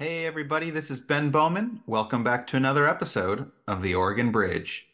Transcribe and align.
Hey, 0.00 0.24
everybody, 0.24 0.70
this 0.70 0.90
is 0.90 0.98
Ben 0.98 1.28
Bowman. 1.28 1.82
Welcome 1.86 2.24
back 2.24 2.46
to 2.46 2.56
another 2.56 2.88
episode 2.88 3.50
of 3.68 3.82
The 3.82 3.94
Oregon 3.94 4.32
Bridge. 4.32 4.88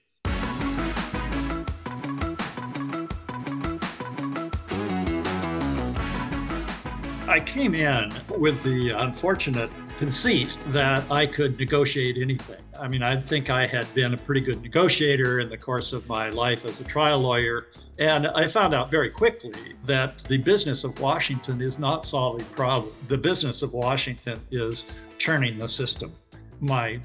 I 7.29 7.41
came 7.47 7.77
in 7.77 8.13
with 8.37 8.65
the 8.65 8.95
unfortunate 8.97 9.71
conceit 9.99 10.57
that 10.69 11.11
I 11.11 11.27
could 11.27 11.59
negotiate 11.59 12.19
anything. 12.19 12.63
I 12.79 12.89
mean, 12.89 13.03
I 13.03 13.17
think 13.21 13.49
I 13.49 13.67
had 13.67 13.93
been 13.95 14.13
a 14.13 14.17
pretty 14.17 14.43
good 14.43 14.63
negotiator 14.63 15.41
in 15.41 15.49
the 15.49 15.57
course 15.57 15.93
of 15.93 16.07
my 16.09 16.29
life 16.29 16.65
as 16.65 16.81
a 16.81 16.85
trial 16.85 17.21
lawyer. 17.21 17.69
And 17.99 18.27
I 18.29 18.47
found 18.47 18.75
out 18.75 18.91
very 18.91 19.09
quickly 19.09 19.55
that 19.85 20.19
the 20.25 20.39
business 20.39 20.85
of 20.85 21.01
Washington 21.01 21.63
is 21.63 21.79
not 21.79 22.05
solving 22.05 22.45
problems. 22.47 22.95
The 23.09 23.17
business 23.17 23.63
of 23.63 23.73
Washington 23.73 24.41
is 24.51 24.85
churning 25.19 25.59
the 25.59 25.69
system. 25.69 26.13
My 26.61 27.01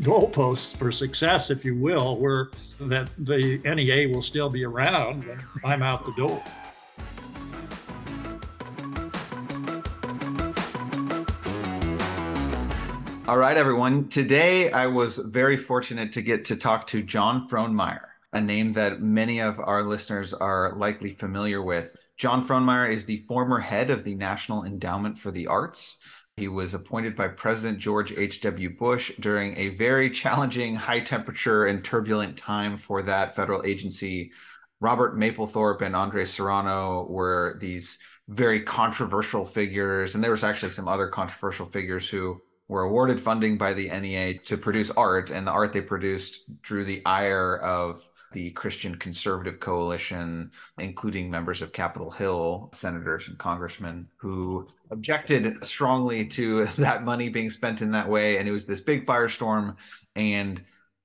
goalposts 0.00 0.76
for 0.76 0.90
success, 0.90 1.50
if 1.50 1.64
you 1.64 1.76
will, 1.76 2.18
were 2.18 2.50
that 2.80 3.10
the 3.18 3.60
NEA 3.64 4.08
will 4.08 4.22
still 4.22 4.50
be 4.50 4.64
around 4.64 5.24
when 5.24 5.38
I'm 5.64 5.82
out 5.82 6.04
the 6.04 6.12
door. 6.12 6.42
All 13.32 13.38
right, 13.38 13.56
everyone. 13.56 14.10
Today, 14.10 14.70
I 14.70 14.88
was 14.88 15.16
very 15.16 15.56
fortunate 15.56 16.12
to 16.12 16.20
get 16.20 16.44
to 16.44 16.54
talk 16.54 16.86
to 16.88 17.02
John 17.02 17.48
Frohnmayer, 17.48 18.08
a 18.34 18.42
name 18.42 18.74
that 18.74 19.00
many 19.00 19.40
of 19.40 19.58
our 19.58 19.84
listeners 19.84 20.34
are 20.34 20.74
likely 20.76 21.14
familiar 21.14 21.62
with. 21.62 21.96
John 22.18 22.46
Frohnmayer 22.46 22.92
is 22.92 23.06
the 23.06 23.24
former 23.26 23.58
head 23.58 23.88
of 23.88 24.04
the 24.04 24.14
National 24.14 24.64
Endowment 24.64 25.18
for 25.18 25.30
the 25.30 25.46
Arts. 25.46 25.96
He 26.36 26.46
was 26.46 26.74
appointed 26.74 27.16
by 27.16 27.28
President 27.28 27.78
George 27.78 28.12
H.W. 28.12 28.76
Bush 28.76 29.12
during 29.18 29.56
a 29.56 29.70
very 29.70 30.10
challenging, 30.10 30.74
high 30.74 31.00
temperature, 31.00 31.64
and 31.64 31.82
turbulent 31.82 32.36
time 32.36 32.76
for 32.76 33.00
that 33.00 33.34
federal 33.34 33.64
agency. 33.64 34.30
Robert 34.78 35.16
Mapplethorpe 35.16 35.80
and 35.80 35.96
Andre 35.96 36.26
Serrano 36.26 37.06
were 37.08 37.56
these 37.62 37.98
very 38.28 38.60
controversial 38.60 39.46
figures, 39.46 40.14
and 40.14 40.22
there 40.22 40.32
was 40.32 40.44
actually 40.44 40.72
some 40.72 40.86
other 40.86 41.08
controversial 41.08 41.64
figures 41.64 42.10
who 42.10 42.38
were 42.72 42.82
awarded 42.84 43.20
funding 43.20 43.58
by 43.58 43.74
the 43.74 43.90
NEA 43.90 44.38
to 44.38 44.56
produce 44.56 44.90
art, 44.90 45.30
and 45.30 45.46
the 45.46 45.50
art 45.50 45.74
they 45.74 45.82
produced 45.82 46.62
drew 46.62 46.84
the 46.84 47.02
ire 47.04 47.58
of 47.58 48.08
the 48.32 48.50
Christian 48.52 48.94
Conservative 48.94 49.60
Coalition, 49.60 50.50
including 50.78 51.30
members 51.30 51.60
of 51.60 51.74
Capitol 51.74 52.10
Hill, 52.10 52.70
senators 52.72 53.28
and 53.28 53.36
congressmen 53.36 54.08
who 54.16 54.66
objected 54.90 55.62
strongly 55.62 56.24
to 56.28 56.64
that 56.78 57.04
money 57.04 57.28
being 57.28 57.50
spent 57.50 57.82
in 57.82 57.90
that 57.90 58.08
way. 58.08 58.38
And 58.38 58.48
it 58.48 58.52
was 58.52 58.64
this 58.64 58.80
big 58.80 59.04
firestorm. 59.04 59.76
And 60.16 60.62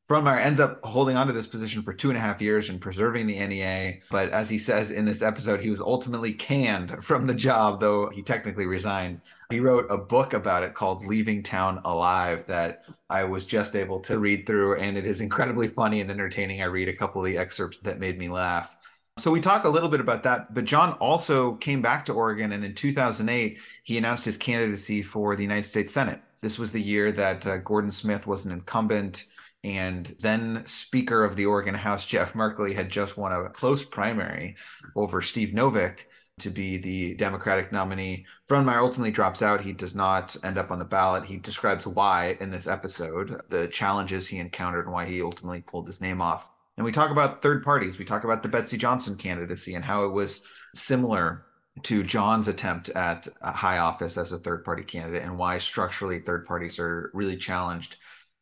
Frohnmayer 0.10 0.40
ends 0.40 0.62
up 0.62 0.80
holding 0.86 1.18
onto 1.18 1.34
this 1.34 1.48
position 1.48 1.84
for 1.84 1.92
two 1.92 2.08
and 2.08 2.18
a 2.18 2.22
half 2.22 2.42
years 2.42 2.70
and 2.70 2.80
preserving 2.80 3.28
the 3.28 3.46
NEA. 3.46 4.00
But 4.10 4.30
as 4.30 4.50
he 4.50 4.58
says 4.58 4.90
in 4.90 5.04
this 5.04 5.22
episode, 5.22 5.60
he 5.60 5.70
was 5.70 5.82
ultimately 5.82 6.32
canned 6.32 7.04
from 7.04 7.28
the 7.28 7.34
job, 7.34 7.82
though 7.82 8.10
he 8.10 8.22
technically 8.22 8.66
resigned. 8.66 9.20
He 9.50 9.60
wrote 9.60 9.86
a 9.90 9.98
book 9.98 10.32
about 10.34 10.64
it 10.64 10.74
called 10.74 11.06
Leaving 11.06 11.44
Town 11.44 11.82
Alive 11.84 12.46
that 12.48 12.86
I 13.10 13.26
was 13.26 13.46
just 13.46 13.76
able 13.76 14.00
to 14.02 14.20
read 14.20 14.48
through, 14.48 14.78
and 14.78 14.98
it 14.98 15.06
is 15.06 15.20
incredibly 15.20 15.68
funny 15.68 16.00
and 16.00 16.10
entertaining. 16.10 16.62
I 16.62 16.66
read 16.66 16.88
a 16.88 16.94
couple 16.94 17.22
of 17.22 17.30
the 17.30 17.38
excerpts 17.38 17.80
that 17.80 18.00
made 18.00 18.18
me 18.18 18.30
laugh. 18.30 18.78
So 19.20 19.32
we 19.32 19.42
talk 19.42 19.66
a 19.66 19.70
little 19.70 19.90
bit 19.90 20.00
about 20.00 20.24
that, 20.24 20.54
but 20.54 20.64
John 20.64 20.94
also 20.94 21.56
came 21.56 21.82
back 21.82 22.06
to 22.06 22.14
Oregon, 22.14 22.54
and 22.54 22.64
in 22.64 22.76
2008, 22.76 23.58
he 23.84 23.98
announced 23.98 24.24
his 24.24 24.38
candidacy 24.38 25.02
for 25.02 25.36
the 25.36 25.44
United 25.44 25.66
States 25.66 25.94
Senate. 25.94 26.22
This 26.40 26.60
was 26.60 26.72
the 26.72 26.82
year 26.82 27.12
that 27.12 27.46
uh, 27.46 27.58
Gordon 27.58 27.92
Smith 27.92 28.28
was 28.28 28.46
an 28.46 28.52
incumbent 28.52 29.26
and 29.64 30.16
then 30.20 30.64
Speaker 30.66 31.24
of 31.24 31.36
the 31.36 31.46
Oregon 31.46 31.76
House, 31.76 32.06
Jeff 32.06 32.34
Merkley, 32.34 32.74
had 32.74 32.90
just 32.90 33.18
won 33.18 33.32
a 33.32 33.50
close 33.50 33.84
primary 33.84 34.56
over 34.96 35.22
Steve 35.22 35.50
Novick 35.50 36.06
to 36.40 36.50
be 36.50 36.78
the 36.78 37.16
Democratic 37.16 37.72
nominee. 37.72 38.26
Frohnmayer 38.48 38.80
ultimately 38.80 39.12
drops 39.12 39.42
out. 39.42 39.62
He 39.62 39.74
does 39.74 39.96
not 39.96 40.36
end 40.44 40.58
up 40.58 40.70
on 40.70 40.80
the 40.80 40.86
ballot. 40.86 41.26
He 41.26 41.38
describes 41.38 41.88
why 41.88 42.38
in 42.40 42.52
this 42.52 42.68
episode, 42.68 43.42
the 43.50 43.68
challenges 43.68 44.28
he 44.28 44.38
encountered 44.38 44.86
and 44.86 44.94
why 44.94 45.06
he 45.06 45.22
ultimately 45.22 45.62
pulled 45.62 45.88
his 45.88 46.00
name 46.00 46.22
off. 46.22 46.48
And 46.78 46.86
we 46.86 46.92
talk 46.92 47.10
about 47.10 47.42
third 47.42 47.64
parties. 47.64 47.98
We 47.98 48.06
talk 48.06 48.24
about 48.24 48.44
the 48.44 48.50
Betsy 48.50 48.78
Johnson 48.78 49.16
candidacy 49.16 49.74
and 49.74 49.84
how 49.84 50.06
it 50.06 50.12
was 50.12 50.44
similar 50.76 51.44
to 51.84 52.04
John's 52.04 52.48
attempt 52.48 52.90
at 52.90 53.28
high 53.42 53.80
office 53.80 54.18
as 54.18 54.32
a 54.32 54.38
third 54.38 54.64
party 54.64 54.84
candidate 54.84 55.24
and 55.24 55.40
why 55.40 55.58
structurally 55.58 56.20
third 56.20 56.46
parties 56.46 56.80
are 56.80 57.10
really 57.14 57.38
challenged 57.38 57.98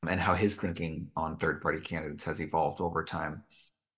and 0.08 0.20
how 0.20 0.36
his 0.36 0.56
thinking 0.56 1.10
on 1.16 1.38
third 1.38 1.62
party 1.62 1.80
candidates 1.80 2.24
has 2.26 2.40
evolved 2.40 2.82
over 2.82 3.04
time. 3.04 3.44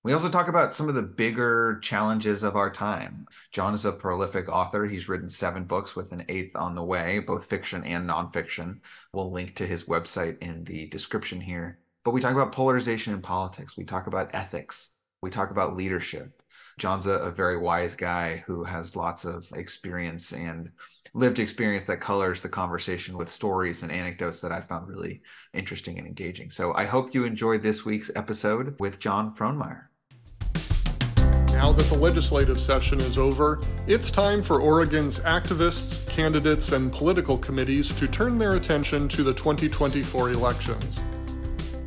We 0.03 0.13
also 0.13 0.29
talk 0.29 0.47
about 0.47 0.73
some 0.73 0.88
of 0.88 0.95
the 0.95 1.01
bigger 1.01 1.79
challenges 1.81 2.41
of 2.41 2.56
our 2.56 2.69
time. 2.72 3.28
John 3.51 3.73
is 3.73 3.84
a 3.84 3.91
prolific 3.91 4.47
author. 4.47 4.85
He's 4.85 5.09
written 5.09 5.29
seven 5.29 5.66
books 5.66 5.95
with 5.95 6.13
an 6.13 6.23
eighth 6.29 6.56
on 6.56 6.75
the 6.75 6.84
way, 6.84 7.19
both 7.19 7.45
fiction 7.45 7.84
and 7.84 8.07
nonfiction. 8.07 8.79
We'll 9.12 9.31
link 9.31 9.56
to 9.56 9.68
his 9.68 9.84
website 9.84 10.41
in 10.41 10.63
the 10.63 10.88
description 10.88 11.41
here. 11.41 11.79
But 12.06 12.12
we 12.12 12.22
talk 12.22 12.34
about 12.34 12.53
polarization 12.53 13.13
in 13.13 13.22
politics. 13.22 13.75
We 13.75 13.84
talk 13.84 14.07
about 14.07 14.34
ethics. 14.34 14.91
We 15.22 15.29
talk 15.29 15.51
about 15.51 15.75
leadership. 15.75 16.41
John's 16.77 17.07
a, 17.07 17.13
a 17.13 17.31
very 17.31 17.57
wise 17.57 17.95
guy 17.95 18.43
who 18.45 18.63
has 18.63 18.95
lots 18.95 19.25
of 19.25 19.51
experience 19.53 20.31
and 20.31 20.71
lived 21.13 21.39
experience 21.39 21.85
that 21.85 21.99
colors 21.99 22.41
the 22.41 22.49
conversation 22.49 23.17
with 23.17 23.29
stories 23.29 23.81
and 23.81 23.91
anecdotes 23.91 24.39
that 24.41 24.51
I 24.51 24.61
found 24.61 24.88
really 24.88 25.21
interesting 25.53 25.97
and 25.97 26.07
engaging. 26.07 26.51
So 26.51 26.73
I 26.75 26.85
hope 26.85 27.15
you 27.15 27.25
enjoyed 27.25 27.63
this 27.63 27.83
week's 27.83 28.11
episode 28.15 28.75
with 28.79 28.99
John 28.99 29.33
Frohnmayer. 29.33 29.85
Now 31.51 31.71
that 31.71 31.85
the 31.89 31.97
legislative 31.97 32.61
session 32.61 32.99
is 32.99 33.17
over, 33.17 33.59
it's 33.88 34.11
time 34.11 34.44
for 34.44 34.61
Oregon's 34.61 35.17
activists, 35.21 36.07
candidates, 36.07 36.71
and 36.71 36.91
political 36.91 37.35
committees 37.35 37.91
to 37.97 38.07
turn 38.07 38.38
their 38.38 38.55
attention 38.55 39.09
to 39.09 39.23
the 39.23 39.33
2024 39.33 40.29
elections. 40.29 40.99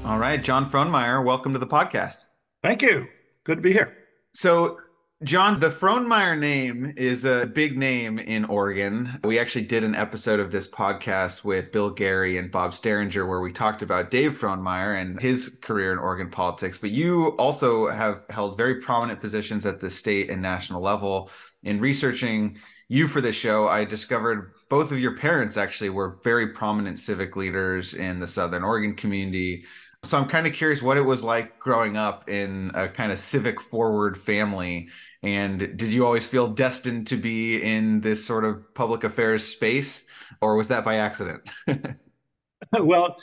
All 0.06 0.18
right, 0.18 0.42
John 0.44 0.70
Frohnmayer, 0.70 1.24
welcome 1.24 1.54
to 1.54 1.60
the 1.60 1.68
podcast. 1.68 2.28
Thank 2.64 2.82
you. 2.82 3.08
Good 3.44 3.58
to 3.58 3.62
be 3.62 3.74
here. 3.74 3.96
So, 4.34 4.80
John, 5.22 5.60
the 5.60 5.70
Frohnmayer 5.70 6.40
name 6.40 6.94
is 6.96 7.26
a 7.26 7.46
big 7.46 7.78
name 7.78 8.20
in 8.20 8.46
Oregon. 8.46 9.20
We 9.26 9.38
actually 9.38 9.66
did 9.66 9.84
an 9.84 9.94
episode 9.94 10.40
of 10.40 10.50
this 10.50 10.66
podcast 10.66 11.44
with 11.44 11.74
Bill 11.74 11.90
Gary 11.90 12.38
and 12.38 12.50
Bob 12.50 12.72
Staringer 12.72 13.28
where 13.28 13.42
we 13.42 13.52
talked 13.52 13.82
about 13.82 14.12
Dave 14.12 14.40
Frohnmayer 14.40 14.98
and 14.98 15.20
his 15.20 15.60
career 15.62 15.92
in 15.92 16.00
Oregon 16.00 16.30
politics. 16.30 16.78
But 16.78 16.92
you 16.92 17.32
also 17.32 17.90
have 17.90 18.24
held 18.30 18.56
very 18.56 18.76
prominent 18.76 19.20
positions 19.20 19.66
at 19.66 19.82
the 19.82 19.90
state 19.90 20.32
and 20.32 20.42
national 20.42 20.82
level. 20.82 21.30
In 21.64 21.82
researching 21.82 22.58
you 22.88 23.06
for 23.06 23.20
this 23.20 23.36
show, 23.36 23.68
I 23.68 23.84
discovered 23.84 24.54
both 24.70 24.94
of 24.94 25.02
your 25.02 25.18
parents 25.18 25.58
actually 25.58 25.90
were 25.90 26.18
very 26.24 26.48
prominent 26.54 26.98
civic 26.98 27.36
leaders 27.36 27.94
in 27.94 28.22
the 28.22 28.28
Southern 28.28 28.64
Oregon 28.64 28.96
community. 28.96 29.66
So 30.06 30.18
I'm 30.18 30.30
kind 30.30 30.48
of 30.48 30.54
curious 30.54 30.82
what 30.82 30.96
it 30.96 31.02
was 31.02 31.24
like 31.24 31.60
growing 31.60 31.98
up 31.98 32.30
in 32.30 32.72
a 32.74 32.88
kind 32.88 33.12
of 33.12 33.20
civic 33.20 33.60
forward 33.60 34.18
family 34.18 34.88
and 35.22 35.60
did 35.78 35.94
you 35.94 36.06
always 36.06 36.26
feel 36.26 36.48
destined 36.48 37.08
to 37.08 37.18
be 37.18 37.62
in 37.62 38.02
this 38.02 38.26
sort 38.26 38.46
of 38.46 38.74
public 38.74 39.04
affairs 39.04 39.46
space, 39.46 40.08
or 40.42 40.56
was 40.56 40.70
that 40.70 40.86
by 40.86 40.96
accident? 40.96 41.42
well, 42.80 43.18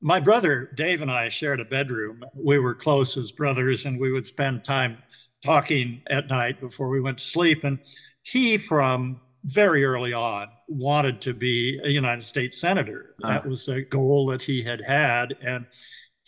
my 0.00 0.20
brother 0.20 0.70
Dave 0.76 1.02
and 1.02 1.10
I 1.10 1.28
shared 1.28 1.60
a 1.60 1.64
bedroom. 1.64 2.22
We 2.34 2.58
were 2.58 2.74
close 2.74 3.16
as 3.16 3.32
brothers, 3.32 3.86
and 3.86 3.98
we 3.98 4.12
would 4.12 4.26
spend 4.26 4.64
time 4.64 4.98
talking 5.44 6.02
at 6.10 6.28
night 6.28 6.60
before 6.60 6.88
we 6.88 7.00
went 7.00 7.18
to 7.18 7.24
sleep. 7.24 7.64
And 7.64 7.78
he, 8.22 8.58
from 8.58 9.20
very 9.44 9.84
early 9.84 10.12
on 10.12 10.48
wanted 10.68 11.20
to 11.22 11.32
be 11.32 11.80
a 11.82 11.88
United 11.88 12.22
States 12.22 12.60
Senator. 12.60 13.14
That 13.18 13.46
uh. 13.46 13.48
was 13.48 13.68
a 13.68 13.82
goal 13.82 14.26
that 14.26 14.42
he 14.42 14.62
had 14.62 14.80
had. 14.80 15.36
And 15.40 15.66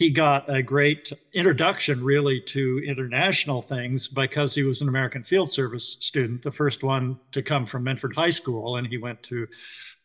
he 0.01 0.09
got 0.09 0.49
a 0.49 0.63
great 0.63 1.13
introduction 1.35 2.03
really 2.03 2.41
to 2.41 2.83
international 2.87 3.61
things 3.61 4.09
because 4.09 4.55
he 4.55 4.63
was 4.63 4.81
an 4.81 4.89
American 4.89 5.23
Field 5.23 5.53
Service 5.53 5.99
student, 6.01 6.43
the 6.43 6.51
first 6.51 6.83
one 6.83 7.21
to 7.33 7.43
come 7.43 7.67
from 7.67 7.85
Medford 7.85 8.17
High 8.17 8.31
School. 8.31 8.77
And 8.77 8.87
he 8.87 8.97
went 8.97 9.23
to 9.25 9.47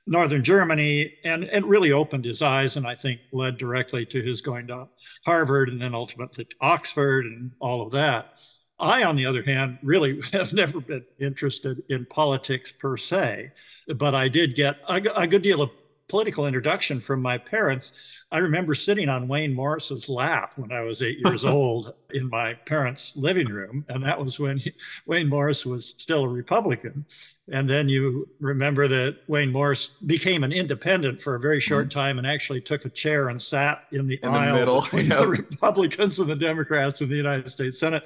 Northern 0.05 0.43
Germany 0.43 1.13
and 1.23 1.45
it 1.45 1.63
really 1.63 1.93
opened 1.93 2.25
his 2.25 2.41
eyes 2.41 2.75
and 2.75 2.85
I 2.85 2.93
think 2.93 3.21
led 3.31 3.57
directly 3.57 4.05
to 4.07 4.21
his 4.21 4.41
going 4.41 4.67
to 4.67 4.89
Harvard 5.25 5.69
and 5.69 5.81
then 5.81 5.95
ultimately 5.95 6.43
to 6.43 6.55
Oxford 6.59 7.25
and 7.25 7.51
all 7.61 7.81
of 7.81 7.91
that. 7.91 8.35
I, 8.77 9.03
on 9.03 9.15
the 9.15 9.25
other 9.25 9.43
hand, 9.43 9.79
really 9.81 10.19
have 10.33 10.51
never 10.51 10.81
been 10.81 11.05
interested 11.21 11.81
in 11.87 12.05
politics 12.07 12.69
per 12.69 12.97
se, 12.97 13.53
but 13.95 14.13
I 14.13 14.27
did 14.27 14.55
get 14.55 14.75
a, 14.89 15.01
a 15.15 15.25
good 15.25 15.41
deal 15.41 15.61
of 15.61 15.69
political 16.07 16.45
introduction 16.45 16.99
from 16.99 17.21
my 17.21 17.37
parents. 17.37 18.24
I 18.35 18.39
remember 18.39 18.75
sitting 18.75 19.07
on 19.07 19.29
Wayne 19.29 19.53
Morse's 19.53 20.09
lap 20.09 20.57
when 20.57 20.69
I 20.73 20.81
was 20.81 21.01
eight 21.01 21.19
years 21.23 21.45
old 21.45 21.93
in 22.13 22.29
my 22.29 22.53
parents' 22.53 23.15
living 23.15 23.47
room. 23.47 23.85
And 23.87 24.03
that 24.03 24.19
was 24.19 24.41
when 24.41 24.57
he, 24.57 24.73
Wayne 25.05 25.29
Morse 25.29 25.65
was 25.65 25.87
still 25.87 26.25
a 26.25 26.27
Republican. 26.27 27.05
And 27.49 27.69
then 27.69 27.87
you 27.87 28.27
remember 28.41 28.89
that 28.89 29.19
Wayne 29.29 29.53
Morse 29.53 29.87
became 30.05 30.43
an 30.43 30.51
independent 30.51 31.21
for 31.21 31.35
a 31.35 31.39
very 31.39 31.61
short 31.61 31.87
mm-hmm. 31.87 31.97
time 31.97 32.17
and 32.17 32.27
actually 32.27 32.59
took 32.59 32.83
a 32.83 32.89
chair 32.89 33.29
and 33.29 33.41
sat 33.41 33.85
in 33.93 34.05
the 34.05 34.19
in 34.21 34.27
aisle 34.27 34.53
the 34.53 34.59
middle. 34.59 34.81
between 34.81 35.05
yep. 35.05 35.19
the 35.19 35.27
Republicans 35.27 36.19
and 36.19 36.29
the 36.29 36.35
Democrats 36.35 36.99
in 36.99 37.07
the 37.07 37.15
United 37.15 37.49
States 37.49 37.79
Senate. 37.79 38.03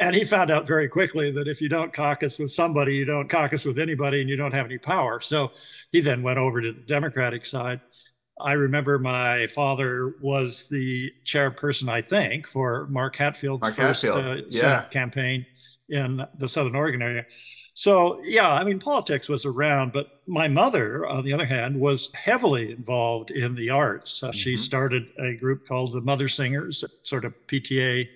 And 0.00 0.16
he 0.16 0.24
found 0.24 0.50
out 0.50 0.66
very 0.66 0.88
quickly 0.88 1.30
that 1.30 1.46
if 1.46 1.60
you 1.60 1.68
don't 1.68 1.92
caucus 1.92 2.40
with 2.40 2.50
somebody, 2.50 2.96
you 2.96 3.04
don't 3.04 3.28
caucus 3.28 3.64
with 3.64 3.78
anybody 3.78 4.20
and 4.20 4.28
you 4.28 4.34
don't 4.34 4.52
have 4.52 4.66
any 4.66 4.78
power. 4.78 5.20
So 5.20 5.52
he 5.92 6.00
then 6.00 6.24
went 6.24 6.38
over 6.38 6.60
to 6.60 6.72
the 6.72 6.80
Democratic 6.80 7.46
side. 7.46 7.80
I 8.42 8.52
remember 8.52 8.98
my 8.98 9.46
father 9.48 10.14
was 10.20 10.68
the 10.68 11.12
chairperson, 11.24 11.88
I 11.88 12.02
think, 12.02 12.46
for 12.46 12.86
Mark 12.88 13.16
Hatfield's 13.16 13.62
Mark 13.62 13.74
first 13.74 14.02
Hatfield. 14.02 14.38
uh, 14.38 14.42
yeah. 14.48 14.82
campaign 14.90 15.46
in 15.88 16.24
the 16.38 16.48
Southern 16.48 16.76
Oregon 16.76 17.02
area. 17.02 17.26
So, 17.74 18.20
yeah, 18.24 18.50
I 18.50 18.64
mean, 18.64 18.78
politics 18.78 19.28
was 19.28 19.46
around, 19.46 19.92
but 19.92 20.20
my 20.26 20.48
mother, 20.48 21.06
on 21.06 21.24
the 21.24 21.32
other 21.32 21.46
hand, 21.46 21.78
was 21.78 22.12
heavily 22.12 22.72
involved 22.72 23.30
in 23.30 23.54
the 23.54 23.70
arts. 23.70 24.22
Uh, 24.22 24.28
mm-hmm. 24.28 24.36
She 24.36 24.56
started 24.56 25.10
a 25.18 25.36
group 25.36 25.66
called 25.66 25.92
the 25.92 26.00
Mother 26.00 26.28
Singers, 26.28 26.84
sort 27.02 27.24
of 27.24 27.32
PTA 27.46 28.08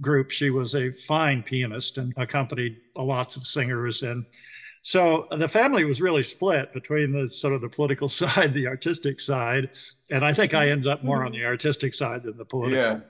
group. 0.00 0.30
She 0.30 0.50
was 0.50 0.74
a 0.74 0.90
fine 0.90 1.42
pianist 1.42 1.98
and 1.98 2.12
accompanied 2.16 2.78
lots 2.96 3.36
of 3.36 3.46
singers. 3.46 4.02
And 4.02 4.24
so 4.82 5.28
the 5.30 5.48
family 5.48 5.84
was 5.84 6.00
really 6.00 6.24
split 6.24 6.72
between 6.72 7.12
the 7.12 7.28
sort 7.28 7.54
of 7.54 7.60
the 7.60 7.68
political 7.68 8.08
side, 8.20 8.52
the 8.52 8.66
artistic 8.66 9.20
side. 9.20 9.70
And 10.10 10.24
I 10.24 10.32
think 10.32 10.54
I 10.54 10.68
ended 10.68 10.88
up 10.88 11.04
more 11.04 11.24
on 11.24 11.32
the 11.32 11.44
artistic 11.44 11.94
side 11.94 12.24
than 12.24 12.36
the 12.36 12.44
political. 12.44 12.78
Yeah. 12.78 13.00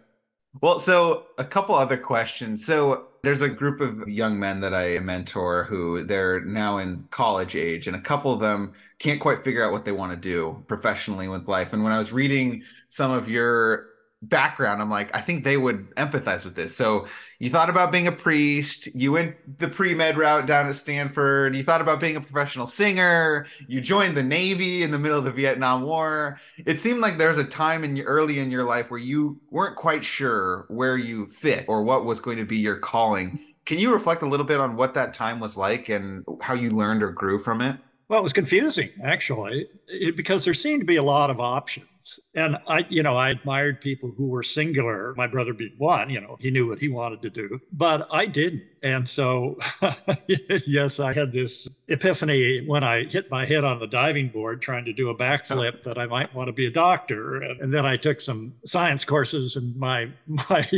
Well, 0.60 0.78
so 0.78 1.28
a 1.38 1.44
couple 1.44 1.74
other 1.74 1.96
questions. 1.96 2.64
So 2.66 3.06
there's 3.22 3.40
a 3.40 3.48
group 3.48 3.80
of 3.80 4.06
young 4.06 4.38
men 4.38 4.60
that 4.60 4.74
I 4.74 4.98
mentor 4.98 5.64
who 5.64 6.04
they're 6.04 6.42
now 6.42 6.76
in 6.76 7.08
college 7.10 7.56
age, 7.56 7.86
and 7.86 7.96
a 7.96 8.00
couple 8.00 8.34
of 8.34 8.40
them 8.40 8.74
can't 8.98 9.20
quite 9.20 9.42
figure 9.42 9.64
out 9.64 9.72
what 9.72 9.86
they 9.86 9.92
want 9.92 10.12
to 10.12 10.16
do 10.16 10.62
professionally 10.68 11.26
with 11.26 11.48
life. 11.48 11.72
And 11.72 11.82
when 11.82 11.92
I 11.92 11.98
was 11.98 12.12
reading 12.12 12.64
some 12.88 13.10
of 13.10 13.30
your 13.30 13.86
background, 14.22 14.80
I'm 14.80 14.88
like, 14.88 15.14
I 15.16 15.20
think 15.20 15.42
they 15.42 15.56
would 15.56 15.90
empathize 15.96 16.44
with 16.44 16.54
this. 16.54 16.76
So 16.76 17.06
you 17.40 17.50
thought 17.50 17.68
about 17.68 17.90
being 17.90 18.06
a 18.06 18.12
priest, 18.12 18.86
you 18.94 19.12
went 19.12 19.58
the 19.58 19.66
pre-med 19.68 20.16
route 20.16 20.46
down 20.46 20.68
at 20.68 20.76
Stanford, 20.76 21.56
you 21.56 21.64
thought 21.64 21.80
about 21.80 21.98
being 21.98 22.14
a 22.14 22.20
professional 22.20 22.68
singer, 22.68 23.46
you 23.66 23.80
joined 23.80 24.16
the 24.16 24.22
Navy 24.22 24.84
in 24.84 24.92
the 24.92 24.98
middle 24.98 25.18
of 25.18 25.24
the 25.24 25.32
Vietnam 25.32 25.82
War. 25.82 26.40
It 26.64 26.80
seemed 26.80 27.00
like 27.00 27.18
there 27.18 27.30
was 27.30 27.38
a 27.38 27.44
time 27.44 27.82
in 27.82 28.00
early 28.02 28.38
in 28.38 28.50
your 28.50 28.64
life 28.64 28.90
where 28.90 29.00
you 29.00 29.40
weren't 29.50 29.76
quite 29.76 30.04
sure 30.04 30.66
where 30.68 30.96
you 30.96 31.26
fit 31.26 31.64
or 31.68 31.82
what 31.82 32.04
was 32.04 32.20
going 32.20 32.38
to 32.38 32.44
be 32.44 32.58
your 32.58 32.76
calling. 32.76 33.40
Can 33.64 33.78
you 33.78 33.92
reflect 33.92 34.22
a 34.22 34.28
little 34.28 34.46
bit 34.46 34.60
on 34.60 34.76
what 34.76 34.94
that 34.94 35.14
time 35.14 35.40
was 35.40 35.56
like 35.56 35.88
and 35.88 36.24
how 36.40 36.54
you 36.54 36.70
learned 36.70 37.02
or 37.02 37.10
grew 37.10 37.38
from 37.38 37.60
it? 37.60 37.76
Well, 38.08 38.20
it 38.20 38.22
was 38.22 38.32
confusing 38.32 38.90
actually, 39.02 39.66
because 40.14 40.44
there 40.44 40.54
seemed 40.54 40.80
to 40.80 40.86
be 40.86 40.96
a 40.96 41.02
lot 41.02 41.30
of 41.30 41.40
options. 41.40 41.86
And 42.34 42.58
I, 42.66 42.86
you 42.88 43.02
know, 43.02 43.16
I 43.16 43.30
admired 43.30 43.80
people 43.80 44.10
who 44.10 44.28
were 44.28 44.42
singular. 44.42 45.14
My 45.16 45.26
brother 45.26 45.52
being 45.52 45.74
one, 45.78 46.10
you 46.10 46.20
know, 46.20 46.36
he 46.40 46.50
knew 46.50 46.68
what 46.68 46.78
he 46.78 46.88
wanted 46.88 47.22
to 47.22 47.30
do, 47.30 47.60
but 47.72 48.08
I 48.10 48.26
didn't. 48.26 48.62
And 48.82 49.08
so, 49.08 49.58
yes, 50.66 50.98
I 50.98 51.12
had 51.12 51.32
this 51.32 51.82
epiphany 51.86 52.64
when 52.66 52.82
I 52.82 53.04
hit 53.04 53.30
my 53.30 53.46
head 53.46 53.62
on 53.62 53.78
the 53.78 53.86
diving 53.86 54.28
board 54.28 54.60
trying 54.60 54.84
to 54.86 54.92
do 54.92 55.08
a 55.10 55.14
backflip 55.14 55.84
that 55.84 55.98
I 55.98 56.06
might 56.06 56.34
want 56.34 56.48
to 56.48 56.52
be 56.52 56.66
a 56.66 56.70
doctor. 56.70 57.42
And 57.42 57.72
then 57.72 57.86
I 57.86 57.96
took 57.96 58.20
some 58.20 58.54
science 58.64 59.04
courses, 59.04 59.54
and 59.54 59.76
my 59.76 60.10
my 60.26 60.68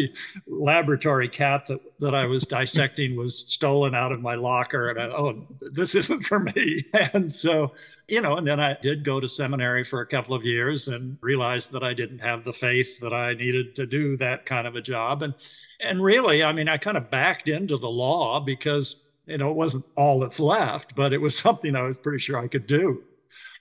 laboratory 0.46 1.28
cat 1.28 1.66
that, 1.68 1.80
that 2.00 2.14
I 2.14 2.26
was 2.26 2.44
dissecting 2.44 3.16
was 3.16 3.38
stolen 3.50 3.94
out 3.94 4.12
of 4.12 4.20
my 4.20 4.34
locker. 4.34 4.90
And 4.90 5.00
I, 5.00 5.06
oh, 5.06 5.46
this 5.72 5.94
isn't 5.94 6.24
for 6.24 6.40
me. 6.40 6.84
And 7.14 7.32
so 7.32 7.72
you 8.08 8.20
know, 8.20 8.36
and 8.36 8.46
then 8.46 8.60
I 8.60 8.76
did 8.80 9.04
go 9.04 9.20
to 9.20 9.28
seminary 9.28 9.82
for 9.84 10.00
a 10.00 10.06
couple 10.06 10.34
of 10.34 10.44
years 10.44 10.88
and 10.88 11.16
realized 11.20 11.72
that 11.72 11.82
I 11.82 11.94
didn't 11.94 12.18
have 12.18 12.44
the 12.44 12.52
faith 12.52 13.00
that 13.00 13.12
I 13.12 13.34
needed 13.34 13.74
to 13.76 13.86
do 13.86 14.16
that 14.18 14.44
kind 14.46 14.66
of 14.66 14.76
a 14.76 14.82
job. 14.82 15.22
And 15.22 15.34
and 15.80 16.02
really, 16.02 16.42
I 16.42 16.52
mean, 16.52 16.68
I 16.68 16.76
kind 16.78 16.96
of 16.96 17.10
backed 17.10 17.48
into 17.48 17.76
the 17.76 17.90
law 17.90 18.40
because, 18.40 19.04
you 19.26 19.38
know, 19.38 19.50
it 19.50 19.56
wasn't 19.56 19.84
all 19.96 20.20
that's 20.20 20.40
left, 20.40 20.94
but 20.94 21.12
it 21.12 21.20
was 21.20 21.38
something 21.46 21.74
I 21.74 21.82
was 21.82 21.98
pretty 21.98 22.18
sure 22.18 22.38
I 22.38 22.48
could 22.48 22.66
do. 22.66 23.02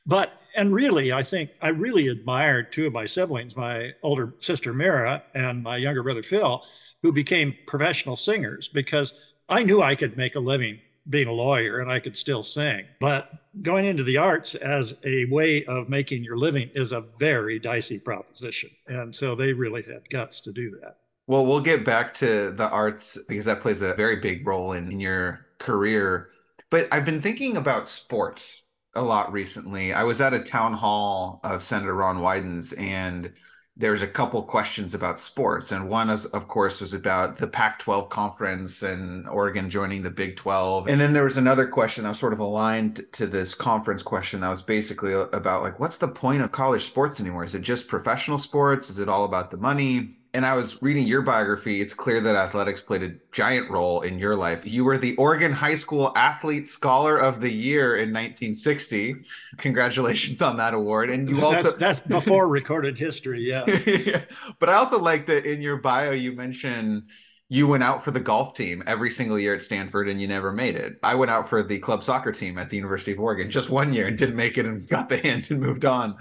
But 0.06 0.34
and 0.56 0.74
really, 0.74 1.14
I 1.14 1.24
think 1.24 1.52
I 1.62 1.70
really 1.70 2.10
admired 2.10 2.72
two 2.72 2.88
of 2.88 2.94
my 2.94 3.06
siblings, 3.06 3.56
my 3.56 3.94
older 4.04 4.34
sister 4.42 4.74
Mira 4.74 5.24
and 5.34 5.64
my 5.64 5.78
younger 5.78 6.04
brother 6.04 6.24
Phil, 6.24 6.66
who 7.02 7.12
became 7.14 7.56
professional 7.66 8.18
singers 8.18 8.68
because 8.68 9.14
I 9.48 9.64
knew 9.64 9.82
I 9.82 9.96
could 9.96 10.18
make 10.18 10.36
a 10.36 10.40
living 10.40 10.80
being 11.10 11.28
a 11.28 11.34
lawyer 11.34 11.80
and 11.80 11.92
I 11.92 12.00
could 12.00 12.16
still 12.16 12.44
sing. 12.44 12.86
But 13.00 13.30
going 13.62 13.86
into 13.86 14.04
the 14.04 14.18
arts 14.18 14.56
as 14.56 15.00
a 15.04 15.26
way 15.26 15.66
of 15.66 15.90
making 15.90 16.24
your 16.24 16.38
living 16.38 16.70
is 16.74 16.92
a 16.92 17.06
very 17.20 17.60
dicey 17.60 18.00
proposition. 18.00 18.70
And 18.88 19.14
so 19.14 19.36
they 19.36 19.54
really 19.54 19.84
had 19.84 20.10
guts 20.10 20.42
to 20.42 20.52
do 20.52 20.72
that. 20.82 20.98
Well, 21.28 21.46
we'll 21.46 21.62
get 21.62 21.86
back 21.86 22.14
to 22.16 22.52
the 22.52 22.70
arts 22.70 23.18
because 23.28 23.46
that 23.46 23.62
plays 23.62 23.82
a 23.82 23.94
very 23.94 24.18
big 24.18 24.46
role 24.46 24.74
in, 24.74 24.92
in 24.92 25.00
your 25.00 25.46
career. 25.58 26.30
But 26.70 26.88
I've 26.92 27.06
been 27.06 27.22
thinking 27.22 27.58
about 27.58 27.88
sports 27.88 28.64
a 28.96 29.02
lot 29.02 29.32
recently. 29.32 29.94
I 29.94 30.04
was 30.04 30.22
at 30.22 30.34
a 30.34 30.40
town 30.40 30.74
hall 30.74 31.40
of 31.44 31.64
Senator 31.64 31.96
Ron 31.96 32.20
Wyden's 32.20 32.74
and 32.74 33.32
there's 33.76 34.02
a 34.02 34.08
couple 34.08 34.42
questions 34.44 34.94
about 34.94 35.20
sports 35.20 35.72
and 35.72 35.90
one 35.90 36.10
is 36.10 36.26
of 36.28 36.48
course 36.48 36.80
was 36.80 36.94
about 36.94 37.38
the 37.38 37.48
pac 37.48 37.80
12 37.80 38.10
conference 38.10 38.84
and 38.84 39.28
oregon 39.28 39.70
joining 39.70 40.04
the 40.04 40.12
big 40.12 40.38
12 40.38 40.88
and 40.88 41.02
then 41.02 41.14
there 41.14 41.24
was 41.24 41.38
another 41.38 41.68
question 41.68 42.04
that 42.04 42.10
was 42.10 42.20
sort 42.20 42.34
of 42.34 42.40
aligned 42.40 43.06
to 43.12 43.26
this 43.26 43.56
conference 43.56 44.04
question 44.04 44.42
that 44.42 44.50
was 44.50 44.62
basically 44.62 45.14
about 45.14 45.64
like 45.64 45.80
what's 45.80 45.98
the 45.98 46.08
point 46.08 46.42
of 46.42 46.52
college 46.52 46.86
sports 46.86 47.20
anymore? 47.20 47.44
Is 47.44 47.56
it 47.56 47.62
just 47.62 47.88
professional 47.88 48.40
sports? 48.40 48.90
Is 48.90 49.00
it 49.00 49.10
all 49.10 49.26
about 49.26 49.52
the 49.52 49.58
money 49.58 50.18
and 50.36 50.48
I 50.48 50.56
was 50.56 50.82
reading 50.82 51.06
your 51.06 51.22
biography, 51.22 51.80
it's 51.80 51.94
clear 51.94 52.20
that 52.22 52.36
athletics 52.36 52.82
played 52.82 53.04
a 53.04 53.14
giant 53.32 53.70
role 53.70 54.02
in 54.02 54.18
your 54.18 54.36
life. 54.36 54.66
You 54.66 54.84
were 54.84 54.98
the 54.98 55.16
Oregon 55.18 55.52
High 55.52 55.76
School 55.76 56.12
Athlete 56.16 56.66
Scholar 56.66 57.18
of 57.18 57.40
the 57.40 57.52
Year 57.52 57.96
in 57.96 58.10
1960. 58.10 59.18
Congratulations 59.58 60.42
on 60.42 60.58
that 60.58 60.74
award. 60.74 61.12
And 61.12 61.30
you 61.30 61.46
also 61.46 61.72
that's, 61.72 62.00
that's 62.00 62.00
before 62.00 62.48
recorded 62.48 62.98
history, 62.98 63.42
yeah. 63.42 63.64
yeah. 63.86 64.22
But 64.60 64.70
I 64.70 64.74
also 64.74 64.98
like 64.98 65.28
that 65.28 65.46
in 65.46 65.62
your 65.62 65.78
bio 65.78 66.12
you 66.12 66.32
mention 66.32 67.08
you 67.50 67.68
went 67.68 67.84
out 67.84 68.04
for 68.04 68.12
the 68.12 68.20
golf 68.20 68.56
team 68.56 68.84
every 68.88 69.12
single 69.12 69.38
year 69.38 69.54
at 69.54 69.62
Stanford 69.62 70.08
and 70.08 70.20
you 70.22 70.28
never 70.28 70.52
made 70.52 70.76
it. 70.76 70.98
I 71.04 71.16
went 71.16 71.30
out 71.30 71.48
for 71.48 71.62
the 71.62 71.78
club 71.78 72.04
soccer 72.04 72.32
team 72.32 72.58
at 72.58 72.70
the 72.70 72.78
University 72.78 73.12
of 73.12 73.20
Oregon 73.20 73.52
just 73.52 73.70
one 73.70 73.94
year 73.94 74.08
and 74.08 74.18
didn't 74.18 74.36
make 74.36 74.58
it 74.58 74.66
and 74.66 74.88
got 74.88 75.10
the 75.10 75.18
hint 75.18 75.52
and 75.52 75.60
moved 75.60 75.86
on. 75.86 76.16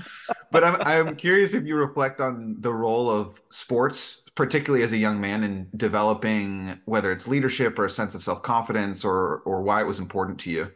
But 0.51 0.65
I'm 0.65 0.83
I'm 0.83 1.17
curious 1.17 1.55
if 1.55 1.65
you 1.65 1.77
reflect 1.77 2.21
on 2.21 2.57
the 2.59 2.73
role 2.73 3.11
of 3.11 3.41
sports, 3.51 4.25
particularly 4.35 4.85
as 4.85 4.93
a 4.93 4.99
young 4.99 5.21
man, 5.21 5.45
in 5.45 5.69
developing 5.77 6.79
whether 6.85 7.13
it's 7.13 7.27
leadership 7.27 7.79
or 7.79 7.87
a 7.87 7.91
sense 7.91 8.15
of 8.15 8.23
self 8.23 8.43
confidence 8.43 9.05
or 9.05 9.39
or 9.47 9.63
why 9.63 9.81
it 9.81 9.87
was 9.87 9.99
important 9.99 10.39
to 10.41 10.51
you. 10.51 10.71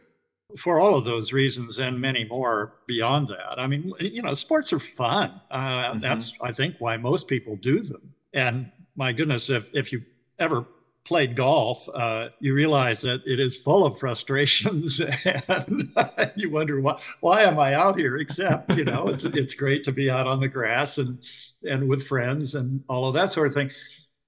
For 0.57 0.79
all 0.79 0.97
of 0.97 1.03
those 1.03 1.33
reasons 1.33 1.77
and 1.77 1.99
many 1.99 2.23
more 2.23 2.73
beyond 2.87 3.27
that, 3.27 3.59
I 3.59 3.67
mean, 3.67 3.91
you 3.99 4.21
know, 4.21 4.33
sports 4.33 4.71
are 4.71 4.79
fun. 4.79 5.39
Uh, 5.51 5.91
mm-hmm. 5.91 5.99
That's 5.99 6.33
I 6.41 6.53
think 6.53 6.77
why 6.79 6.97
most 6.97 7.27
people 7.27 7.57
do 7.57 7.81
them. 7.81 8.13
And 8.33 8.71
my 8.95 9.11
goodness, 9.11 9.49
if 9.49 9.69
if 9.75 9.91
you 9.91 10.01
ever 10.39 10.65
played 11.05 11.35
golf, 11.35 11.87
uh, 11.93 12.27
you 12.39 12.53
realize 12.53 13.01
that 13.01 13.21
it 13.25 13.39
is 13.39 13.57
full 13.57 13.85
of 13.85 13.97
frustrations, 13.97 14.99
and 15.47 15.89
you 16.35 16.49
wonder 16.49 16.79
why 16.81 16.99
why 17.21 17.41
am 17.41 17.57
I 17.59 17.73
out 17.73 17.97
here? 17.97 18.17
Except 18.17 18.75
you 18.75 18.83
know, 18.83 19.07
it's 19.07 19.23
it's 19.23 19.55
great 19.55 19.83
to 19.83 19.91
be 19.91 20.09
out 20.09 20.27
on 20.27 20.39
the 20.39 20.49
grass 20.49 20.97
and 20.97 21.19
and 21.63 21.87
with 21.87 22.03
friends 22.03 22.55
and 22.55 22.81
all 22.89 23.07
of 23.07 23.13
that 23.15 23.31
sort 23.31 23.47
of 23.47 23.53
thing. 23.53 23.71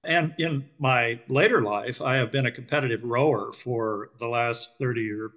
And 0.04 0.32
in 0.38 0.64
my 0.78 1.20
later 1.28 1.62
life, 1.62 2.00
I 2.00 2.16
have 2.16 2.32
been 2.32 2.46
a 2.46 2.50
competitive 2.52 3.04
rower 3.04 3.52
for 3.52 4.08
the 4.18 4.28
last 4.28 4.78
thirty 4.78 5.10
or 5.10 5.32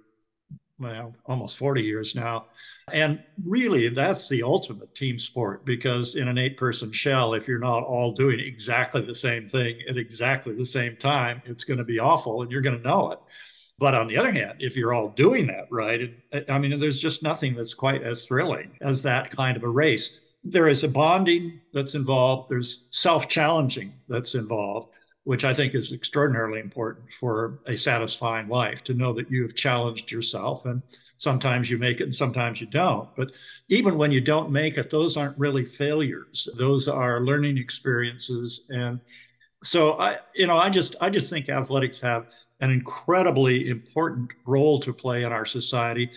well, 0.78 1.14
almost 1.26 1.56
40 1.56 1.82
years 1.82 2.14
now. 2.14 2.46
And 2.92 3.22
really, 3.44 3.88
that's 3.88 4.28
the 4.28 4.42
ultimate 4.42 4.94
team 4.94 5.18
sport 5.18 5.64
because 5.64 6.16
in 6.16 6.28
an 6.28 6.38
eight 6.38 6.56
person 6.56 6.92
shell, 6.92 7.34
if 7.34 7.48
you're 7.48 7.58
not 7.58 7.84
all 7.84 8.12
doing 8.12 8.40
exactly 8.40 9.00
the 9.00 9.14
same 9.14 9.48
thing 9.48 9.78
at 9.88 9.96
exactly 9.96 10.54
the 10.54 10.66
same 10.66 10.96
time, 10.96 11.40
it's 11.44 11.64
going 11.64 11.78
to 11.78 11.84
be 11.84 11.98
awful 11.98 12.42
and 12.42 12.50
you're 12.50 12.62
going 12.62 12.76
to 12.76 12.88
know 12.88 13.12
it. 13.12 13.18
But 13.78 13.94
on 13.94 14.06
the 14.06 14.16
other 14.16 14.32
hand, 14.32 14.58
if 14.60 14.76
you're 14.76 14.94
all 14.94 15.08
doing 15.08 15.46
that 15.48 15.66
right, 15.70 16.14
I 16.48 16.58
mean, 16.58 16.78
there's 16.78 17.00
just 17.00 17.22
nothing 17.22 17.54
that's 17.54 17.74
quite 17.74 18.02
as 18.02 18.24
thrilling 18.24 18.76
as 18.80 19.02
that 19.02 19.30
kind 19.30 19.56
of 19.56 19.64
a 19.64 19.68
race. 19.68 20.36
There 20.44 20.68
is 20.68 20.84
a 20.84 20.88
bonding 20.88 21.60
that's 21.72 21.94
involved, 21.94 22.50
there's 22.50 22.88
self 22.90 23.28
challenging 23.28 23.94
that's 24.08 24.34
involved 24.34 24.88
which 25.24 25.44
I 25.44 25.54
think 25.54 25.74
is 25.74 25.92
extraordinarily 25.92 26.60
important 26.60 27.10
for 27.10 27.60
a 27.66 27.76
satisfying 27.76 28.48
life 28.48 28.84
to 28.84 28.94
know 28.94 29.14
that 29.14 29.30
you 29.30 29.42
have 29.42 29.54
challenged 29.54 30.12
yourself. 30.12 30.66
And 30.66 30.82
sometimes 31.16 31.70
you 31.70 31.78
make 31.78 32.00
it 32.00 32.04
and 32.04 32.14
sometimes 32.14 32.60
you 32.60 32.66
don't. 32.66 33.08
But 33.16 33.32
even 33.68 33.96
when 33.96 34.12
you 34.12 34.20
don't 34.20 34.50
make 34.50 34.76
it, 34.76 34.90
those 34.90 35.16
aren't 35.16 35.38
really 35.38 35.64
failures. 35.64 36.46
Those 36.58 36.88
are 36.88 37.22
learning 37.22 37.56
experiences. 37.56 38.66
And 38.68 39.00
so 39.62 39.98
I, 39.98 40.18
you 40.34 40.46
know, 40.46 40.58
I 40.58 40.68
just 40.68 40.94
I 41.00 41.08
just 41.08 41.30
think 41.30 41.48
athletics 41.48 41.98
have 42.00 42.26
an 42.60 42.70
incredibly 42.70 43.70
important 43.70 44.30
role 44.46 44.78
to 44.80 44.92
play 44.92 45.24
in 45.24 45.32
our 45.32 45.46
society. 45.46 46.10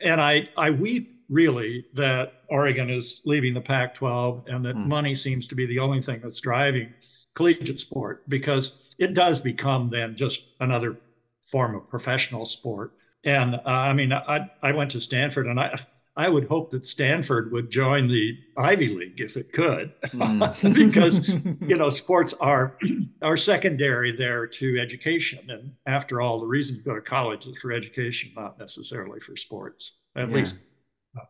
And 0.00 0.20
I 0.20 0.48
I 0.56 0.70
weep 0.70 1.18
really 1.28 1.84
that 1.94 2.34
Oregon 2.48 2.90
is 2.90 3.22
leaving 3.24 3.54
the 3.54 3.60
Pac 3.60 3.96
12 3.96 4.44
and 4.46 4.64
that 4.64 4.76
mm. 4.76 4.86
money 4.86 5.16
seems 5.16 5.48
to 5.48 5.56
be 5.56 5.66
the 5.66 5.80
only 5.80 6.00
thing 6.00 6.20
that's 6.22 6.40
driving 6.40 6.92
collegiate 7.34 7.80
sport 7.80 8.28
because 8.28 8.94
it 8.98 9.14
does 9.14 9.40
become 9.40 9.90
then 9.90 10.16
just 10.16 10.50
another 10.60 10.98
form 11.40 11.74
of 11.74 11.88
professional 11.88 12.44
sport. 12.44 12.92
And 13.24 13.54
uh, 13.54 13.60
I 13.64 13.92
mean, 13.92 14.12
I, 14.12 14.50
I 14.62 14.72
went 14.72 14.90
to 14.92 15.00
Stanford 15.00 15.46
and 15.46 15.58
I, 15.58 15.78
I 16.16 16.28
would 16.28 16.46
hope 16.46 16.70
that 16.70 16.84
Stanford 16.86 17.52
would 17.52 17.70
join 17.70 18.06
the 18.06 18.36
Ivy 18.58 18.88
League 18.88 19.20
if 19.20 19.36
it 19.36 19.52
could, 19.52 19.92
mm. 20.02 20.74
because 20.74 21.28
you 21.28 21.76
know 21.76 21.88
sports 21.88 22.34
are 22.34 22.76
are 23.22 23.36
secondary 23.38 24.12
there 24.12 24.46
to 24.46 24.78
education. 24.78 25.50
And 25.50 25.72
after 25.86 26.20
all, 26.20 26.40
the 26.40 26.46
reason 26.46 26.76
to 26.76 26.82
go 26.82 26.94
to 26.94 27.00
college 27.00 27.46
is 27.46 27.56
for 27.58 27.72
education, 27.72 28.32
not 28.36 28.58
necessarily 28.58 29.20
for 29.20 29.36
sports. 29.36 30.00
At 30.14 30.28
yeah. 30.28 30.34
least 30.34 30.56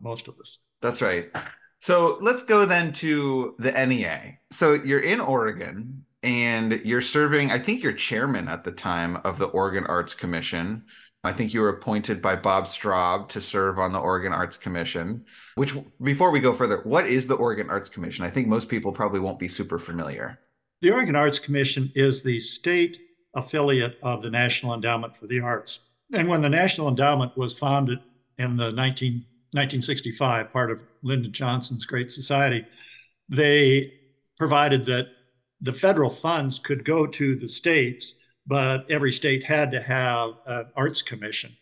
most 0.00 0.26
of 0.26 0.38
us. 0.40 0.58
That's 0.80 1.00
right. 1.00 1.30
So 1.82 2.16
let's 2.20 2.44
go 2.44 2.64
then 2.64 2.92
to 2.94 3.56
the 3.58 3.72
NEA. 3.72 4.38
So 4.52 4.74
you're 4.74 5.00
in 5.00 5.18
Oregon 5.18 6.04
and 6.22 6.80
you're 6.84 7.00
serving, 7.00 7.50
I 7.50 7.58
think 7.58 7.82
you're 7.82 7.92
chairman 7.92 8.46
at 8.46 8.62
the 8.62 8.70
time 8.70 9.16
of 9.24 9.36
the 9.36 9.46
Oregon 9.46 9.84
Arts 9.86 10.14
Commission. 10.14 10.84
I 11.24 11.32
think 11.32 11.52
you 11.52 11.60
were 11.60 11.70
appointed 11.70 12.22
by 12.22 12.36
Bob 12.36 12.66
Straub 12.66 13.28
to 13.30 13.40
serve 13.40 13.80
on 13.80 13.92
the 13.92 13.98
Oregon 13.98 14.32
Arts 14.32 14.56
Commission. 14.56 15.24
Which, 15.56 15.74
before 16.00 16.30
we 16.30 16.38
go 16.38 16.54
further, 16.54 16.82
what 16.84 17.08
is 17.08 17.26
the 17.26 17.34
Oregon 17.34 17.68
Arts 17.68 17.90
Commission? 17.90 18.24
I 18.24 18.30
think 18.30 18.46
most 18.46 18.68
people 18.68 18.92
probably 18.92 19.18
won't 19.18 19.40
be 19.40 19.48
super 19.48 19.80
familiar. 19.80 20.38
The 20.82 20.92
Oregon 20.92 21.16
Arts 21.16 21.40
Commission 21.40 21.90
is 21.96 22.22
the 22.22 22.38
state 22.38 22.96
affiliate 23.34 23.98
of 24.04 24.22
the 24.22 24.30
National 24.30 24.74
Endowment 24.74 25.16
for 25.16 25.26
the 25.26 25.40
Arts. 25.40 25.88
And 26.12 26.28
when 26.28 26.42
the 26.42 26.48
National 26.48 26.86
Endowment 26.86 27.36
was 27.36 27.58
founded 27.58 27.98
in 28.38 28.56
the 28.56 28.70
19 28.70 29.24
1965, 29.52 30.50
part 30.50 30.70
of 30.70 30.82
Lyndon 31.02 31.32
Johnson's 31.32 31.86
Great 31.86 32.10
Society, 32.10 32.64
they 33.28 33.92
provided 34.38 34.86
that 34.86 35.08
the 35.60 35.72
federal 35.72 36.10
funds 36.10 36.58
could 36.58 36.84
go 36.84 37.06
to 37.06 37.36
the 37.36 37.48
states, 37.48 38.14
but 38.46 38.90
every 38.90 39.12
state 39.12 39.44
had 39.44 39.70
to 39.72 39.80
have 39.80 40.30
an 40.46 40.66
arts 40.76 41.02
commission. 41.02 41.54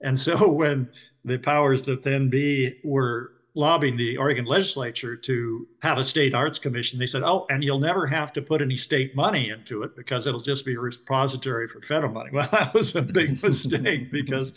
And 0.00 0.18
so 0.18 0.50
when 0.52 0.90
the 1.24 1.38
powers 1.38 1.82
that 1.84 2.02
then 2.02 2.28
be 2.28 2.80
were 2.84 3.32
lobbying 3.54 3.96
the 3.96 4.16
Oregon 4.16 4.44
legislature 4.44 5.16
to 5.16 5.66
have 5.82 5.98
a 5.98 6.04
state 6.04 6.34
arts 6.34 6.58
commission, 6.58 6.98
they 6.98 7.06
said, 7.06 7.22
oh, 7.22 7.46
and 7.50 7.62
you'll 7.62 7.78
never 7.78 8.06
have 8.06 8.32
to 8.32 8.42
put 8.42 8.60
any 8.60 8.76
state 8.76 9.14
money 9.14 9.50
into 9.50 9.82
it 9.82 9.94
because 9.94 10.26
it'll 10.26 10.40
just 10.40 10.66
be 10.66 10.74
a 10.74 10.80
repository 10.80 11.68
for 11.68 11.80
federal 11.82 12.12
money. 12.12 12.30
Well, 12.32 12.48
that 12.50 12.74
was 12.74 12.96
a 12.96 13.02
big 13.02 13.42
mistake 13.42 14.10
because 14.10 14.54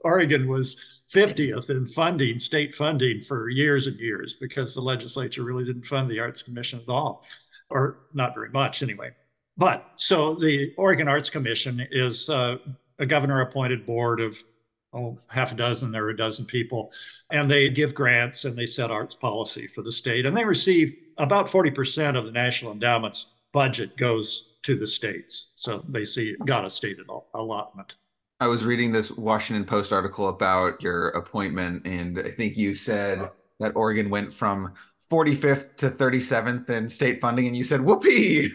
Oregon 0.00 0.48
was 0.48 0.99
50th 1.12 1.70
in 1.70 1.86
funding, 1.86 2.38
state 2.38 2.74
funding 2.74 3.20
for 3.20 3.48
years 3.48 3.86
and 3.86 3.98
years 3.98 4.34
because 4.34 4.74
the 4.74 4.80
legislature 4.80 5.42
really 5.42 5.64
didn't 5.64 5.84
fund 5.84 6.08
the 6.08 6.20
Arts 6.20 6.42
Commission 6.42 6.80
at 6.80 6.88
all, 6.88 7.24
or 7.68 8.00
not 8.14 8.34
very 8.34 8.50
much 8.50 8.82
anyway. 8.82 9.10
But 9.56 9.92
so 9.96 10.34
the 10.34 10.72
Oregon 10.76 11.08
Arts 11.08 11.28
Commission 11.28 11.86
is 11.90 12.30
uh, 12.30 12.58
a 12.98 13.06
governor 13.06 13.40
appointed 13.40 13.84
board 13.84 14.20
of 14.20 14.38
oh, 14.92 15.18
half 15.28 15.52
a 15.52 15.56
dozen 15.56 15.94
or 15.96 16.08
a 16.08 16.16
dozen 16.16 16.44
people, 16.44 16.92
and 17.30 17.50
they 17.50 17.68
give 17.68 17.94
grants 17.94 18.44
and 18.44 18.56
they 18.56 18.66
set 18.66 18.90
arts 18.90 19.14
policy 19.14 19.66
for 19.66 19.82
the 19.82 19.92
state. 19.92 20.26
And 20.26 20.36
they 20.36 20.44
receive 20.44 20.94
about 21.18 21.46
40% 21.46 22.16
of 22.16 22.24
the 22.24 22.32
National 22.32 22.72
Endowment's 22.72 23.34
budget 23.52 23.96
goes 23.96 24.58
to 24.62 24.76
the 24.76 24.86
states. 24.86 25.52
So 25.56 25.84
they 25.88 26.04
see 26.04 26.36
got 26.44 26.64
a 26.64 26.70
state 26.70 26.98
allotment. 27.34 27.96
I 28.40 28.46
was 28.46 28.64
reading 28.64 28.90
this 28.90 29.10
Washington 29.10 29.66
Post 29.66 29.92
article 29.92 30.28
about 30.28 30.80
your 30.82 31.08
appointment, 31.10 31.86
and 31.86 32.18
I 32.18 32.30
think 32.30 32.56
you 32.56 32.74
said 32.74 33.30
that 33.58 33.76
Oregon 33.76 34.08
went 34.08 34.32
from 34.32 34.72
45th 35.10 35.76
to 35.76 35.90
37th 35.90 36.70
in 36.70 36.88
state 36.88 37.20
funding, 37.20 37.48
and 37.48 37.56
you 37.56 37.64
said 37.64 37.82
"whoopee." 37.82 38.50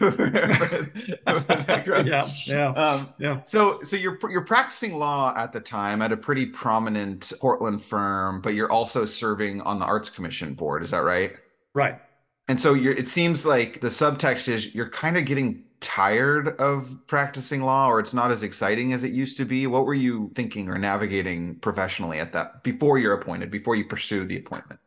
yeah, 1.28 2.26
yeah, 2.46 2.68
um, 2.70 3.08
yeah. 3.18 3.42
So, 3.44 3.80
so 3.82 3.94
you're 3.94 4.18
you're 4.28 4.44
practicing 4.44 4.98
law 4.98 5.32
at 5.36 5.52
the 5.52 5.60
time 5.60 6.02
at 6.02 6.10
a 6.10 6.16
pretty 6.16 6.46
prominent 6.46 7.32
Portland 7.40 7.80
firm, 7.80 8.40
but 8.40 8.54
you're 8.54 8.72
also 8.72 9.04
serving 9.04 9.60
on 9.60 9.78
the 9.78 9.84
Arts 9.84 10.10
Commission 10.10 10.54
board. 10.54 10.82
Is 10.82 10.90
that 10.90 11.04
right? 11.04 11.32
Right. 11.74 12.00
And 12.48 12.60
so 12.60 12.74
you're. 12.74 12.94
It 12.94 13.06
seems 13.06 13.46
like 13.46 13.80
the 13.80 13.88
subtext 13.88 14.48
is 14.48 14.74
you're 14.74 14.88
kind 14.88 15.16
of 15.16 15.26
getting 15.26 15.65
tired 15.80 16.48
of 16.60 16.98
practicing 17.06 17.62
law 17.62 17.88
or 17.88 18.00
it's 18.00 18.14
not 18.14 18.30
as 18.30 18.42
exciting 18.42 18.92
as 18.92 19.04
it 19.04 19.12
used 19.12 19.36
to 19.38 19.44
be? 19.44 19.66
What 19.66 19.86
were 19.86 19.94
you 19.94 20.30
thinking 20.34 20.68
or 20.68 20.78
navigating 20.78 21.56
professionally 21.56 22.18
at 22.18 22.32
that 22.32 22.62
before 22.62 22.98
you're 22.98 23.14
appointed, 23.14 23.50
before 23.50 23.76
you 23.76 23.84
pursue 23.84 24.24
the 24.24 24.38
appointment? 24.38 24.80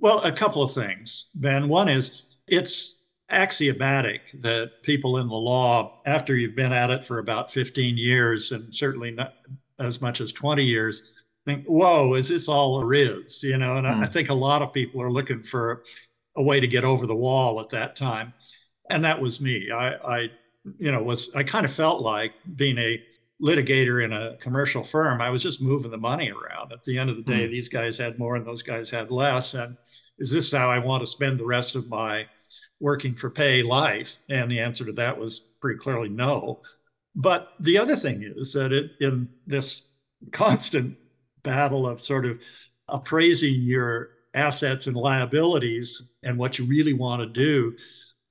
Well, 0.00 0.20
a 0.22 0.32
couple 0.32 0.62
of 0.62 0.72
things, 0.72 1.30
Ben. 1.36 1.68
One 1.68 1.88
is 1.88 2.26
it's 2.46 3.04
axiomatic 3.30 4.32
that 4.40 4.82
people 4.82 5.18
in 5.18 5.28
the 5.28 5.34
law, 5.34 6.00
after 6.06 6.34
you've 6.34 6.56
been 6.56 6.72
at 6.72 6.90
it 6.90 7.04
for 7.04 7.18
about 7.18 7.52
15 7.52 7.96
years 7.96 8.52
and 8.52 8.74
certainly 8.74 9.10
not 9.10 9.34
as 9.78 10.00
much 10.00 10.20
as 10.20 10.32
20 10.32 10.62
years, 10.64 11.12
think, 11.46 11.64
whoa, 11.66 12.14
is 12.14 12.28
this 12.28 12.48
all 12.48 12.78
there 12.78 12.94
is? 12.94 13.42
You 13.42 13.58
know, 13.58 13.76
and 13.76 13.86
mm. 13.86 13.90
I 13.90 14.06
hmm. 14.06 14.12
think 14.12 14.30
a 14.30 14.34
lot 14.34 14.62
of 14.62 14.72
people 14.72 15.00
are 15.00 15.10
looking 15.10 15.42
for 15.42 15.84
a 16.36 16.42
way 16.42 16.60
to 16.60 16.66
get 16.66 16.84
over 16.84 17.06
the 17.06 17.14
wall 17.14 17.60
at 17.60 17.70
that 17.70 17.96
time 17.96 18.32
and 18.90 19.04
that 19.04 19.20
was 19.20 19.40
me. 19.40 19.70
I, 19.70 19.94
I, 19.94 20.30
you 20.78 20.92
know, 20.92 21.02
was 21.02 21.30
I 21.34 21.42
kind 21.42 21.64
of 21.64 21.72
felt 21.72 22.02
like 22.02 22.32
being 22.56 22.78
a 22.78 23.02
litigator 23.42 24.04
in 24.04 24.12
a 24.12 24.36
commercial 24.36 24.82
firm. 24.82 25.20
I 25.20 25.30
was 25.30 25.42
just 25.42 25.62
moving 25.62 25.90
the 25.90 25.98
money 25.98 26.30
around. 26.30 26.72
At 26.72 26.84
the 26.84 26.98
end 26.98 27.10
of 27.10 27.16
the 27.16 27.22
day, 27.22 27.46
mm. 27.46 27.50
these 27.50 27.68
guys 27.68 27.98
had 27.98 28.18
more 28.18 28.36
and 28.36 28.46
those 28.46 28.62
guys 28.62 28.90
had 28.90 29.10
less. 29.10 29.54
And 29.54 29.76
is 30.18 30.30
this 30.30 30.52
how 30.52 30.70
I 30.70 30.78
want 30.78 31.02
to 31.02 31.06
spend 31.06 31.38
the 31.38 31.46
rest 31.46 31.74
of 31.74 31.88
my 31.88 32.26
working 32.80 33.14
for 33.14 33.30
pay 33.30 33.62
life? 33.62 34.18
And 34.28 34.50
the 34.50 34.60
answer 34.60 34.84
to 34.84 34.92
that 34.92 35.18
was 35.18 35.40
pretty 35.60 35.78
clearly 35.78 36.08
no. 36.08 36.62
But 37.14 37.48
the 37.60 37.78
other 37.78 37.96
thing 37.96 38.22
is 38.22 38.52
that 38.54 38.72
it, 38.72 38.92
in 39.00 39.28
this 39.46 39.88
constant 40.32 40.96
battle 41.42 41.86
of 41.86 42.00
sort 42.00 42.24
of 42.24 42.40
appraising 42.88 43.62
your 43.62 44.10
assets 44.34 44.86
and 44.86 44.96
liabilities 44.96 46.14
and 46.22 46.38
what 46.38 46.58
you 46.58 46.64
really 46.64 46.94
want 46.94 47.20
to 47.20 47.26
do, 47.26 47.76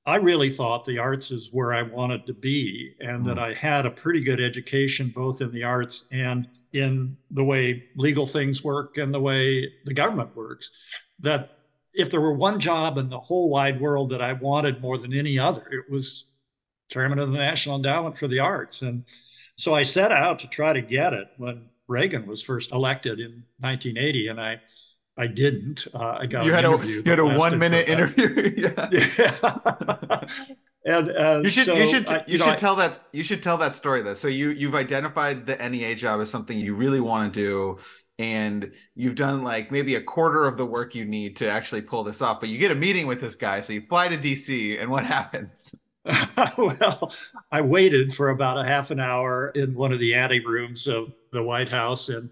I 0.05 0.17
really 0.17 0.49
thought 0.49 0.83
the 0.83 0.99
arts 0.99 1.31
is 1.31 1.53
where 1.53 1.73
I 1.73 1.81
wanted 1.81 2.25
to 2.25 2.33
be, 2.33 2.95
and 2.99 3.25
that 3.25 3.37
hmm. 3.37 3.43
I 3.43 3.53
had 3.53 3.85
a 3.85 3.91
pretty 3.91 4.23
good 4.23 4.41
education 4.41 5.11
both 5.15 5.41
in 5.41 5.51
the 5.51 5.63
arts 5.63 6.05
and 6.11 6.47
in 6.73 7.15
the 7.31 7.43
way 7.43 7.83
legal 7.95 8.25
things 8.25 8.63
work 8.63 8.97
and 8.97 9.13
the 9.13 9.21
way 9.21 9.71
the 9.85 9.93
government 9.93 10.35
works. 10.35 10.71
That 11.19 11.57
if 11.93 12.09
there 12.09 12.21
were 12.21 12.33
one 12.33 12.59
job 12.59 12.97
in 12.97 13.09
the 13.09 13.19
whole 13.19 13.49
wide 13.49 13.79
world 13.79 14.09
that 14.09 14.21
I 14.21 14.33
wanted 14.33 14.81
more 14.81 14.97
than 14.97 15.13
any 15.13 15.39
other, 15.39 15.65
it 15.71 15.89
was 15.89 16.25
chairman 16.89 17.19
of 17.19 17.31
the 17.31 17.37
National 17.37 17.77
Endowment 17.77 18.17
for 18.17 18.27
the 18.27 18.39
Arts. 18.39 18.81
And 18.81 19.05
so 19.55 19.73
I 19.73 19.83
set 19.83 20.11
out 20.11 20.39
to 20.39 20.49
try 20.49 20.73
to 20.73 20.81
get 20.81 21.13
it 21.13 21.29
when 21.37 21.69
Reagan 21.87 22.25
was 22.25 22.41
first 22.41 22.71
elected 22.71 23.19
in 23.19 23.43
1980, 23.59 24.27
and 24.27 24.41
I 24.41 24.59
I 25.17 25.27
didn't. 25.27 25.87
Uh, 25.93 26.17
I 26.21 26.25
got 26.25 26.45
you 26.45 26.53
had 26.53 26.65
a 26.65 26.87
you 26.87 27.03
had 27.03 27.19
a 27.19 27.25
one 27.25 27.59
minute 27.59 27.87
interview. 27.87 28.53
yeah. 28.57 28.89
yeah. 28.91 30.25
and 30.85 31.11
uh, 31.11 31.41
you 31.43 31.49
should 31.49 31.65
so 31.65 31.75
you 31.75 31.89
should 31.89 32.09
you, 32.09 32.19
you 32.27 32.37
should 32.39 32.57
tell 32.57 32.75
that 32.77 33.03
you 33.11 33.23
should 33.23 33.43
tell 33.43 33.57
that 33.57 33.75
story 33.75 34.01
though. 34.01 34.15
So 34.15 34.27
you 34.27 34.49
you've 34.49 34.73
identified 34.73 35.45
the 35.45 35.55
NEA 35.57 35.95
job 35.95 36.19
as 36.19 36.31
something 36.31 36.57
you 36.57 36.73
really 36.73 36.99
want 36.99 37.31
to 37.31 37.39
do, 37.39 37.79
and 38.17 38.71
you've 38.95 39.15
done 39.15 39.43
like 39.43 39.71
maybe 39.71 39.95
a 39.95 40.01
quarter 40.01 40.45
of 40.45 40.57
the 40.57 40.65
work 40.65 40.95
you 40.95 41.05
need 41.05 41.37
to 41.37 41.49
actually 41.49 41.81
pull 41.81 42.03
this 42.03 42.21
off. 42.21 42.39
But 42.39 42.49
you 42.49 42.57
get 42.57 42.71
a 42.71 42.75
meeting 42.75 43.05
with 43.05 43.21
this 43.21 43.35
guy, 43.35 43.61
so 43.61 43.73
you 43.73 43.81
fly 43.81 44.07
to 44.07 44.17
DC, 44.17 44.81
and 44.81 44.89
what 44.89 45.05
happens? 45.17 45.75
well, 46.57 47.13
I 47.51 47.61
waited 47.61 48.13
for 48.13 48.29
about 48.29 48.57
a 48.57 48.67
half 48.67 48.89
an 48.89 48.99
hour 48.99 49.49
in 49.49 49.75
one 49.75 49.93
of 49.93 49.99
the 49.99 50.15
ante 50.15 50.43
rooms 50.43 50.87
of 50.87 51.13
the 51.31 51.43
White 51.43 51.69
House 51.69 52.09
and 52.09 52.29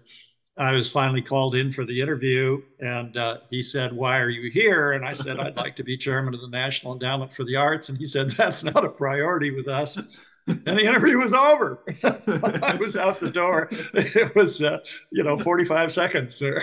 I 0.58 0.72
was 0.72 0.90
finally 0.90 1.22
called 1.22 1.54
in 1.54 1.72
for 1.72 1.84
the 1.84 2.00
interview, 2.00 2.60
and 2.80 3.16
uh, 3.16 3.38
he 3.50 3.62
said, 3.62 3.92
"Why 3.92 4.18
are 4.18 4.28
you 4.28 4.50
here?" 4.50 4.92
And 4.92 5.04
I 5.04 5.14
said, 5.14 5.40
"I'd 5.40 5.56
like 5.56 5.74
to 5.76 5.84
be 5.84 5.96
chairman 5.96 6.34
of 6.34 6.40
the 6.40 6.48
National 6.48 6.92
Endowment 6.92 7.32
for 7.32 7.44
the 7.44 7.56
Arts." 7.56 7.88
And 7.88 7.96
he 7.96 8.04
said, 8.04 8.30
"That's 8.32 8.62
not 8.62 8.84
a 8.84 8.90
priority 8.90 9.50
with 9.50 9.68
us." 9.68 9.98
And 10.46 10.64
the 10.64 10.84
interview 10.84 11.18
was 11.18 11.32
over. 11.32 11.84
I 12.02 12.76
was 12.78 12.96
out 12.96 13.20
the 13.20 13.30
door. 13.30 13.68
It 13.70 14.34
was, 14.34 14.60
uh, 14.60 14.78
you 15.10 15.22
know, 15.22 15.38
forty-five 15.38 15.92
seconds, 15.92 16.34
sir. 16.34 16.62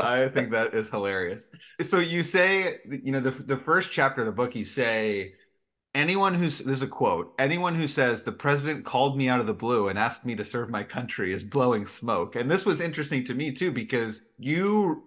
I 0.00 0.28
think 0.28 0.50
that 0.52 0.72
is 0.72 0.88
hilarious. 0.88 1.50
So 1.82 1.98
you 1.98 2.22
say, 2.22 2.78
you 2.88 3.12
know, 3.12 3.20
the 3.20 3.32
the 3.32 3.56
first 3.56 3.92
chapter 3.92 4.20
of 4.22 4.26
the 4.26 4.32
book, 4.32 4.56
you 4.56 4.64
say 4.64 5.34
anyone 5.98 6.34
who's 6.34 6.60
there's 6.60 6.82
a 6.82 6.86
quote 6.86 7.34
anyone 7.38 7.74
who 7.74 7.88
says 7.88 8.22
the 8.22 8.32
president 8.32 8.84
called 8.84 9.18
me 9.18 9.28
out 9.28 9.40
of 9.40 9.46
the 9.46 9.54
blue 9.54 9.88
and 9.88 9.98
asked 9.98 10.24
me 10.24 10.36
to 10.36 10.44
serve 10.44 10.70
my 10.70 10.82
country 10.82 11.32
is 11.32 11.42
blowing 11.42 11.86
smoke. 11.86 12.36
And 12.36 12.50
this 12.50 12.64
was 12.64 12.80
interesting 12.80 13.24
to 13.24 13.34
me 13.34 13.52
too 13.52 13.72
because 13.72 14.22
you 14.38 15.04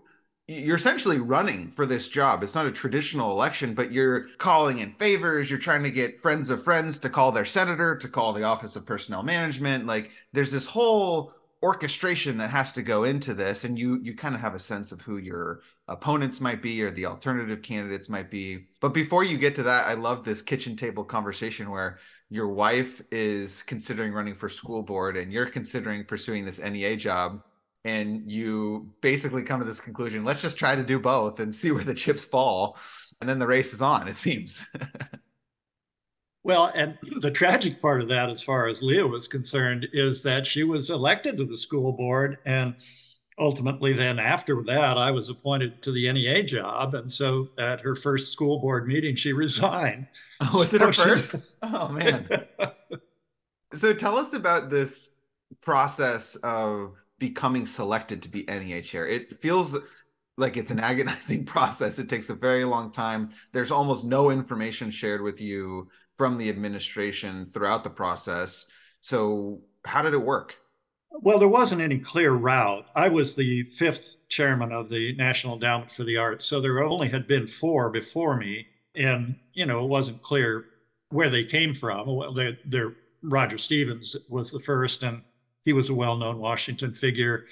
you're 0.47 0.75
essentially 0.75 1.17
running 1.17 1.69
for 1.69 1.85
this 1.85 2.09
job. 2.09 2.43
It's 2.43 2.55
not 2.55 2.65
a 2.65 2.71
traditional 2.71 3.31
election 3.31 3.73
but 3.73 3.91
you're 3.91 4.27
calling 4.37 4.79
in 4.79 4.93
favors. 4.95 5.49
You're 5.49 5.59
trying 5.59 5.83
to 5.83 5.91
get 5.91 6.19
friends 6.19 6.49
of 6.49 6.63
friends 6.63 6.99
to 6.99 7.09
call 7.09 7.31
their 7.31 7.45
senator 7.45 7.95
to 7.95 8.07
call 8.09 8.33
the 8.33 8.43
office 8.43 8.75
of 8.75 8.85
personnel 8.85 9.23
management. 9.23 9.85
Like 9.85 10.11
there's 10.33 10.51
this 10.51 10.67
whole 10.67 11.33
orchestration 11.63 12.37
that 12.39 12.49
has 12.49 12.71
to 12.71 12.81
go 12.81 13.03
into 13.03 13.33
this 13.33 13.63
and 13.63 13.77
you 13.77 13.99
you 14.01 14.15
kind 14.15 14.33
of 14.33 14.41
have 14.41 14.55
a 14.55 14.59
sense 14.59 14.91
of 14.91 15.01
who 15.01 15.17
your 15.17 15.61
opponents 15.87 16.41
might 16.41 16.61
be 16.61 16.81
or 16.81 16.89
the 16.89 17.05
alternative 17.05 17.61
candidates 17.61 18.09
might 18.09 18.31
be. 18.31 18.67
But 18.79 18.93
before 18.93 19.23
you 19.23 19.37
get 19.37 19.55
to 19.55 19.63
that 19.63 19.87
i 19.87 19.93
love 19.93 20.23
this 20.23 20.41
kitchen 20.41 20.75
table 20.75 21.03
conversation 21.03 21.69
where 21.69 21.99
your 22.29 22.47
wife 22.47 23.01
is 23.11 23.61
considering 23.63 24.13
running 24.13 24.33
for 24.33 24.49
school 24.49 24.81
board 24.81 25.17
and 25.17 25.31
you're 25.31 25.45
considering 25.45 26.03
pursuing 26.05 26.45
this 26.45 26.59
NEA 26.59 26.95
job 26.95 27.43
and 27.83 28.31
you 28.31 28.93
basically 29.01 29.43
come 29.43 29.59
to 29.59 29.65
this 29.65 29.81
conclusion 29.81 30.25
let's 30.25 30.41
just 30.41 30.57
try 30.57 30.75
to 30.75 30.83
do 30.83 30.99
both 30.99 31.39
and 31.39 31.53
see 31.53 31.71
where 31.71 31.83
the 31.83 31.93
chips 31.93 32.25
fall. 32.25 32.77
And 33.19 33.29
then 33.29 33.37
the 33.37 33.47
race 33.47 33.71
is 33.73 33.83
on 33.83 34.07
it 34.07 34.15
seems 34.15 34.65
Well, 36.43 36.71
and 36.73 36.97
the 37.21 37.29
tragic 37.29 37.81
part 37.81 38.01
of 38.01 38.07
that, 38.07 38.29
as 38.29 38.41
far 38.41 38.67
as 38.67 38.81
Leah 38.81 39.05
was 39.05 39.27
concerned, 39.27 39.87
is 39.93 40.23
that 40.23 40.45
she 40.45 40.63
was 40.63 40.89
elected 40.89 41.37
to 41.37 41.45
the 41.45 41.57
school 41.57 41.91
board. 41.93 42.39
And 42.45 42.75
ultimately, 43.37 43.93
then 43.93 44.17
after 44.17 44.63
that, 44.63 44.97
I 44.97 45.11
was 45.11 45.29
appointed 45.29 45.83
to 45.83 45.91
the 45.91 46.11
NEA 46.11 46.43
job. 46.43 46.95
And 46.95 47.11
so 47.11 47.49
at 47.59 47.81
her 47.81 47.95
first 47.95 48.33
school 48.33 48.59
board 48.59 48.87
meeting, 48.87 49.15
she 49.15 49.33
resigned. 49.33 50.07
Oh, 50.43 50.61
was 50.61 50.71
so 50.71 50.77
it 50.77 50.81
her 50.81 50.91
first? 50.91 51.57
oh, 51.61 51.89
man. 51.89 52.27
so 53.73 53.93
tell 53.93 54.17
us 54.17 54.33
about 54.33 54.71
this 54.71 55.13
process 55.61 56.35
of 56.37 56.95
becoming 57.19 57.67
selected 57.67 58.23
to 58.23 58.29
be 58.29 58.43
NEA 58.47 58.81
chair. 58.81 59.05
It 59.05 59.39
feels 59.39 59.77
like 60.37 60.57
it's 60.57 60.71
an 60.71 60.79
agonizing 60.79 61.45
process. 61.45 61.99
It 61.99 62.09
takes 62.09 62.31
a 62.31 62.33
very 62.33 62.65
long 62.65 62.91
time. 62.91 63.29
There's 63.51 63.71
almost 63.71 64.03
no 64.03 64.31
information 64.31 64.89
shared 64.89 65.21
with 65.21 65.39
you 65.39 65.89
from 66.21 66.37
the 66.37 66.49
administration 66.49 67.47
throughout 67.47 67.83
the 67.83 67.89
process. 67.89 68.67
So, 68.99 69.59
how 69.85 70.03
did 70.03 70.13
it 70.13 70.21
work? 70.21 70.55
Well, 71.09 71.39
there 71.39 71.47
wasn't 71.47 71.81
any 71.81 71.97
clear 71.97 72.33
route. 72.33 72.85
I 72.95 73.09
was 73.09 73.33
the 73.33 73.63
fifth 73.63 74.17
chairman 74.29 74.71
of 74.71 74.87
the 74.87 75.15
National 75.15 75.55
Endowment 75.55 75.91
for 75.91 76.03
the 76.03 76.17
Arts, 76.17 76.45
so 76.45 76.61
there 76.61 76.83
only 76.83 77.09
had 77.09 77.25
been 77.25 77.47
four 77.47 77.89
before 77.89 78.37
me, 78.37 78.67
and 78.93 79.35
you 79.53 79.65
know 79.65 79.83
it 79.83 79.87
wasn't 79.87 80.21
clear 80.21 80.65
where 81.09 81.31
they 81.31 81.43
came 81.43 81.73
from. 81.73 82.15
Well, 82.15 82.33
they, 82.33 82.55
they're, 82.65 82.93
Roger 83.23 83.57
Stevens 83.57 84.15
was 84.29 84.51
the 84.51 84.59
first, 84.59 85.01
and 85.01 85.23
he 85.65 85.73
was 85.73 85.89
a 85.89 85.95
well-known 85.95 86.37
Washington 86.37 86.93
figure. 86.93 87.45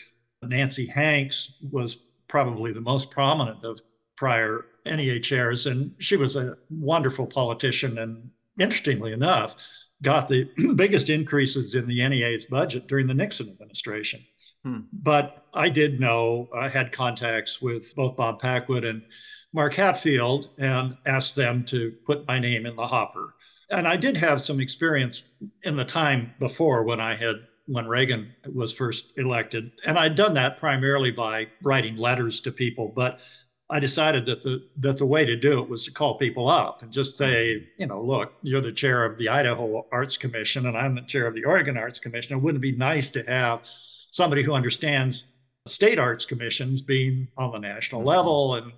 Nancy 0.43 0.85
Hanks 0.85 1.57
was 1.71 1.95
probably 2.27 2.71
the 2.71 2.81
most 2.81 3.09
prominent 3.09 3.63
of 3.63 3.81
prior 4.15 4.63
NEA 4.85 5.21
chairs, 5.21 5.65
and 5.65 5.91
she 5.97 6.17
was 6.17 6.35
a 6.35 6.55
wonderful 6.69 7.25
politician 7.25 7.97
and 7.97 8.29
interestingly 8.57 9.13
enough, 9.13 9.55
got 10.01 10.27
the 10.27 10.49
biggest 10.75 11.09
increases 11.09 11.75
in 11.75 11.87
the 11.87 12.07
NEA's 12.07 12.45
budget 12.45 12.87
during 12.87 13.07
the 13.07 13.13
Nixon 13.13 13.49
administration. 13.49 14.21
Hmm. 14.63 14.79
But 14.91 15.45
I 15.53 15.69
did 15.69 15.99
know 15.99 16.49
I 16.53 16.69
had 16.69 16.91
contacts 16.91 17.61
with 17.61 17.95
both 17.95 18.15
Bob 18.15 18.39
Packwood 18.39 18.85
and 18.85 19.01
Mark 19.53 19.73
Hatfield 19.73 20.49
and 20.57 20.97
asked 21.05 21.35
them 21.35 21.63
to 21.65 21.91
put 22.05 22.27
my 22.27 22.39
name 22.39 22.65
in 22.65 22.75
the 22.75 22.87
hopper. 22.87 23.33
And 23.71 23.87
I 23.87 23.97
did 23.97 24.17
have 24.17 24.41
some 24.41 24.59
experience 24.59 25.23
in 25.63 25.75
the 25.75 25.85
time 25.85 26.33
before 26.39 26.83
when 26.83 26.99
I 26.99 27.15
had 27.15 27.35
when 27.67 27.87
Reagan 27.87 28.33
was 28.53 28.73
first 28.73 29.13
elected. 29.17 29.71
And 29.85 29.97
I'd 29.97 30.15
done 30.15 30.33
that 30.33 30.57
primarily 30.57 31.11
by 31.11 31.47
writing 31.63 31.95
letters 31.97 32.41
to 32.41 32.51
people, 32.51 32.91
but 32.95 33.19
I 33.71 33.79
decided 33.79 34.25
that 34.25 34.41
the 34.41 34.67
that 34.77 34.97
the 34.97 35.05
way 35.05 35.25
to 35.25 35.35
do 35.35 35.61
it 35.61 35.69
was 35.69 35.85
to 35.85 35.91
call 35.91 36.17
people 36.17 36.49
up 36.49 36.81
and 36.81 36.91
just 36.91 37.17
say, 37.17 37.67
you 37.77 37.85
know, 37.85 38.01
look, 38.01 38.33
you're 38.41 38.61
the 38.61 38.71
chair 38.71 39.05
of 39.05 39.17
the 39.17 39.29
Idaho 39.29 39.85
Arts 39.91 40.17
Commission 40.17 40.65
and 40.65 40.75
I'm 40.75 40.95
the 40.95 41.01
chair 41.01 41.27
of 41.27 41.35
the 41.35 41.45
Oregon 41.45 41.77
Arts 41.77 41.99
Commission. 41.99 42.37
It 42.37 42.41
wouldn't 42.41 42.61
be 42.61 42.71
nice 42.71 43.11
to 43.11 43.23
have 43.23 43.67
somebody 44.09 44.43
who 44.43 44.53
understands 44.53 45.33
state 45.67 45.99
arts 45.99 46.25
commissions 46.25 46.81
being 46.81 47.27
on 47.37 47.51
the 47.51 47.59
national 47.59 48.01
mm-hmm. 48.01 48.09
level 48.09 48.55
and 48.55 48.71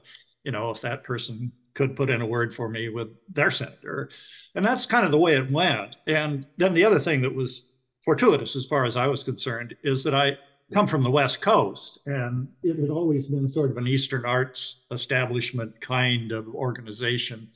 you 0.43 0.51
know 0.51 0.69
if 0.69 0.81
that 0.81 1.03
person 1.03 1.51
could 1.73 1.95
put 1.95 2.09
in 2.09 2.21
a 2.21 2.25
word 2.25 2.53
for 2.53 2.67
me 2.67 2.89
with 2.89 3.09
their 3.29 3.51
senator 3.51 4.09
and 4.55 4.65
that's 4.65 4.85
kind 4.85 5.05
of 5.05 5.11
the 5.11 5.17
way 5.17 5.35
it 5.35 5.49
went 5.51 5.95
and 6.07 6.45
then 6.57 6.73
the 6.73 6.83
other 6.83 6.99
thing 6.99 7.21
that 7.21 7.33
was 7.33 7.67
fortuitous 8.03 8.55
as 8.55 8.65
far 8.65 8.83
as 8.83 8.97
i 8.97 9.07
was 9.07 9.23
concerned 9.23 9.75
is 9.83 10.03
that 10.03 10.13
i 10.13 10.37
come 10.73 10.87
from 10.87 11.03
the 11.03 11.11
West 11.11 11.41
Coast, 11.41 12.07
and 12.07 12.47
it 12.63 12.79
had 12.79 12.89
always 12.89 13.25
been 13.25 13.47
sort 13.47 13.71
of 13.71 13.77
an 13.77 13.87
Eastern 13.87 14.25
arts 14.25 14.85
establishment 14.91 15.79
kind 15.81 16.31
of 16.31 16.47
organization, 16.49 17.49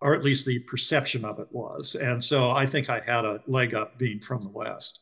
or 0.00 0.14
at 0.14 0.22
least 0.22 0.46
the 0.46 0.60
perception 0.60 1.24
of 1.24 1.38
it 1.38 1.48
was. 1.50 1.94
And 1.96 2.22
so 2.22 2.52
I 2.52 2.66
think 2.66 2.88
I 2.88 3.00
had 3.00 3.24
a 3.24 3.42
leg 3.46 3.74
up 3.74 3.98
being 3.98 4.20
from 4.20 4.42
the 4.42 4.48
West. 4.48 5.00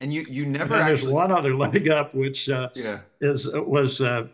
And 0.00 0.12
you 0.12 0.24
you 0.28 0.46
never 0.46 0.74
and 0.74 0.82
actually... 0.82 0.96
there's 0.96 1.08
one 1.08 1.30
other 1.30 1.54
leg 1.54 1.88
up 1.88 2.14
which 2.14 2.48
uh, 2.48 2.70
yeah. 2.74 3.00
is 3.20 3.48
was 3.52 4.00
uh, 4.00 4.28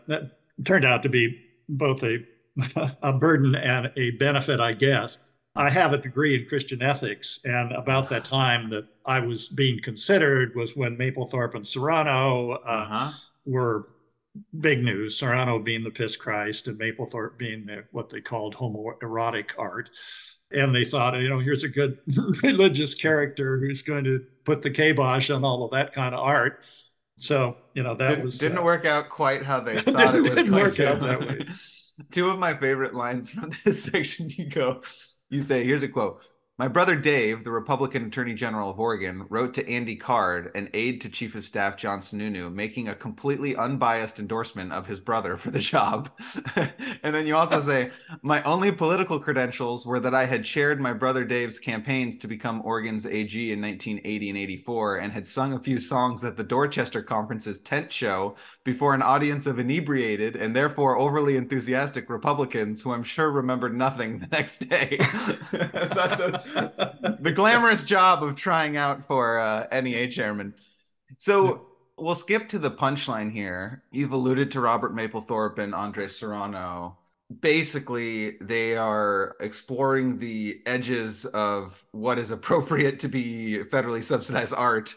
turned 0.65 0.85
out 0.85 1.03
to 1.03 1.09
be 1.09 1.43
both 1.69 2.03
a 2.05 2.25
a 3.03 3.13
burden 3.13 3.55
and 3.55 3.93
a 3.97 4.13
benefit, 4.13 4.61
I 4.61 4.73
guess. 4.73 5.26
I 5.57 5.71
have 5.71 5.93
a 5.93 5.99
degree 5.99 6.35
in 6.35 6.47
Christian 6.47 6.83
ethics, 6.83 7.41
and 7.45 7.73
about 7.73 8.09
that 8.11 8.25
time 8.25 8.69
that 8.71 8.87
I 9.07 9.21
was 9.21 9.49
being 9.49 9.81
considered 9.81 10.55
was 10.55 10.77
when 10.77 10.97
Mapplethorpe 10.97 11.55
and 11.55 11.67
Serrano 11.67 12.53
uh, 12.53 12.61
uh-huh. 12.65 13.11
were 13.45 13.87
big 14.61 14.83
news. 14.83 15.19
Serrano 15.19 15.59
being 15.59 15.83
the 15.83 15.91
piss 15.91 16.17
Christ, 16.17 16.69
and 16.69 16.79
Mapplethorpe 16.79 17.39
being 17.39 17.65
the, 17.65 17.85
what 17.93 18.09
they 18.09 18.21
called 18.21 18.55
homoerotic 18.55 19.53
art. 19.59 19.91
And 20.53 20.75
they 20.75 20.85
thought, 20.85 21.19
you 21.21 21.29
know, 21.29 21.39
here's 21.39 21.65
a 21.65 21.69
good 21.69 21.99
religious 22.43 22.95
character 22.95 23.59
who's 23.59 23.83
going 23.83 24.05
to 24.05 24.25
put 24.45 24.63
the 24.63 24.71
kibosh 24.71 25.31
on 25.31 25.45
all 25.45 25.65
of 25.65 25.73
that 25.73 25.93
kind 25.93 26.15
of 26.15 26.21
art. 26.21 26.65
So, 27.17 27.57
you 27.75 27.83
know, 27.83 27.95
that 27.95 28.11
didn't, 28.11 28.25
was 28.25 28.39
didn't 28.39 28.59
uh, 28.59 28.63
work 28.63 28.85
out 28.85 29.09
quite 29.09 29.43
how 29.43 29.61
they 29.61 29.81
thought 29.81 30.15
it 30.15 30.21
was. 30.21 30.35
Didn't 30.35 30.53
work 30.53 30.79
out 30.81 31.01
that 31.01 31.21
way. 31.21 31.47
Two 32.11 32.29
of 32.29 32.39
my 32.39 32.55
favorite 32.55 32.95
lines 32.95 33.31
from 33.31 33.51
this 33.65 33.85
section, 33.85 34.29
you 34.29 34.51
go, 34.51 34.83
you 35.31 35.43
say, 35.43 35.65
here's 35.65 35.83
a 35.83 35.89
quote 35.89 36.23
my 36.59 36.69
brother 36.69 36.97
Dave, 36.97 37.45
the 37.45 37.51
Republican 37.51 38.07
Attorney 38.07 38.33
General 38.33 38.71
of 38.71 38.81
Oregon, 38.81 39.27
wrote 39.29 39.53
to 39.55 39.69
Andy 39.69 39.95
Card, 39.95 40.51
an 40.55 40.71
aide 40.73 41.03
to 41.03 41.11
Chief 41.11 41.35
of 41.35 41.45
Staff 41.45 41.77
John 41.77 42.01
Sununu, 42.01 42.51
making 42.51 42.89
a 42.89 42.95
completely 42.95 43.55
unbiased 43.55 44.19
endorsement 44.19 44.73
of 44.73 44.87
his 44.87 44.99
brother 44.99 45.37
for 45.37 45.51
the 45.51 45.59
job. 45.59 46.11
and 47.03 47.15
then 47.15 47.27
you 47.27 47.37
also 47.37 47.61
say, 47.61 47.91
My 48.23 48.43
only 48.45 48.73
political 48.73 49.21
credentials 49.21 49.85
were 49.85 50.01
that 50.01 50.15
I 50.15 50.25
had 50.25 50.47
chaired 50.47 50.81
my 50.81 50.95
brother 50.95 51.27
Dave's 51.27 51.59
campaigns 51.59 52.17
to 52.19 52.27
become 52.27 52.63
Oregon's 52.65 53.05
AG 53.05 53.53
in 53.53 53.61
1980 53.61 54.31
and 54.31 54.39
84 54.39 54.97
and 54.97 55.13
had 55.13 55.27
sung 55.27 55.53
a 55.53 55.61
few 55.61 55.79
songs 55.79 56.25
at 56.25 56.39
the 56.39 56.45
Dorchester 56.45 57.03
Conference's 57.03 57.61
tent 57.61 57.93
show 57.93 58.35
before 58.67 58.93
an 58.95 59.01
audience 59.01 59.47
of 59.47 59.59
inebriated 59.61 60.35
and 60.37 60.55
therefore 60.55 60.99
overly 60.99 61.37
enthusiastic 61.37 62.11
Republicans 62.11 62.83
who 62.83 62.93
I'm 62.93 63.05
sure 63.05 63.31
remembered 63.31 63.75
nothing 63.75 64.19
the 64.19 64.27
next 64.27 64.69
day 64.69 64.99
the 65.53 67.33
glamorous 67.35 67.85
job 67.85 68.25
of 68.25 68.35
trying 68.35 68.77
out 68.77 69.05
for 69.05 69.39
uh, 69.39 69.69
NEA 69.73 70.09
chairman. 70.09 70.53
So 71.17 71.69
we'll 71.97 72.17
skip 72.17 72.49
to 72.51 72.59
the 72.59 72.71
punchline 72.71 73.31
here. 73.31 73.85
You've 73.93 74.13
alluded 74.13 74.51
to 74.51 74.61
Robert 74.61 74.95
Mapplethorpe 74.95 75.59
and 75.59 75.73
Andre 75.73 76.09
Serrano. 76.09 76.99
Basically, 77.41 78.37
they 78.41 78.77
are 78.77 79.37
exploring 79.41 80.19
the 80.19 80.61
edges 80.67 81.25
of 81.27 81.85
what 81.93 82.19
is 82.19 82.33
appropriate 82.33 82.99
to 83.01 83.09
be 83.09 83.61
federally 83.71 84.03
subsidized 84.03 84.55
art. 84.55 84.93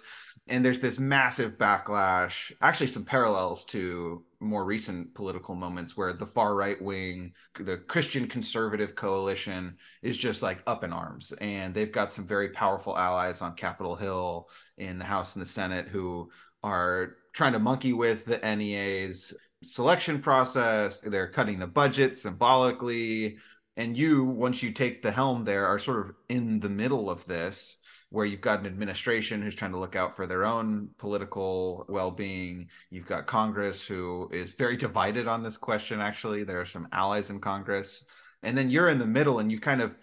And 0.49 0.65
there's 0.65 0.79
this 0.79 0.97
massive 0.97 1.57
backlash, 1.59 2.51
actually, 2.61 2.87
some 2.87 3.05
parallels 3.05 3.63
to 3.65 4.23
more 4.39 4.65
recent 4.65 5.13
political 5.13 5.53
moments 5.53 5.95
where 5.95 6.11
the 6.13 6.25
far 6.25 6.55
right 6.55 6.81
wing, 6.81 7.33
the 7.59 7.77
Christian 7.77 8.27
conservative 8.27 8.95
coalition 8.95 9.77
is 10.01 10.17
just 10.17 10.41
like 10.41 10.63
up 10.65 10.83
in 10.83 10.91
arms. 10.91 11.33
And 11.33 11.73
they've 11.73 11.91
got 11.91 12.13
some 12.13 12.25
very 12.25 12.49
powerful 12.49 12.97
allies 12.97 13.41
on 13.43 13.53
Capitol 13.55 13.95
Hill 13.95 14.49
in 14.77 14.97
the 14.97 15.05
House 15.05 15.35
and 15.35 15.41
the 15.41 15.49
Senate 15.49 15.87
who 15.87 16.31
are 16.63 17.17
trying 17.33 17.53
to 17.53 17.59
monkey 17.59 17.93
with 17.93 18.25
the 18.25 18.37
NEA's 18.37 19.37
selection 19.63 20.19
process. 20.19 20.99
They're 20.99 21.29
cutting 21.29 21.59
the 21.59 21.67
budget 21.67 22.17
symbolically. 22.17 23.37
And 23.77 23.95
you, 23.95 24.25
once 24.25 24.63
you 24.63 24.71
take 24.71 25.01
the 25.01 25.11
helm 25.11 25.45
there, 25.45 25.67
are 25.67 25.79
sort 25.79 26.07
of 26.07 26.15
in 26.27 26.59
the 26.59 26.69
middle 26.69 27.09
of 27.09 27.25
this, 27.25 27.77
where 28.09 28.25
you've 28.25 28.41
got 28.41 28.59
an 28.59 28.65
administration 28.65 29.41
who's 29.41 29.55
trying 29.55 29.71
to 29.71 29.79
look 29.79 29.95
out 29.95 30.15
for 30.15 30.25
their 30.25 30.45
own 30.45 30.89
political 30.97 31.85
well 31.89 32.11
being. 32.11 32.69
You've 32.89 33.05
got 33.05 33.27
Congress, 33.27 33.85
who 33.85 34.29
is 34.33 34.53
very 34.53 34.77
divided 34.77 35.27
on 35.27 35.43
this 35.43 35.57
question, 35.57 36.01
actually. 36.01 36.43
There 36.43 36.59
are 36.59 36.65
some 36.65 36.87
allies 36.91 37.29
in 37.29 37.39
Congress. 37.39 38.05
And 38.41 38.57
then 38.57 38.69
you're 38.69 38.89
in 38.89 38.99
the 38.99 39.05
middle 39.05 39.39
and 39.39 39.51
you 39.51 39.59
kind 39.59 39.81
of 39.81 39.95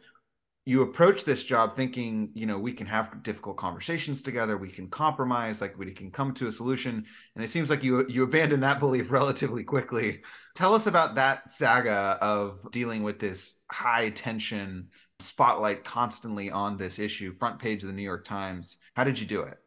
you 0.69 0.83
approach 0.83 1.25
this 1.25 1.45
job 1.45 1.75
thinking 1.75 2.31
you 2.35 2.45
know 2.45 2.59
we 2.59 2.73
can 2.73 2.89
have 2.89 3.23
difficult 3.23 3.57
conversations 3.57 4.21
together 4.21 4.59
we 4.59 4.69
can 4.69 4.89
compromise 4.89 5.61
like 5.61 5.79
we 5.79 5.93
can 5.93 6.11
come 6.11 6.35
to 6.35 6.49
a 6.49 6.53
solution 6.53 7.05
and 7.37 7.45
it 7.45 7.51
seems 7.51 7.71
like 7.71 7.85
you 7.85 8.05
you 8.09 8.25
abandon 8.25 8.61
that 8.61 8.81
belief 8.81 9.11
relatively 9.13 9.63
quickly 9.63 10.23
tell 10.57 10.75
us 10.75 10.89
about 10.89 11.15
that 11.15 11.51
saga 11.51 12.19
of 12.21 12.67
dealing 12.73 13.05
with 13.05 13.21
this 13.21 13.55
high 13.71 14.11
tension 14.11 14.89
spotlight 15.21 15.85
constantly 15.85 16.51
on 16.51 16.77
this 16.77 16.99
issue 16.99 17.35
front 17.35 17.59
page 17.59 17.83
of 17.83 17.89
the 17.89 17.95
new 17.95 18.03
york 18.03 18.25
times. 18.25 18.79
How 18.95 19.05
did 19.05 19.19
you 19.19 19.27
do 19.27 19.43
it? 19.43 19.59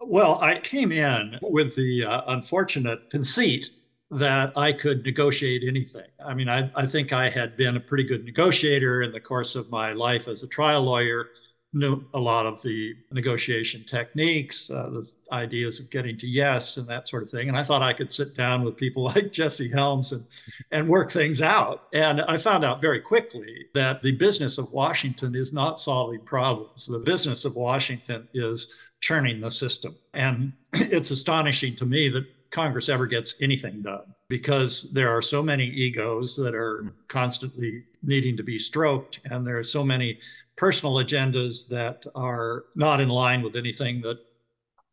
Well 0.00 0.38
i 0.40 0.60
came 0.60 0.92
in 0.92 1.38
with 1.42 1.74
the 1.74 2.04
uh, 2.04 2.22
unfortunate 2.28 3.10
conceit 3.10 3.66
that 4.10 4.52
I 4.56 4.72
could 4.72 5.04
negotiate 5.04 5.64
anything. 5.66 6.06
I 6.24 6.32
mean, 6.32 6.48
I, 6.48 6.70
I, 6.76 6.86
think 6.86 7.12
I 7.12 7.28
had 7.28 7.56
been 7.56 7.76
a 7.76 7.80
pretty 7.80 8.04
good 8.04 8.24
negotiator 8.24 9.02
in 9.02 9.10
the 9.10 9.20
course 9.20 9.56
of 9.56 9.68
my 9.70 9.92
life 9.92 10.28
as 10.28 10.44
a 10.44 10.48
trial 10.48 10.82
lawyer, 10.82 11.30
knew 11.76 12.02
a 12.14 12.18
lot 12.18 12.46
of 12.46 12.62
the 12.62 12.96
negotiation 13.12 13.84
techniques, 13.84 14.70
uh, 14.70 14.88
the 14.90 15.12
ideas 15.30 15.78
of 15.78 15.90
getting 15.90 16.16
to 16.16 16.26
yes 16.26 16.78
and 16.78 16.88
that 16.88 17.06
sort 17.06 17.22
of 17.22 17.30
thing. 17.30 17.48
And 17.48 17.56
I 17.56 17.62
thought 17.62 17.82
I 17.82 17.92
could 17.92 18.12
sit 18.12 18.34
down 18.34 18.64
with 18.64 18.76
people 18.76 19.04
like 19.14 19.30
Jesse 19.30 19.70
Helms 19.70 20.12
and, 20.12 20.24
and 20.72 20.88
work 20.88 21.10
things 21.10 21.42
out. 21.42 21.84
And 21.92 22.22
I 22.22 22.38
found 22.38 22.64
out 22.64 22.80
very 22.80 23.00
quickly 23.00 23.66
that 23.74 24.00
the 24.00 24.12
business 24.12 24.58
of 24.58 24.72
Washington 24.72 25.34
is 25.34 25.52
not 25.52 25.78
solving 25.78 26.20
problems. 26.20 26.86
The 26.86 27.00
business 27.00 27.44
of 27.44 27.54
Washington 27.56 28.26
is 28.32 28.72
churning 29.00 29.40
the 29.40 29.50
system. 29.50 29.94
And 30.14 30.54
it's 30.72 31.10
astonishing 31.10 31.76
to 31.76 31.84
me 31.84 32.08
that 32.08 32.26
Congress 32.50 32.88
ever 32.88 33.06
gets 33.06 33.42
anything 33.42 33.82
done 33.82 34.14
because 34.28 34.90
there 34.92 35.10
are 35.10 35.20
so 35.20 35.42
many 35.42 35.66
egos 35.66 36.36
that 36.36 36.54
are 36.54 36.92
constantly 37.08 37.84
needing 38.02 38.36
to 38.36 38.42
be 38.42 38.58
stroked, 38.58 39.20
and 39.26 39.46
there 39.46 39.58
are 39.58 39.64
so 39.64 39.84
many 39.84 40.18
personal 40.56 40.96
agendas 40.96 41.68
that 41.68 42.06
are 42.14 42.64
not 42.74 43.00
in 43.00 43.08
line 43.08 43.42
with 43.42 43.56
anything 43.56 44.00
that 44.00 44.18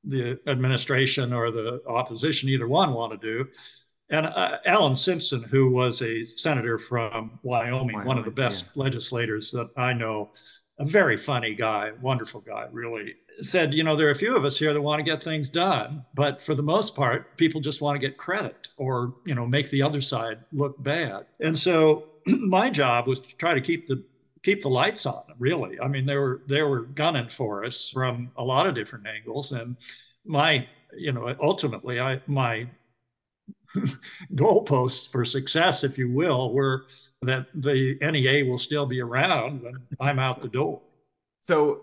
the 0.04 0.40
administration 0.48 1.32
or 1.32 1.52
the 1.52 1.82
opposition, 1.88 2.50
either 2.50 2.68
one, 2.68 2.94
want 2.94 3.20
to 3.20 3.28
do. 3.28 3.50
And 4.10 4.26
uh, 4.26 4.58
Alan 4.66 4.96
Simpson, 4.96 5.44
who 5.44 5.72
was 5.72 6.02
a 6.02 6.24
senator 6.26 6.78
from 6.78 7.40
Wyoming, 7.42 7.96
Wyoming 7.96 8.08
one 8.08 8.18
of 8.18 8.26
the 8.26 8.32
best 8.32 8.72
yeah. 8.76 8.84
legislators 8.84 9.52
that 9.52 9.70
I 9.78 9.94
know, 9.94 10.32
a 10.78 10.86
very 10.86 11.16
funny 11.16 11.56
guy, 11.56 11.94
wonderful 12.02 12.42
guy, 12.42 12.68
really 12.72 13.16
said, 13.40 13.74
you 13.74 13.84
know, 13.84 13.96
there 13.96 14.08
are 14.08 14.12
a 14.12 14.16
few 14.16 14.36
of 14.36 14.46
us 14.46 14.60
here 14.60 14.74
that 14.74 14.82
want 14.82 15.00
to 15.00 15.04
get 15.04 15.24
things 15.24 15.50
done, 15.50 16.04
but 16.14 16.42
for 16.42 16.54
the 16.54 16.64
most 16.64 16.96
part, 16.96 17.38
people 17.38 17.62
just 17.62 17.82
want 17.82 18.00
to 18.00 18.08
get 18.08 18.18
credit 18.18 18.68
or, 18.78 19.14
you 19.26 19.36
know, 19.36 19.46
make 19.46 19.70
the 19.70 19.82
other 19.82 20.02
side 20.02 20.40
look 20.52 20.82
bad. 20.84 21.26
And 21.40 21.58
so 21.58 22.10
my 22.26 22.70
job 22.70 23.08
was 23.08 23.20
to 23.20 23.38
try 23.38 23.54
to 23.54 23.62
keep 23.62 23.88
the 23.88 24.04
keep 24.44 24.62
the 24.62 24.70
lights 24.70 25.06
on, 25.06 25.24
really. 25.40 25.80
I 25.80 25.88
mean, 25.88 26.06
they 26.06 26.18
were 26.18 26.42
they 26.48 26.62
were 26.62 26.82
gunning 26.82 27.30
for 27.30 27.64
us 27.64 27.90
from 27.90 28.32
a 28.38 28.44
lot 28.44 28.68
of 28.68 28.76
different 28.76 29.08
angles. 29.08 29.52
And 29.52 29.78
my, 30.26 30.68
you 30.96 31.12
know, 31.12 31.36
ultimately 31.42 32.00
I 32.00 32.22
my 32.28 32.68
goalposts 34.36 35.10
for 35.10 35.26
success, 35.26 35.84
if 35.84 35.98
you 35.98 36.12
will, 36.12 36.54
were 36.54 36.86
that 37.22 37.48
the 37.56 37.98
NEA 38.02 38.46
will 38.46 38.58
still 38.58 38.86
be 38.86 39.02
around 39.02 39.64
when 39.64 39.76
I'm 40.00 40.20
out 40.20 40.42
the 40.42 40.50
door. 40.50 40.82
So 41.40 41.82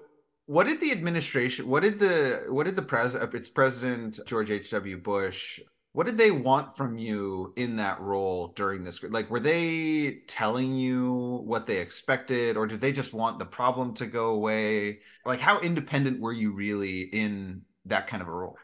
what 0.51 0.66
did 0.66 0.81
the 0.81 0.90
administration 0.90 1.68
what 1.68 1.81
did 1.81 2.01
the 2.01 2.44
what 2.49 2.64
did 2.64 2.75
the 2.75 2.83
president 2.83 3.33
it's 3.35 3.49
president 3.49 4.18
george 4.27 4.51
h.w 4.51 4.96
bush 4.96 5.61
what 5.92 6.07
did 6.07 6.18
they 6.18 6.31
want 6.31 6.76
from 6.76 6.98
you 6.98 7.53
in 7.57 7.76
that 7.76 8.00
role 8.00 8.53
during 8.55 8.85
this 8.85 9.03
like 9.03 9.29
were 9.29 9.40
they 9.40 10.22
telling 10.29 10.74
you 10.74 11.42
what 11.44 11.66
they 11.66 11.79
expected 11.79 12.57
or 12.57 12.66
did 12.66 12.81
they 12.81 12.92
just 12.92 13.12
want 13.12 13.38
the 13.38 13.44
problem 13.44 13.94
to 13.94 14.07
go 14.07 14.31
away? 14.31 15.00
Like 15.26 15.40
how 15.40 15.61
independent 15.61 16.20
were 16.20 16.33
you 16.33 16.53
really 16.53 17.03
in 17.03 17.62
that 17.87 18.07
kind 18.07 18.22
of 18.22 18.29
a 18.29 18.33
role? 18.33 18.57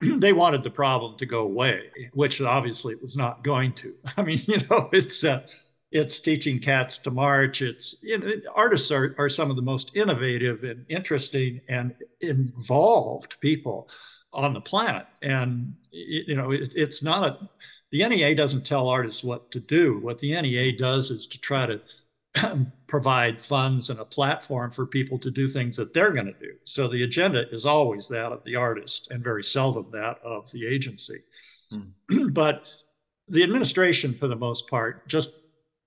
They 0.18 0.32
wanted 0.32 0.62
the 0.62 0.70
problem 0.70 1.18
to 1.18 1.26
go 1.26 1.40
away 1.40 1.90
which 2.14 2.40
obviously 2.40 2.94
it 2.94 3.02
was 3.02 3.16
not 3.16 3.44
going 3.44 3.72
to. 3.74 3.94
I 4.16 4.22
mean 4.22 4.40
you 4.46 4.58
know 4.70 4.88
it's 4.92 5.24
uh, 5.24 5.46
it's 5.92 6.18
teaching 6.20 6.58
cats 6.58 6.98
to 6.98 7.10
march. 7.12 7.62
It's 7.62 8.02
you 8.02 8.18
know, 8.18 8.28
artists 8.54 8.90
are, 8.90 9.14
are 9.16 9.28
some 9.28 9.48
of 9.48 9.56
the 9.56 9.62
most 9.62 9.94
innovative 9.94 10.64
and 10.64 10.84
interesting 10.88 11.60
and 11.68 11.94
involved 12.20 13.38
people 13.40 13.88
on 14.34 14.52
the 14.52 14.60
planet. 14.60 15.06
And 15.22 15.74
you 15.90 16.34
know, 16.34 16.50
it, 16.50 16.72
it's 16.74 17.02
not 17.02 17.24
a 17.24 17.48
the 17.94 18.08
NEA 18.08 18.34
doesn't 18.34 18.66
tell 18.66 18.88
artists 18.88 19.22
what 19.22 19.52
to 19.52 19.60
do. 19.60 20.00
What 20.00 20.18
the 20.18 20.40
NEA 20.40 20.76
does 20.76 21.12
is 21.12 21.28
to 21.28 21.40
try 21.40 21.66
to 21.66 21.80
provide 22.88 23.40
funds 23.40 23.88
and 23.88 24.00
a 24.00 24.04
platform 24.04 24.72
for 24.72 24.84
people 24.84 25.16
to 25.20 25.30
do 25.30 25.46
things 25.46 25.76
that 25.76 25.94
they're 25.94 26.10
going 26.10 26.26
to 26.26 26.38
do. 26.40 26.54
So 26.64 26.88
the 26.88 27.04
agenda 27.04 27.48
is 27.50 27.64
always 27.64 28.08
that 28.08 28.32
of 28.32 28.42
the 28.42 28.56
artist 28.56 29.12
and 29.12 29.22
very 29.22 29.44
seldom 29.44 29.88
that 29.90 30.18
of 30.24 30.50
the 30.50 30.66
agency. 30.66 31.20
Mm. 31.72 32.32
but 32.34 32.66
the 33.28 33.44
administration, 33.44 34.12
for 34.12 34.26
the 34.26 34.34
most 34.34 34.68
part, 34.68 35.06
just 35.08 35.30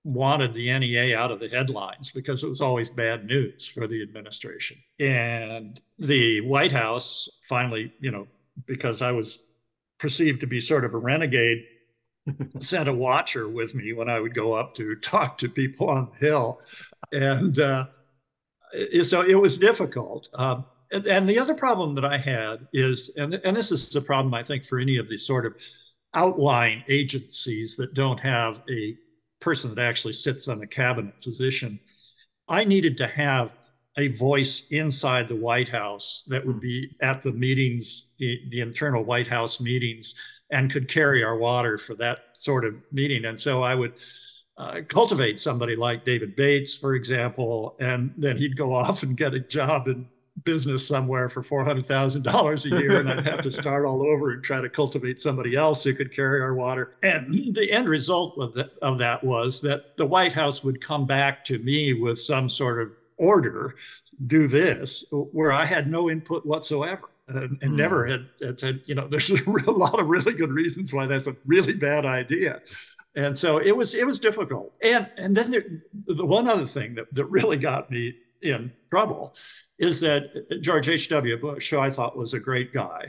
wanted 0.04 0.54
the 0.54 0.78
NEA 0.78 1.14
out 1.14 1.30
of 1.30 1.40
the 1.40 1.48
headlines 1.48 2.10
because 2.10 2.42
it 2.42 2.48
was 2.48 2.62
always 2.62 2.88
bad 2.88 3.26
news 3.26 3.66
for 3.66 3.86
the 3.86 4.00
administration. 4.00 4.78
And 4.98 5.78
the 5.98 6.40
White 6.40 6.72
House 6.72 7.28
finally, 7.42 7.92
you 8.00 8.10
know, 8.10 8.26
because 8.66 9.02
I 9.02 9.12
was 9.12 9.44
perceived 9.98 10.40
to 10.40 10.46
be 10.46 10.60
sort 10.60 10.84
of 10.84 10.94
a 10.94 10.98
renegade, 10.98 11.64
sent 12.60 12.88
a 12.88 12.92
watcher 12.92 13.48
with 13.48 13.74
me 13.74 13.92
when 13.92 14.08
I 14.08 14.20
would 14.20 14.34
go 14.34 14.54
up 14.54 14.74
to 14.76 14.94
talk 14.96 15.38
to 15.38 15.48
people 15.48 15.88
on 15.88 16.10
the 16.10 16.26
Hill. 16.26 16.60
And 17.12 17.58
uh, 17.58 17.86
so 19.02 19.22
it 19.22 19.34
was 19.34 19.58
difficult. 19.58 20.28
Um, 20.34 20.64
and, 20.90 21.06
and, 21.06 21.28
the 21.28 21.38
other 21.38 21.54
problem 21.54 21.94
that 21.96 22.04
I 22.04 22.16
had 22.16 22.66
is, 22.72 23.14
and, 23.16 23.34
and 23.34 23.56
this 23.56 23.70
is 23.70 23.94
a 23.94 24.00
problem 24.00 24.32
I 24.32 24.42
think 24.42 24.64
for 24.64 24.78
any 24.78 24.96
of 24.96 25.08
these 25.08 25.26
sort 25.26 25.44
of 25.44 25.54
outlying 26.14 26.82
agencies 26.88 27.76
that 27.76 27.94
don't 27.94 28.20
have 28.20 28.62
a 28.70 28.96
person 29.40 29.74
that 29.74 29.78
actually 29.78 30.14
sits 30.14 30.48
on 30.48 30.62
a 30.62 30.66
cabinet 30.66 31.20
position. 31.22 31.78
I 32.48 32.64
needed 32.64 32.96
to 32.98 33.06
have 33.06 33.57
a 33.98 34.08
voice 34.08 34.68
inside 34.70 35.28
the 35.28 35.36
White 35.36 35.68
House 35.68 36.24
that 36.28 36.46
would 36.46 36.60
be 36.60 36.88
at 37.02 37.20
the 37.20 37.32
meetings, 37.32 38.14
the, 38.18 38.40
the 38.50 38.60
internal 38.60 39.02
White 39.02 39.26
House 39.26 39.60
meetings, 39.60 40.14
and 40.50 40.72
could 40.72 40.88
carry 40.88 41.22
our 41.22 41.36
water 41.36 41.76
for 41.76 41.94
that 41.96 42.18
sort 42.32 42.64
of 42.64 42.74
meeting. 42.92 43.26
And 43.26 43.38
so 43.38 43.62
I 43.62 43.74
would 43.74 43.94
uh, 44.56 44.80
cultivate 44.88 45.40
somebody 45.40 45.76
like 45.76 46.04
David 46.04 46.36
Bates, 46.36 46.76
for 46.76 46.94
example, 46.94 47.76
and 47.80 48.14
then 48.16 48.36
he'd 48.36 48.56
go 48.56 48.72
off 48.74 49.02
and 49.02 49.16
get 49.16 49.34
a 49.34 49.40
job 49.40 49.88
in 49.88 50.08
business 50.44 50.86
somewhere 50.86 51.28
for 51.28 51.42
$400,000 51.42 52.64
a 52.64 52.80
year 52.80 53.00
and 53.00 53.10
I'd 53.10 53.26
have 53.26 53.42
to 53.42 53.50
start 53.50 53.84
all 53.84 54.06
over 54.06 54.30
and 54.30 54.42
try 54.42 54.60
to 54.60 54.68
cultivate 54.68 55.20
somebody 55.20 55.56
else 55.56 55.82
who 55.82 55.92
could 55.94 56.14
carry 56.14 56.40
our 56.40 56.54
water. 56.54 56.94
And 57.02 57.52
the 57.56 57.72
end 57.72 57.88
result 57.88 58.38
of 58.38 58.54
that, 58.54 58.70
of 58.80 58.98
that 58.98 59.24
was 59.24 59.60
that 59.62 59.96
the 59.96 60.06
White 60.06 60.32
House 60.32 60.62
would 60.62 60.80
come 60.80 61.06
back 61.06 61.42
to 61.46 61.58
me 61.58 61.92
with 61.92 62.20
some 62.20 62.48
sort 62.48 62.80
of 62.80 62.96
order 63.18 63.74
do 64.26 64.48
this 64.48 65.12
where 65.32 65.52
I 65.52 65.64
had 65.64 65.88
no 65.88 66.10
input 66.10 66.44
whatsoever. 66.44 67.10
And, 67.28 67.58
and 67.60 67.72
mm. 67.72 67.76
never 67.76 68.06
had, 68.06 68.26
had 68.40 68.58
said, 68.58 68.80
you 68.86 68.94
know, 68.94 69.06
there's 69.08 69.30
a 69.30 69.70
lot 69.70 70.00
of 70.00 70.06
really 70.06 70.32
good 70.32 70.50
reasons 70.50 70.92
why 70.92 71.06
that's 71.06 71.28
a 71.28 71.36
really 71.46 71.74
bad 71.74 72.06
idea 72.06 72.62
and 73.14 73.36
so 73.36 73.58
it 73.58 73.76
was 73.76 73.94
it 73.94 74.06
was 74.06 74.20
difficult 74.20 74.72
and 74.82 75.10
and 75.16 75.36
then 75.36 75.50
there, 75.50 75.64
the 76.06 76.24
one 76.24 76.46
other 76.46 76.66
thing 76.66 76.94
that, 76.94 77.12
that 77.14 77.24
really 77.26 77.56
got 77.56 77.90
me 77.90 78.14
in 78.42 78.72
trouble 78.88 79.34
is 79.78 80.00
that 80.00 80.60
George 80.60 80.88
H.W. 80.88 81.36
Bush, 81.38 81.70
who 81.70 81.78
I 81.78 81.90
thought 81.90 82.16
was 82.16 82.34
a 82.34 82.40
great 82.40 82.72
guy, 82.72 83.04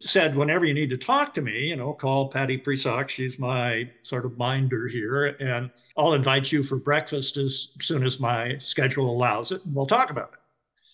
said, 0.00 0.36
whenever 0.36 0.64
you 0.64 0.74
need 0.74 0.90
to 0.90 0.96
talk 0.96 1.32
to 1.34 1.42
me, 1.42 1.68
you 1.68 1.76
know, 1.76 1.92
call 1.92 2.28
Patty 2.28 2.58
Presock. 2.58 3.08
She's 3.08 3.38
my 3.38 3.90
sort 4.02 4.24
of 4.24 4.38
minder 4.38 4.86
here, 4.86 5.36
and 5.40 5.70
I'll 5.96 6.14
invite 6.14 6.52
you 6.52 6.62
for 6.62 6.76
breakfast 6.76 7.36
as 7.36 7.74
soon 7.80 8.04
as 8.04 8.20
my 8.20 8.58
schedule 8.58 9.10
allows 9.10 9.52
it, 9.52 9.64
and 9.64 9.74
we'll 9.74 9.86
talk 9.86 10.10
about 10.10 10.32
it. 10.32 10.38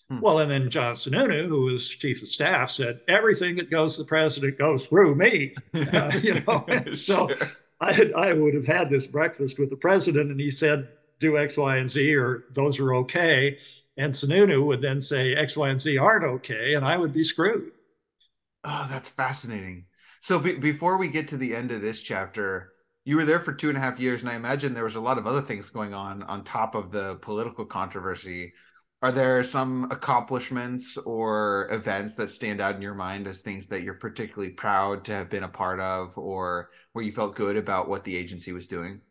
Hmm. 0.09 0.21
Well, 0.21 0.39
and 0.39 0.49
then 0.49 0.69
John 0.69 0.95
Sununu, 0.95 1.47
who 1.47 1.63
was 1.63 1.89
chief 1.89 2.21
of 2.21 2.27
staff, 2.27 2.71
said, 2.71 2.99
everything 3.07 3.55
that 3.55 3.71
goes 3.71 3.95
to 3.95 4.03
the 4.03 4.07
president 4.07 4.57
goes 4.57 4.87
through 4.87 5.15
me. 5.15 5.55
Uh, 5.75 6.11
you 6.21 6.41
know, 6.41 6.65
so 6.91 7.29
I, 7.79 7.91
had, 7.91 8.13
I 8.13 8.33
would 8.33 8.53
have 8.53 8.65
had 8.65 8.89
this 8.89 9.07
breakfast 9.07 9.59
with 9.59 9.69
the 9.69 9.75
president, 9.75 10.31
and 10.31 10.39
he 10.39 10.49
said, 10.49 10.87
do 11.19 11.37
X, 11.37 11.57
Y, 11.57 11.77
and 11.77 11.89
Z, 11.89 12.15
or 12.15 12.45
those 12.51 12.79
are 12.79 12.93
okay. 12.95 13.57
And 13.97 14.13
Sununu 14.13 14.65
would 14.65 14.81
then 14.81 15.01
say 15.01 15.33
X, 15.35 15.55
Y, 15.55 15.69
and 15.69 15.79
Z 15.79 15.97
aren't 15.97 16.23
okay, 16.23 16.75
and 16.75 16.85
I 16.85 16.97
would 16.97 17.13
be 17.13 17.23
screwed. 17.23 17.71
Oh, 18.65 18.87
that's 18.89 19.07
fascinating. 19.09 19.85
So 20.21 20.39
be- 20.39 20.55
before 20.55 20.97
we 20.97 21.07
get 21.07 21.27
to 21.29 21.37
the 21.37 21.55
end 21.55 21.71
of 21.71 21.81
this 21.81 22.01
chapter, 22.01 22.73
you 23.03 23.15
were 23.15 23.25
there 23.25 23.39
for 23.39 23.53
two 23.53 23.69
and 23.69 23.77
a 23.77 23.81
half 23.81 23.99
years, 23.99 24.21
and 24.21 24.29
I 24.29 24.35
imagine 24.35 24.73
there 24.73 24.83
was 24.83 24.95
a 24.95 25.01
lot 25.01 25.19
of 25.19 25.27
other 25.27 25.41
things 25.41 25.69
going 25.69 25.93
on 25.93 26.23
on 26.23 26.43
top 26.43 26.73
of 26.73 26.91
the 26.91 27.15
political 27.17 27.63
controversy. 27.65 28.53
Are 29.03 29.11
there 29.11 29.43
some 29.43 29.87
accomplishments 29.91 30.97
or 30.97 31.67
events 31.69 32.15
that 32.15 32.31
stand 32.31 32.59
out 32.59 32.75
in 32.75 32.81
your 32.81 32.95
mind 32.95 33.27
as 33.27 33.41
things 33.41 33.67
that 33.67 33.83
you're 33.83 33.93
particularly 33.93 34.51
proud 34.51 35.05
to 35.05 35.11
have 35.11 35.29
been 35.29 35.43
a 35.43 35.47
part 35.47 35.79
of, 35.79 36.17
or 36.17 36.71
where 36.93 37.05
you 37.05 37.11
felt 37.11 37.35
good 37.35 37.57
about 37.57 37.87
what 37.87 38.03
the 38.03 38.17
agency 38.17 38.51
was 38.51 38.67
doing? 38.67 39.01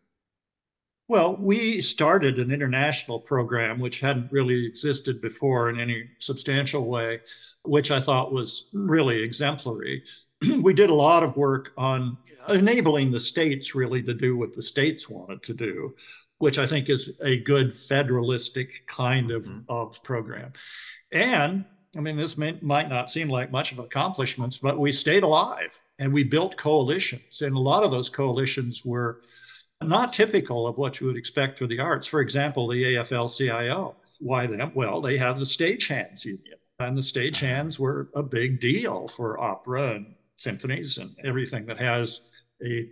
Well, 1.07 1.37
we 1.39 1.81
started 1.81 2.39
an 2.39 2.51
international 2.51 3.21
program 3.21 3.79
which 3.79 4.01
hadn't 4.01 4.33
really 4.33 4.67
existed 4.67 5.21
before 5.21 5.69
in 5.71 5.79
any 5.79 6.09
substantial 6.19 6.89
way, 6.89 7.21
which 7.65 7.91
I 7.91 8.01
thought 8.01 8.33
was 8.33 8.69
really 8.73 9.23
exemplary. 9.23 10.03
we 10.61 10.75
did 10.75 10.91
a 10.91 10.95
lot 10.95 11.23
of 11.23 11.37
work 11.37 11.73
on 11.77 12.17
enabling 12.49 13.11
the 13.11 13.21
states 13.21 13.75
really 13.75 14.03
to 14.03 14.15
do 14.15 14.37
what 14.37 14.53
the 14.55 14.63
states 14.63 15.09
wanted 15.09 15.43
to 15.43 15.55
do, 15.55 15.95
which 16.39 16.59
I 16.59 16.67
think 16.67 16.89
is 16.89 17.19
a 17.23 17.41
good 17.41 17.75
federalistic 17.75 18.87
kind 18.87 19.31
of, 19.31 19.45
mm-hmm. 19.45 19.61
of 19.69 20.03
program. 20.03 20.53
And 21.13 21.65
I 21.97 22.01
mean, 22.01 22.17
this 22.17 22.37
may, 22.37 22.59
might 22.61 22.89
not 22.89 23.11
seem 23.11 23.29
like 23.29 23.53
much 23.53 23.73
of 23.73 23.79
accomplishments, 23.79 24.59
but 24.59 24.79
we 24.79 24.93
stayed 24.93 25.23
alive 25.23 25.79
and 25.99 26.13
we 26.13 26.25
built 26.25 26.57
coalitions. 26.57 27.43
And 27.43 27.55
a 27.55 27.61
lot 27.61 27.85
of 27.85 27.91
those 27.91 28.11
coalitions 28.11 28.85
were 28.85 29.23
not 29.83 30.13
typical 30.13 30.67
of 30.67 30.77
what 30.77 31.01
you 31.01 31.07
would 31.07 31.17
expect 31.17 31.59
for 31.59 31.67
the 31.67 31.79
arts. 31.79 32.07
For 32.07 32.21
example, 32.21 32.69
the 32.69 32.97
AFL 32.97 33.37
CIO. 33.37 33.97
Why 34.21 34.47
them? 34.47 34.73
Well, 34.75 35.01
they 35.01 35.19
have 35.19 35.39
the 35.39 35.45
stagehands 35.45 36.25
union, 36.25 36.57
and 36.79 36.97
the 36.97 37.03
stagehands 37.03 37.79
were 37.79 38.09
a 38.15 38.23
big 38.23 38.61
deal 38.61 39.09
for 39.09 39.41
opera 39.41 39.95
and 39.95 40.15
symphonies 40.37 40.99
and 40.99 41.15
everything 41.25 41.67
that 41.67 41.79
has 41.79 42.21
a 42.65 42.87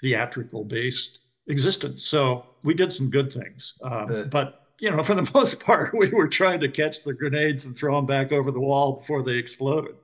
theatrical 0.00 0.64
based 0.64 1.20
existence. 1.48 2.04
So 2.04 2.42
we 2.64 2.74
did 2.74 2.92
some 2.92 3.10
good 3.10 3.32
things. 3.32 3.74
Um, 3.82 4.28
but, 4.30 4.54
you 4.80 4.90
know, 4.90 5.02
for 5.02 5.14
the 5.14 5.30
most 5.34 5.64
part, 5.64 5.94
we 5.96 6.08
were 6.10 6.28
trying 6.28 6.60
to 6.60 6.68
catch 6.68 7.02
the 7.02 7.14
grenades 7.14 7.64
and 7.64 7.76
throw 7.76 7.96
them 7.96 8.06
back 8.06 8.32
over 8.32 8.50
the 8.50 8.60
wall 8.60 8.96
before 8.96 9.22
they 9.22 9.36
exploded. 9.36 9.94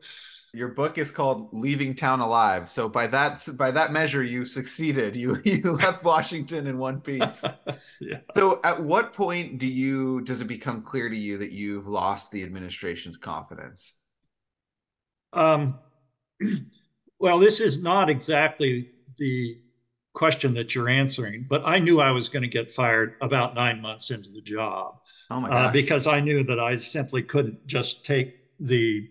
Your 0.56 0.68
book 0.68 0.96
is 0.96 1.10
called 1.10 1.48
"Leaving 1.52 1.94
Town 1.94 2.20
Alive," 2.20 2.68
so 2.68 2.88
by 2.88 3.06
that 3.08 3.46
by 3.56 3.70
that 3.70 3.92
measure, 3.92 4.22
you 4.22 4.44
succeeded. 4.44 5.14
You 5.14 5.36
you 5.44 5.72
left 5.72 6.02
Washington 6.02 6.66
in 6.66 6.78
one 6.78 7.00
piece. 7.00 7.44
yeah. 8.00 8.20
So, 8.32 8.60
at 8.64 8.82
what 8.82 9.12
point 9.12 9.58
do 9.58 9.66
you 9.66 10.22
does 10.22 10.40
it 10.40 10.46
become 10.46 10.82
clear 10.82 11.08
to 11.08 11.16
you 11.16 11.38
that 11.38 11.52
you've 11.52 11.86
lost 11.86 12.30
the 12.30 12.42
administration's 12.42 13.16
confidence? 13.16 13.94
Um, 15.32 15.78
well, 17.18 17.38
this 17.38 17.60
is 17.60 17.82
not 17.82 18.08
exactly 18.08 18.90
the 19.18 19.56
question 20.16 20.54
that 20.54 20.74
you're 20.74 20.88
answering, 20.88 21.46
but 21.48 21.62
I 21.66 21.78
knew 21.78 22.00
I 22.00 22.10
was 22.10 22.28
going 22.28 22.42
to 22.42 22.48
get 22.48 22.70
fired 22.70 23.16
about 23.20 23.54
nine 23.54 23.80
months 23.80 24.10
into 24.10 24.30
the 24.30 24.40
job. 24.40 24.96
Oh 25.30 25.40
my 25.40 25.48
uh, 25.48 25.72
because 25.72 26.06
I 26.06 26.20
knew 26.20 26.42
that 26.44 26.58
I 26.58 26.76
simply 26.76 27.22
couldn't 27.22 27.66
just 27.66 28.04
take 28.04 28.36
the, 28.58 29.08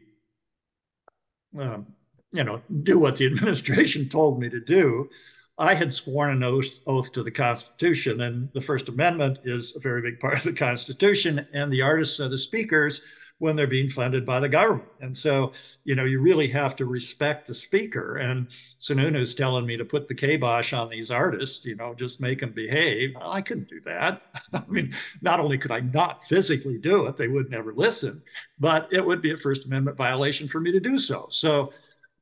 um, 1.59 1.87
you 2.31 2.43
know, 2.43 2.61
do 2.83 2.99
what 2.99 3.17
the 3.17 3.25
administration 3.31 4.09
told 4.09 4.39
me 4.39 4.49
to 4.49 4.59
do. 4.59 5.09
I 5.57 5.73
had 5.73 5.93
sworn 5.93 6.31
an 6.31 6.43
oath, 6.43 6.81
oath 6.85 7.13
to 7.13 7.23
the 7.23 7.31
Constitution, 7.31 8.21
and 8.21 8.49
the 8.53 8.61
First 8.61 8.89
Amendment 8.89 9.39
is 9.43 9.73
a 9.75 9.79
very 9.79 10.01
big 10.01 10.19
part 10.19 10.37
of 10.37 10.43
the 10.43 10.53
Constitution. 10.53 11.47
And 11.53 11.71
the 11.71 11.81
artists 11.81 12.19
and 12.19 12.31
the 12.31 12.37
speakers 12.37 13.01
when 13.39 13.55
they're 13.55 13.67
being 13.67 13.89
funded 13.89 14.25
by 14.25 14.39
the 14.39 14.47
government. 14.47 14.87
And 15.01 15.15
so, 15.15 15.51
you 15.83 15.95
know, 15.95 16.05
you 16.05 16.21
really 16.21 16.47
have 16.47 16.75
to 16.77 16.85
respect 16.85 17.47
the 17.47 17.53
speaker. 17.53 18.15
And 18.15 18.47
Sununu's 18.79 19.35
telling 19.35 19.65
me 19.65 19.75
to 19.75 19.83
put 19.83 20.07
the 20.07 20.15
kibosh 20.15 20.71
on 20.71 20.89
these 20.89 21.11
artists, 21.11 21.65
you 21.65 21.75
know, 21.75 21.93
just 21.93 22.21
make 22.21 22.39
them 22.39 22.53
behave. 22.53 23.13
Well, 23.15 23.31
I 23.31 23.41
couldn't 23.41 23.67
do 23.67 23.81
that. 23.81 24.21
I 24.53 24.63
mean, 24.67 24.93
not 25.21 25.41
only 25.41 25.57
could 25.57 25.71
I 25.71 25.81
not 25.81 26.23
physically 26.23 26.77
do 26.77 27.07
it, 27.07 27.17
they 27.17 27.27
would 27.27 27.49
never 27.49 27.73
listen, 27.73 28.23
but 28.57 28.87
it 28.93 29.05
would 29.05 29.21
be 29.21 29.31
a 29.31 29.37
First 29.37 29.65
Amendment 29.65 29.97
violation 29.97 30.47
for 30.47 30.61
me 30.61 30.71
to 30.71 30.79
do 30.79 30.97
so. 30.97 31.27
So 31.29 31.73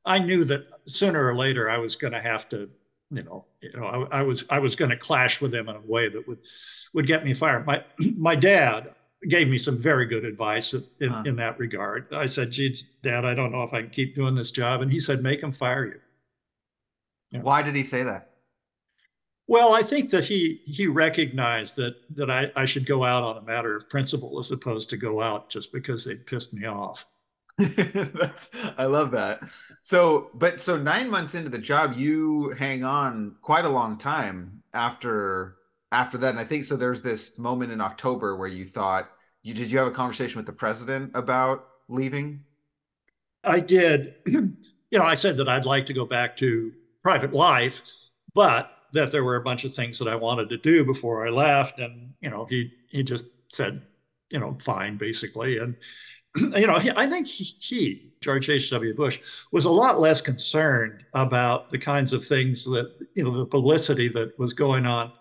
I 0.04 0.18
knew 0.18 0.44
that 0.44 0.64
sooner 0.86 1.24
or 1.24 1.36
later 1.36 1.70
I 1.70 1.78
was 1.78 1.94
going 1.94 2.12
to 2.12 2.20
have 2.20 2.48
to, 2.48 2.68
you 3.10 3.22
know, 3.22 3.44
you 3.62 3.70
know, 3.74 3.86
I, 3.86 4.18
I 4.18 4.22
was 4.22 4.44
I 4.50 4.58
was 4.58 4.74
going 4.74 4.90
to 4.90 4.96
clash 4.96 5.40
with 5.40 5.52
them 5.52 5.68
in 5.68 5.76
a 5.76 5.80
way 5.80 6.08
that 6.08 6.26
would 6.26 6.40
would 6.92 7.06
get 7.06 7.24
me 7.24 7.34
fired. 7.34 7.66
My 7.66 7.84
my 8.16 8.34
dad, 8.34 8.94
gave 9.28 9.48
me 9.48 9.58
some 9.58 9.78
very 9.78 10.06
good 10.06 10.24
advice 10.24 10.74
in, 11.00 11.10
huh. 11.10 11.22
in 11.26 11.36
that 11.36 11.58
regard. 11.58 12.12
I 12.12 12.26
said, 12.26 12.50
geez, 12.50 12.82
Dad, 13.02 13.24
I 13.24 13.34
don't 13.34 13.52
know 13.52 13.62
if 13.62 13.72
I 13.72 13.82
can 13.82 13.90
keep 13.90 14.14
doing 14.14 14.34
this 14.34 14.50
job. 14.50 14.82
And 14.82 14.92
he 14.92 15.00
said, 15.00 15.22
make 15.22 15.42
him 15.42 15.52
fire 15.52 15.86
you. 15.86 16.00
Yeah. 17.30 17.40
Why 17.40 17.62
did 17.62 17.74
he 17.74 17.82
say 17.82 18.02
that? 18.02 18.30
Well, 19.46 19.74
I 19.74 19.82
think 19.82 20.10
that 20.10 20.24
he 20.24 20.62
he 20.64 20.86
recognized 20.86 21.76
that 21.76 21.96
that 22.16 22.30
I, 22.30 22.50
I 22.56 22.64
should 22.64 22.86
go 22.86 23.04
out 23.04 23.22
on 23.22 23.36
a 23.36 23.42
matter 23.42 23.76
of 23.76 23.90
principle 23.90 24.38
as 24.38 24.50
opposed 24.50 24.88
to 24.90 24.96
go 24.96 25.20
out 25.20 25.50
just 25.50 25.70
because 25.70 26.04
they 26.04 26.16
pissed 26.16 26.54
me 26.54 26.66
off. 26.66 27.04
That's 27.58 28.50
I 28.78 28.86
love 28.86 29.10
that. 29.10 29.40
So, 29.82 30.30
but 30.34 30.62
so 30.62 30.78
nine 30.78 31.10
months 31.10 31.34
into 31.34 31.50
the 31.50 31.58
job, 31.58 31.94
you 31.96 32.50
hang 32.58 32.84
on 32.84 33.36
quite 33.42 33.66
a 33.66 33.68
long 33.68 33.98
time 33.98 34.62
after 34.72 35.56
after 35.94 36.18
that. 36.18 36.30
And 36.30 36.40
I 36.40 36.44
think 36.44 36.64
so. 36.64 36.76
There's 36.76 37.02
this 37.02 37.38
moment 37.38 37.70
in 37.70 37.80
October 37.80 38.36
where 38.36 38.48
you 38.48 38.64
thought, 38.64 39.08
you 39.42 39.54
did 39.54 39.70
you 39.70 39.78
have 39.78 39.86
a 39.86 39.92
conversation 39.92 40.38
with 40.38 40.46
the 40.46 40.52
president 40.52 41.12
about 41.14 41.68
leaving? 41.88 42.42
I 43.44 43.60
did. 43.60 44.14
you 44.26 44.52
know, 44.90 45.04
I 45.04 45.14
said 45.14 45.36
that 45.36 45.48
I'd 45.48 45.66
like 45.66 45.86
to 45.86 45.94
go 45.94 46.04
back 46.04 46.36
to 46.38 46.72
private 47.02 47.32
life, 47.32 47.82
but 48.34 48.72
that 48.92 49.12
there 49.12 49.22
were 49.22 49.36
a 49.36 49.42
bunch 49.42 49.64
of 49.64 49.74
things 49.74 49.98
that 49.98 50.08
I 50.08 50.16
wanted 50.16 50.48
to 50.48 50.56
do 50.56 50.84
before 50.84 51.26
I 51.26 51.30
left. 51.30 51.78
And, 51.78 52.14
you 52.20 52.30
know, 52.30 52.44
he 52.44 52.72
he 52.88 53.02
just 53.02 53.26
said, 53.50 53.82
you 54.30 54.40
know, 54.40 54.56
fine, 54.60 54.96
basically. 54.96 55.58
And, 55.58 55.76
you 56.36 56.66
know, 56.66 56.78
he, 56.78 56.90
I 56.96 57.06
think 57.06 57.28
he, 57.28 57.44
he, 57.44 58.12
George 58.20 58.48
H.W. 58.48 58.94
Bush, 58.94 59.20
was 59.52 59.66
a 59.66 59.70
lot 59.70 60.00
less 60.00 60.20
concerned 60.20 61.04
about 61.12 61.68
the 61.68 61.78
kinds 61.78 62.12
of 62.12 62.24
things 62.24 62.64
that, 62.64 62.90
you 63.14 63.22
know, 63.22 63.30
the 63.30 63.46
publicity 63.46 64.08
that 64.08 64.36
was 64.38 64.54
going 64.54 64.86
on 64.86 65.12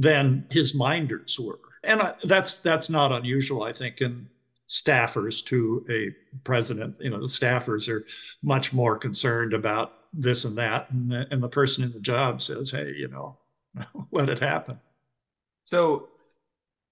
than 0.00 0.46
his 0.50 0.74
minders 0.74 1.38
were 1.40 1.58
and 1.84 2.14
that's 2.24 2.56
that's 2.56 2.90
not 2.90 3.12
unusual, 3.12 3.62
I 3.62 3.72
think, 3.72 4.00
in 4.00 4.28
staffers 4.68 5.44
to 5.46 5.84
a 5.90 6.10
president. 6.44 6.96
You 7.00 7.10
know, 7.10 7.20
the 7.20 7.26
staffers 7.26 7.88
are 7.88 8.04
much 8.42 8.72
more 8.72 8.98
concerned 8.98 9.54
about 9.54 9.92
this 10.12 10.44
and 10.44 10.56
that, 10.58 10.90
and 10.90 11.10
the, 11.10 11.26
and 11.30 11.42
the 11.42 11.48
person 11.48 11.84
in 11.84 11.92
the 11.92 12.00
job 12.00 12.42
says, 12.42 12.70
"Hey, 12.70 12.92
you 12.96 13.08
know, 13.08 13.38
let 14.10 14.28
it 14.28 14.38
happen." 14.38 14.80
So 15.64 16.08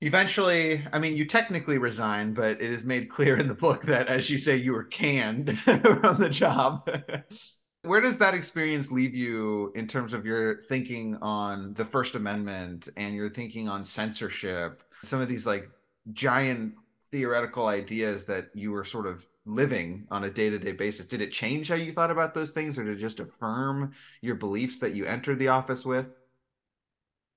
eventually 0.03 0.85
i 0.93 0.99
mean 0.99 1.17
you 1.17 1.25
technically 1.25 1.79
resign 1.79 2.35
but 2.35 2.61
it 2.61 2.71
is 2.71 2.85
made 2.85 3.09
clear 3.09 3.39
in 3.39 3.49
the 3.49 3.55
book 3.55 3.81
that 3.85 4.09
as 4.09 4.29
you 4.29 4.37
say 4.37 4.55
you 4.55 4.71
were 4.73 4.85
canned 4.85 5.59
from 5.61 6.19
the 6.19 6.29
job 6.29 6.87
where 7.87 8.01
does 8.01 8.19
that 8.19 8.35
experience 8.35 8.91
leave 8.91 9.15
you 9.15 9.73
in 9.75 9.87
terms 9.87 10.13
of 10.13 10.27
your 10.27 10.63
thinking 10.65 11.17
on 11.23 11.75
the 11.75 11.85
First 11.85 12.15
Amendment 12.15 12.89
and 12.97 13.15
your 13.15 13.31
thinking 13.31 13.69
on 13.69 13.85
censorship? 13.85 14.83
Some 15.03 15.21
of 15.21 15.29
these 15.29 15.47
like 15.47 15.71
giant 16.13 16.75
theoretical 17.13 17.69
ideas 17.69 18.25
that 18.27 18.51
you 18.55 18.73
were 18.73 18.85
sort 18.85 19.07
of 19.07 19.27
living 19.47 20.07
on 20.11 20.25
a 20.25 20.31
day-to-day 20.31 20.73
basis 20.73 21.07
did 21.07 21.21
it 21.21 21.31
change 21.31 21.69
how 21.69 21.77
you 21.77 21.93
thought 21.93 22.11
about 22.11 22.35
those 22.35 22.51
things 22.51 22.77
or 22.77 22.85
did 22.85 22.97
it 22.97 23.01
just 23.01 23.21
affirm 23.21 23.93
your 24.21 24.35
beliefs 24.35 24.81
that 24.81 24.93
you 24.93 25.05
entered 25.07 25.39
the 25.39 25.49
office 25.49 25.87
with? 25.87 26.11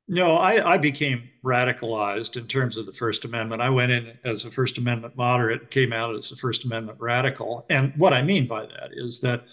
No 0.08 0.38
I, 0.38 0.74
I 0.74 0.78
became 0.78 1.30
radicalized 1.46 2.36
in 2.36 2.48
terms 2.48 2.78
of 2.78 2.88
the 2.88 2.92
first 2.92 3.26
amendment. 3.26 3.62
I 3.62 3.70
went 3.70 3.92
in 3.92 4.18
as 4.26 4.44
a 4.44 4.52
first 4.52 4.80
amendment 4.80 5.16
moderate 5.16 5.70
came 5.70 5.94
out 5.94 6.16
as 6.16 6.32
a 6.32 6.36
first 6.36 6.66
amendment 6.66 6.98
radical. 7.00 7.66
And 7.70 7.94
what 7.96 8.14
i 8.14 8.24
mean 8.24 8.48
by 8.48 8.66
that 8.66 8.90
is 8.94 9.22
that 9.22 9.46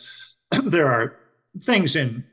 there 0.65 0.91
are 0.91 1.17
things 1.63 1.97
in 1.97 2.25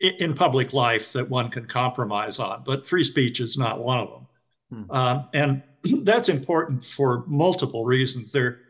in 0.00 0.32
public 0.32 0.72
life 0.72 1.12
that 1.12 1.28
one 1.28 1.50
can 1.50 1.66
compromise 1.66 2.38
on, 2.38 2.62
but 2.64 2.86
free 2.86 3.04
speech 3.04 3.38
is 3.38 3.58
not 3.58 3.84
one 3.84 3.98
of 3.98 4.08
them. 4.08 4.26
Hmm. 4.70 4.90
Um, 4.90 5.28
and 5.34 5.62
that's 6.04 6.28
important 6.28 6.84
for 6.84 7.24
multiple 7.26 7.84
reasons. 7.84 8.32
There, 8.32 8.60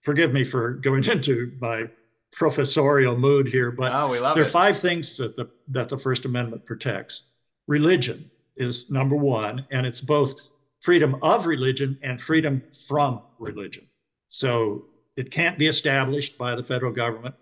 forgive 0.00 0.32
me 0.32 0.44
for 0.44 0.72
going 0.72 1.04
into 1.10 1.52
my 1.60 1.88
professorial 2.32 3.16
mood 3.16 3.48
here, 3.48 3.70
but 3.70 3.92
oh, 3.92 4.12
there 4.12 4.44
are 4.44 4.46
it. 4.46 4.46
five 4.46 4.78
things 4.78 5.16
that 5.18 5.36
the 5.36 5.48
that 5.68 5.88
the 5.88 5.98
First 5.98 6.24
Amendment 6.24 6.64
protects. 6.64 7.24
Religion 7.66 8.30
is 8.56 8.90
number 8.90 9.16
one, 9.16 9.66
and 9.70 9.86
it's 9.86 10.00
both 10.00 10.34
freedom 10.80 11.16
of 11.22 11.46
religion 11.46 11.98
and 12.02 12.20
freedom 12.20 12.62
from 12.86 13.20
religion. 13.38 13.86
So 14.28 14.86
it 15.16 15.30
can't 15.30 15.58
be 15.58 15.66
established 15.66 16.38
by 16.38 16.54
the 16.54 16.62
federal 16.62 16.92
government 16.92 17.34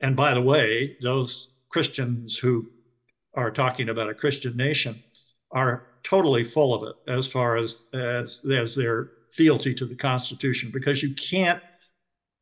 and 0.00 0.16
by 0.16 0.34
the 0.34 0.42
way, 0.42 0.96
those 1.00 1.54
Christians 1.68 2.38
who 2.38 2.70
are 3.34 3.50
talking 3.50 3.88
about 3.88 4.08
a 4.08 4.14
Christian 4.14 4.56
nation 4.56 5.02
are 5.50 5.86
totally 6.02 6.44
full 6.44 6.74
of 6.74 6.88
it 6.88 7.10
as 7.10 7.26
far 7.26 7.56
as 7.56 7.82
as, 7.92 8.44
as 8.50 8.74
their 8.74 9.10
fealty 9.32 9.74
to 9.74 9.84
the 9.84 9.96
Constitution, 9.96 10.70
because 10.72 11.02
you 11.02 11.14
can't 11.14 11.60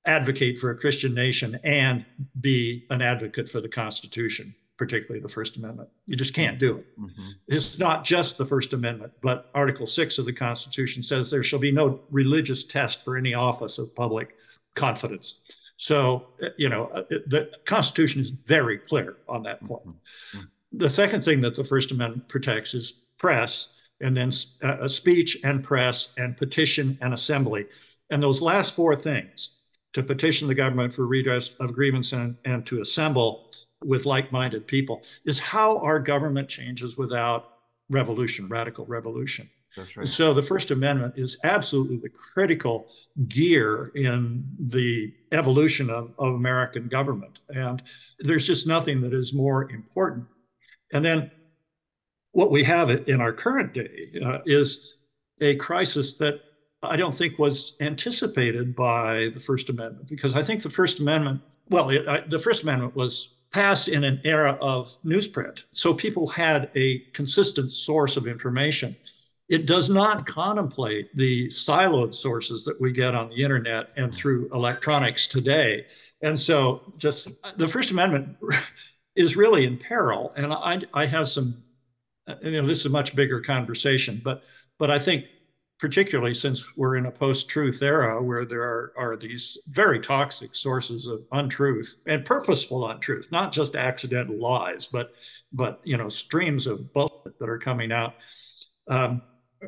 advocate 0.07 0.59
for 0.59 0.71
a 0.71 0.77
Christian 0.77 1.15
nation 1.15 1.59
and 1.65 2.05
be 2.41 2.87
an 2.91 3.01
advocate 3.03 3.49
for 3.49 3.61
the 3.61 3.69
Constitution, 3.69 4.55
particularly 4.77 5.21
the 5.21 5.29
First 5.29 5.57
Amendment. 5.57 5.89
You 6.07 6.17
just 6.17 6.35
can't 6.35 6.59
do 6.59 6.79
it. 6.79 6.87
Mm-hmm. 7.01 7.31
It's 7.49 7.79
not 7.79 8.05
just 8.05 8.37
the 8.37 8.45
First 8.45 8.75
Amendment, 8.75 9.13
but 9.23 9.51
Article 9.55 9.87
6 9.87 10.19
of 10.19 10.27
the 10.27 10.33
Constitution 10.33 11.03
says 11.03 11.31
there 11.31 11.43
shall 11.43 11.59
be 11.59 11.73
no 11.73 12.01
religious 12.11 12.65
test 12.65 13.03
for 13.03 13.17
any 13.17 13.35
office 13.35 13.79
of 13.79 13.95
public 13.95 14.35
confidence. 14.75 15.64
So, 15.85 16.29
you 16.57 16.71
know, 16.71 16.87
uh, 16.87 17.03
the 17.11 17.51
Constitution 17.67 18.19
is 18.19 18.31
very 18.31 18.79
clear 18.79 19.19
on 19.29 19.43
that 19.43 19.63
point. 19.63 19.85
Mm-hmm. 19.85 20.41
The 20.73 20.89
second 20.89 21.27
thing 21.27 21.43
that 21.43 21.57
the 21.57 21.63
First 21.63 21.93
Amendment 21.93 22.27
protects 22.27 22.73
is 22.73 23.05
press, 23.19 23.75
and 24.01 24.17
then 24.17 24.33
uh, 24.63 24.89
speech 24.89 25.37
and 25.45 25.63
press, 25.63 26.15
and 26.17 26.39
petition 26.39 26.97
and 27.03 27.13
assembly. 27.13 27.67
And 28.09 28.23
those 28.23 28.41
last 28.41 28.75
four 28.75 28.97
things 28.97 29.59
to 29.93 30.03
petition 30.03 30.49
the 30.49 30.55
government 30.55 30.95
for 30.95 31.07
redress 31.07 31.55
of 31.61 31.75
grievance 31.75 32.15
and, 32.15 32.39
and 32.47 32.65
to 32.65 32.81
assemble 32.81 33.51
with 33.85 34.07
like 34.07 34.33
minded 34.33 34.67
people 34.67 35.03
is 35.27 35.39
how 35.39 35.81
our 35.81 36.01
government 36.01 36.49
changes 36.49 36.97
without 36.97 37.59
revolution, 37.91 38.49
radical 38.49 38.87
revolution. 38.87 39.51
That's 39.77 39.97
right. 39.97 40.07
So 40.07 40.35
the 40.35 40.43
First 40.43 40.71
Amendment 40.71 41.15
is 41.17 41.37
absolutely 41.45 41.97
the 41.97 42.11
critical 42.11 42.87
gear 43.29 43.91
in 43.95 44.45
the 44.59 45.13
evolution 45.33 45.91
of, 45.91 46.13
of 46.19 46.35
American 46.35 46.89
government. 46.89 47.41
And 47.49 47.83
there's 48.21 48.47
just 48.47 48.67
nothing 48.67 49.01
that 49.03 49.13
is 49.13 49.35
more 49.35 49.71
important. 49.71 50.27
And 50.93 51.05
then 51.05 51.31
what 52.33 52.51
we 52.51 52.65
have 52.65 52.91
in 52.91 53.21
our 53.21 53.33
current 53.33 53.75
day 53.75 54.07
uh, 54.25 54.39
is 54.47 55.03
a 55.41 55.57
crisis 55.57 56.19
that 56.19 56.41
I 56.83 56.97
don't 56.97 57.15
think 57.15 57.39
was 57.39 57.77
anticipated 57.81 58.77
by 58.77 59.31
the 59.33 59.41
First 59.41 59.71
Amendment, 59.71 60.09
because 60.09 60.35
I 60.35 60.43
think 60.43 60.63
the 60.63 60.71
First 60.71 61.01
Amendment, 61.01 61.41
well, 61.69 61.91
it, 61.91 62.07
I, 62.07 62.21
the 62.21 62.39
First 62.39 62.63
Amendment 62.63 62.95
was 62.95 63.39
passed 63.53 63.89
in 63.89 64.05
an 64.05 64.21
era 64.25 64.59
of 64.61 64.95
newsprint. 65.05 65.65
So 65.73 65.95
people 65.95 66.27
had 66.27 66.71
a 66.75 66.99
consistent 67.13 67.71
source 67.71 68.17
of 68.17 68.27
information. 68.27 68.97
It 69.49 69.67
does 69.67 69.91
not 69.91 70.27
contemplate 70.27 71.15
the 71.15 71.49
siloed 71.49 72.15
sources 72.15 72.65
that 72.65 72.81
we 72.81 72.93
get 72.93 73.15
on 73.15 73.29
the 73.29 73.43
internet 73.43 73.91
and 73.97 74.13
through 74.13 74.49
electronics 74.53 75.27
today. 75.27 75.87
And 76.23 76.39
so, 76.39 76.93
just 76.97 77.29
the 77.57 77.69
First 77.69 77.91
Amendment 77.91 78.37
is 79.17 79.37
really 79.37 79.67
in 79.67 79.77
peril. 79.77 80.33
And 80.37 80.53
I, 80.53 80.81
I 80.95 81.07
have 81.07 81.29
some, 81.29 81.63
you 82.43 82.63
know, 82.63 82.67
this 82.67 82.81
is 82.81 82.87
a 82.87 82.91
much 82.91 83.15
bigger 83.15 83.41
conversation, 83.41 84.21
but 84.25 84.45
but 84.79 84.91
I 84.91 84.99
think 84.99 85.29
particularly 85.79 86.35
since 86.35 86.77
we're 86.77 86.97
in 86.97 87.07
a 87.07 87.11
post-truth 87.11 87.83
era 87.83 88.23
where 88.23 88.47
there 88.47 88.63
are, 88.63 88.93
are 88.97 89.17
these 89.17 89.59
very 89.69 90.01
toxic 90.01 90.55
sources 90.55 91.07
of 91.07 91.23
untruth 91.33 91.97
and 92.07 92.25
purposeful 92.25 92.89
untruth, 92.89 93.31
not 93.31 93.53
just 93.53 93.77
accidental 93.77 94.39
lies, 94.39 94.87
but 94.87 95.13
but 95.53 95.81
you 95.85 95.97
know 95.97 96.09
streams 96.09 96.67
of 96.67 96.93
bullshit 96.93 97.39
that 97.39 97.49
are 97.49 97.59
coming 97.59 97.93
out. 97.93 98.15
Um, 98.89 99.23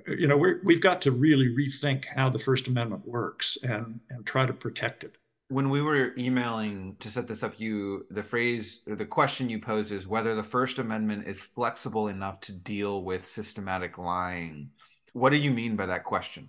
you 0.07 0.27
know, 0.27 0.37
we 0.37 0.75
have 0.75 0.83
got 0.83 1.03
to 1.03 1.13
really 1.13 1.55
rethink 1.55 2.05
how 2.07 2.31
the 2.31 2.39
First 2.39 2.69
Amendment 2.69 3.07
works 3.07 3.59
and 3.63 4.01
and 4.11 4.27
try 4.27 4.47
to 4.47 4.53
protect 4.53 5.05
it. 5.05 5.19
When 5.49 5.71
we 5.71 5.81
were 5.81 6.13
emailing 6.19 6.97
to 6.99 7.09
set 7.09 7.29
this 7.29 7.43
up, 7.43 7.59
you 7.59 8.07
the 8.11 8.23
phrase 8.23 8.83
the 8.87 9.07
question 9.07 9.49
you 9.49 9.61
pose 9.61 9.93
is 9.93 10.07
whether 10.07 10.35
the 10.35 10.43
First 10.43 10.79
Amendment 10.79 11.29
is 11.29 11.43
flexible 11.43 12.09
enough 12.09 12.41
to 12.43 12.53
deal 12.53 13.03
with 13.03 13.27
systematic 13.27 13.99
lying 13.99 14.71
what 15.17 15.31
do 15.31 15.37
you 15.37 15.51
mean 15.51 15.77
by 15.77 15.87
that 15.87 16.05
question? 16.05 16.49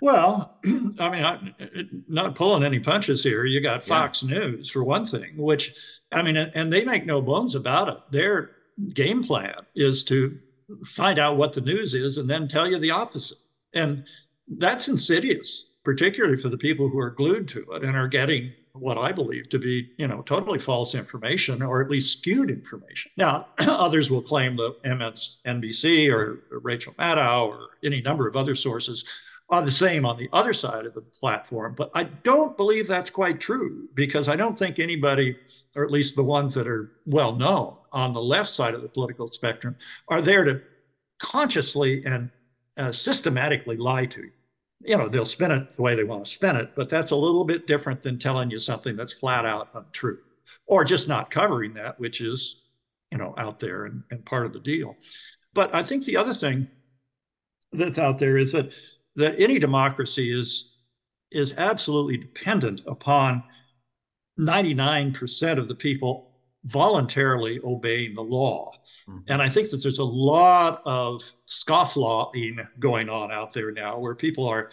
Well, 0.00 0.58
I 0.98 1.10
mean, 1.10 1.24
I'm 1.24 2.04
not 2.08 2.34
pulling 2.34 2.64
any 2.64 2.80
punches 2.80 3.22
here. 3.22 3.44
You 3.44 3.60
got 3.60 3.84
Fox 3.84 4.22
yeah. 4.22 4.38
News 4.38 4.70
for 4.70 4.82
one 4.82 5.04
thing, 5.04 5.36
which 5.36 5.74
I 6.10 6.22
mean, 6.22 6.38
and 6.38 6.72
they 6.72 6.84
make 6.84 7.04
no 7.04 7.20
bones 7.20 7.54
about 7.54 7.88
it. 7.88 7.98
Their 8.10 8.52
game 8.94 9.22
plan 9.22 9.56
is 9.74 10.04
to 10.04 10.38
find 10.84 11.18
out 11.18 11.36
what 11.36 11.52
the 11.52 11.60
news 11.60 11.94
is 11.94 12.18
and 12.18 12.28
then 12.28 12.48
tell 12.48 12.68
you 12.68 12.78
the 12.78 12.90
opposite. 12.90 13.38
And 13.74 14.04
that's 14.56 14.88
insidious, 14.88 15.76
particularly 15.84 16.36
for 16.36 16.48
the 16.48 16.58
people 16.58 16.88
who 16.88 16.98
are 16.98 17.10
glued 17.10 17.48
to 17.48 17.64
it 17.72 17.82
and 17.82 17.96
are 17.96 18.08
getting 18.08 18.52
what 18.72 18.98
I 18.98 19.12
believe 19.12 19.48
to 19.50 19.58
be, 19.58 19.90
you 19.98 20.06
know, 20.06 20.22
totally 20.22 20.58
false 20.58 20.94
information 20.94 21.62
or 21.62 21.82
at 21.82 21.90
least 21.90 22.18
skewed 22.18 22.50
information. 22.50 23.10
Now, 23.16 23.48
others 23.58 24.10
will 24.10 24.22
claim 24.22 24.56
that 24.56 24.82
MSNBC 24.84 26.12
or 26.12 26.44
Rachel 26.50 26.94
Maddow 26.98 27.48
or 27.48 27.68
any 27.82 28.00
number 28.00 28.28
of 28.28 28.36
other 28.36 28.54
sources 28.54 29.04
are 29.50 29.62
the 29.62 29.70
same 29.70 30.04
on 30.04 30.18
the 30.18 30.28
other 30.32 30.52
side 30.52 30.84
of 30.84 30.94
the 30.94 31.00
platform, 31.00 31.74
but 31.76 31.90
I 31.94 32.04
don't 32.04 32.56
believe 32.56 32.86
that's 32.86 33.10
quite 33.10 33.40
true 33.40 33.88
because 33.94 34.28
I 34.28 34.36
don't 34.36 34.58
think 34.58 34.78
anybody, 34.78 35.36
or 35.74 35.84
at 35.84 35.90
least 35.90 36.16
the 36.16 36.24
ones 36.24 36.52
that 36.54 36.68
are 36.68 36.92
well 37.06 37.34
known 37.34 37.76
on 37.92 38.12
the 38.12 38.20
left 38.20 38.50
side 38.50 38.74
of 38.74 38.82
the 38.82 38.88
political 38.90 39.26
spectrum, 39.28 39.76
are 40.08 40.20
there 40.20 40.44
to 40.44 40.62
consciously 41.18 42.04
and 42.04 42.30
uh, 42.76 42.92
systematically 42.92 43.76
lie 43.76 44.04
to 44.04 44.20
you 44.20 44.32
you 44.80 44.96
know, 44.96 45.08
they'll 45.08 45.24
spin 45.24 45.50
it 45.50 45.72
the 45.72 45.82
way 45.82 45.94
they 45.94 46.04
want 46.04 46.24
to 46.24 46.30
spin 46.30 46.56
it, 46.56 46.74
but 46.76 46.88
that's 46.88 47.10
a 47.10 47.16
little 47.16 47.44
bit 47.44 47.66
different 47.66 48.02
than 48.02 48.18
telling 48.18 48.50
you 48.50 48.58
something 48.58 48.96
that's 48.96 49.12
flat 49.12 49.44
out 49.44 49.68
untrue 49.74 50.18
or 50.66 50.84
just 50.84 51.08
not 51.08 51.30
covering 51.30 51.74
that, 51.74 51.98
which 51.98 52.20
is, 52.20 52.62
you 53.10 53.18
know, 53.18 53.34
out 53.36 53.58
there 53.58 53.86
and, 53.86 54.02
and 54.10 54.24
part 54.24 54.46
of 54.46 54.52
the 54.52 54.60
deal. 54.60 54.96
But 55.52 55.74
I 55.74 55.82
think 55.82 56.04
the 56.04 56.16
other 56.16 56.34
thing 56.34 56.68
that's 57.72 57.98
out 57.98 58.18
there 58.18 58.36
is 58.36 58.52
that 58.52 58.72
that 59.16 59.38
any 59.38 59.58
democracy 59.58 60.32
is 60.32 60.76
is 61.30 61.54
absolutely 61.58 62.16
dependent 62.16 62.82
upon 62.86 63.42
99% 64.38 65.58
of 65.58 65.68
the 65.68 65.74
people 65.74 66.30
voluntarily 66.64 67.60
obeying 67.64 68.14
the 68.14 68.22
law. 68.22 68.72
Mm-hmm. 69.08 69.18
And 69.28 69.42
I 69.42 69.48
think 69.48 69.70
that 69.70 69.82
there's 69.82 69.98
a 69.98 70.04
lot 70.04 70.82
of 70.84 71.22
scofflawing 71.46 72.66
going 72.78 73.08
on 73.08 73.30
out 73.30 73.52
there 73.52 73.72
now 73.72 73.98
where 73.98 74.14
people 74.14 74.46
are 74.46 74.70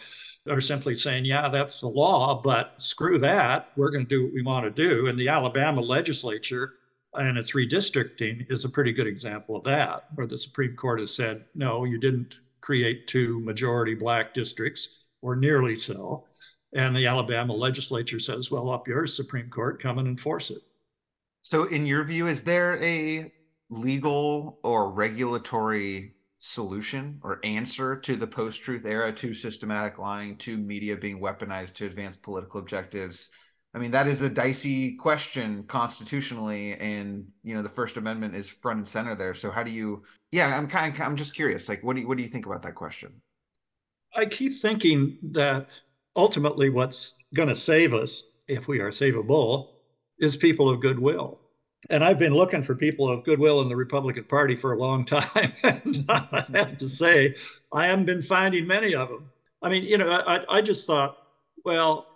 are 0.48 0.60
simply 0.60 0.94
saying, 0.94 1.24
yeah, 1.24 1.48
that's 1.48 1.80
the 1.80 1.88
law, 1.88 2.40
but 2.40 2.80
screw 2.80 3.18
that. 3.18 3.70
We're 3.76 3.90
going 3.90 4.06
to 4.06 4.08
do 4.08 4.24
what 4.24 4.32
we 4.32 4.42
want 4.42 4.64
to 4.64 4.70
do. 4.70 5.08
And 5.08 5.18
the 5.18 5.28
Alabama 5.28 5.80
legislature 5.80 6.74
and 7.14 7.36
its 7.38 7.52
redistricting 7.52 8.50
is 8.50 8.64
a 8.64 8.68
pretty 8.68 8.92
good 8.92 9.06
example 9.06 9.56
of 9.56 9.64
that, 9.64 10.06
where 10.14 10.26
the 10.26 10.38
Supreme 10.38 10.76
Court 10.76 11.00
has 11.00 11.14
said, 11.14 11.46
no, 11.54 11.84
you 11.84 11.98
didn't 11.98 12.36
create 12.66 13.06
two 13.06 13.38
majority 13.42 13.94
black 13.94 14.34
districts, 14.34 15.04
or 15.22 15.36
nearly 15.36 15.76
so. 15.76 16.24
And 16.74 16.96
the 16.96 17.06
Alabama 17.06 17.52
legislature 17.52 18.18
says, 18.18 18.50
well, 18.50 18.70
up 18.70 18.88
yours, 18.88 19.14
Supreme 19.14 19.48
Court, 19.48 19.80
come 19.80 19.98
and 19.98 20.08
enforce 20.08 20.50
it. 20.50 20.58
So, 21.42 21.66
in 21.66 21.86
your 21.86 22.02
view, 22.02 22.26
is 22.26 22.42
there 22.42 22.82
a 22.82 23.32
legal 23.70 24.58
or 24.64 24.90
regulatory 24.90 26.14
solution 26.40 27.20
or 27.22 27.38
answer 27.44 27.94
to 28.00 28.16
the 28.16 28.26
post 28.26 28.62
truth 28.62 28.84
era, 28.84 29.12
to 29.12 29.32
systematic 29.32 29.96
lying, 30.00 30.36
to 30.38 30.56
media 30.58 30.96
being 30.96 31.20
weaponized 31.20 31.74
to 31.74 31.86
advance 31.86 32.16
political 32.16 32.58
objectives? 32.58 33.30
I 33.74 33.78
mean, 33.78 33.92
that 33.92 34.08
is 34.08 34.22
a 34.22 34.28
dicey 34.28 34.96
question 34.96 35.62
constitutionally, 35.68 36.74
and 36.74 37.26
you 37.44 37.54
know 37.54 37.62
the 37.62 37.68
First 37.68 37.96
Amendment 37.96 38.34
is 38.34 38.50
front 38.50 38.78
and 38.78 38.88
center 38.88 39.14
there. 39.14 39.34
So, 39.34 39.52
how 39.52 39.62
do 39.62 39.70
you? 39.70 40.02
Yeah, 40.36 40.54
I'm 40.54 40.68
kind. 40.68 40.94
Of, 40.94 41.00
I'm 41.00 41.16
just 41.16 41.34
curious. 41.34 41.66
Like, 41.66 41.82
what 41.82 41.96
do 41.96 42.02
you, 42.02 42.08
what 42.08 42.18
do 42.18 42.22
you 42.22 42.28
think 42.28 42.44
about 42.44 42.62
that 42.64 42.74
question? 42.74 43.22
I 44.14 44.26
keep 44.26 44.52
thinking 44.52 45.16
that 45.32 45.70
ultimately, 46.14 46.68
what's 46.68 47.14
going 47.34 47.48
to 47.48 47.56
save 47.56 47.94
us, 47.94 48.32
if 48.46 48.68
we 48.68 48.80
are 48.80 48.90
savable, 48.90 49.68
is 50.18 50.36
people 50.36 50.68
of 50.68 50.80
goodwill. 50.80 51.40
And 51.88 52.04
I've 52.04 52.18
been 52.18 52.34
looking 52.34 52.62
for 52.62 52.74
people 52.74 53.08
of 53.08 53.24
goodwill 53.24 53.62
in 53.62 53.70
the 53.70 53.76
Republican 53.76 54.24
Party 54.24 54.56
for 54.56 54.74
a 54.74 54.78
long 54.78 55.04
time. 55.06 55.52
and 55.62 56.04
I 56.10 56.44
have 56.52 56.76
to 56.76 56.88
say, 56.88 57.34
I 57.72 57.86
haven't 57.86 58.04
been 58.04 58.20
finding 58.20 58.66
many 58.66 58.94
of 58.94 59.08
them. 59.08 59.30
I 59.62 59.70
mean, 59.70 59.84
you 59.84 59.96
know, 59.96 60.10
I, 60.10 60.44
I 60.50 60.60
just 60.60 60.86
thought, 60.86 61.16
well, 61.64 62.06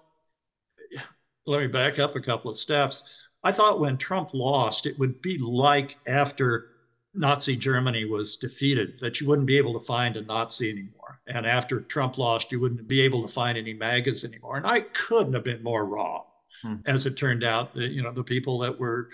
let 1.46 1.62
me 1.62 1.68
back 1.68 1.98
up 1.98 2.16
a 2.16 2.20
couple 2.20 2.50
of 2.50 2.58
steps. 2.58 3.02
I 3.42 3.50
thought 3.50 3.80
when 3.80 3.96
Trump 3.96 4.34
lost, 4.34 4.84
it 4.84 4.98
would 4.98 5.22
be 5.22 5.38
like 5.38 5.96
after 6.06 6.69
Nazi 7.14 7.56
Germany 7.56 8.04
was 8.04 8.36
defeated, 8.36 8.98
that 9.00 9.20
you 9.20 9.26
wouldn't 9.26 9.48
be 9.48 9.58
able 9.58 9.72
to 9.72 9.84
find 9.84 10.16
a 10.16 10.22
Nazi 10.22 10.70
anymore. 10.70 11.20
And 11.26 11.46
after 11.46 11.80
Trump 11.80 12.18
lost, 12.18 12.52
you 12.52 12.60
wouldn't 12.60 12.86
be 12.86 13.00
able 13.00 13.22
to 13.22 13.28
find 13.28 13.58
any 13.58 13.74
MAGAs 13.74 14.24
anymore. 14.24 14.56
And 14.56 14.66
I 14.66 14.80
couldn't 14.80 15.32
have 15.32 15.44
been 15.44 15.62
more 15.62 15.86
wrong. 15.86 16.24
Hmm. 16.62 16.76
As 16.86 17.06
it 17.06 17.16
turned 17.16 17.42
out, 17.42 17.72
the, 17.72 17.88
you 17.88 18.02
know, 18.02 18.12
the 18.12 18.22
people 18.22 18.58
that 18.58 18.78
were 18.78 19.08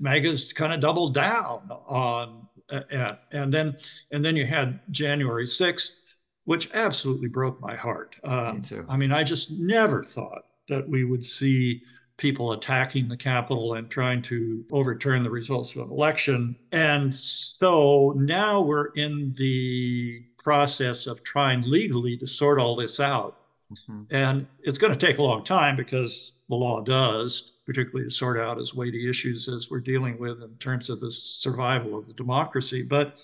MAGAs 0.00 0.52
kind 0.52 0.72
of 0.72 0.80
doubled 0.80 1.14
down 1.14 1.70
on, 1.86 2.48
uh, 2.70 3.14
and 3.32 3.54
then 3.54 3.76
and 4.10 4.24
then 4.24 4.36
you 4.36 4.46
had 4.46 4.80
January 4.90 5.46
sixth, 5.46 6.02
which 6.44 6.70
absolutely 6.74 7.28
broke 7.28 7.60
my 7.60 7.76
heart. 7.76 8.16
Um, 8.24 8.56
Me 8.56 8.66
too. 8.66 8.86
I 8.88 8.96
mean, 8.96 9.12
I 9.12 9.22
just 9.22 9.52
never 9.52 10.02
thought 10.02 10.42
that 10.68 10.88
we 10.88 11.04
would 11.04 11.24
see 11.24 11.82
people 12.18 12.52
attacking 12.52 13.08
the 13.08 13.16
Capitol 13.16 13.74
and 13.74 13.88
trying 13.88 14.20
to 14.20 14.64
overturn 14.72 15.22
the 15.22 15.30
results 15.30 15.74
of 15.74 15.82
an 15.82 15.90
election. 15.90 16.56
And 16.72 17.14
so 17.14 18.12
now 18.16 18.60
we're 18.60 18.88
in 18.96 19.32
the 19.34 20.24
process 20.36 21.06
of 21.06 21.22
trying 21.22 21.62
legally 21.62 22.16
to 22.18 22.26
sort 22.26 22.58
all 22.58 22.76
this 22.76 23.00
out. 23.00 23.38
Mm-hmm. 23.72 24.02
And 24.10 24.46
it's 24.62 24.78
going 24.78 24.96
to 24.96 25.06
take 25.06 25.18
a 25.18 25.22
long 25.22 25.44
time 25.44 25.76
because 25.76 26.34
the 26.48 26.56
law 26.56 26.80
does, 26.80 27.58
particularly 27.64 28.08
to 28.08 28.14
sort 28.14 28.38
out 28.38 28.58
as 28.58 28.74
weighty 28.74 29.08
issues 29.08 29.48
as 29.48 29.70
we're 29.70 29.80
dealing 29.80 30.18
with 30.18 30.42
in 30.42 30.54
terms 30.56 30.90
of 30.90 31.00
the 31.00 31.10
survival 31.10 31.96
of 31.96 32.06
the 32.08 32.14
democracy. 32.14 32.82
But 32.82 33.20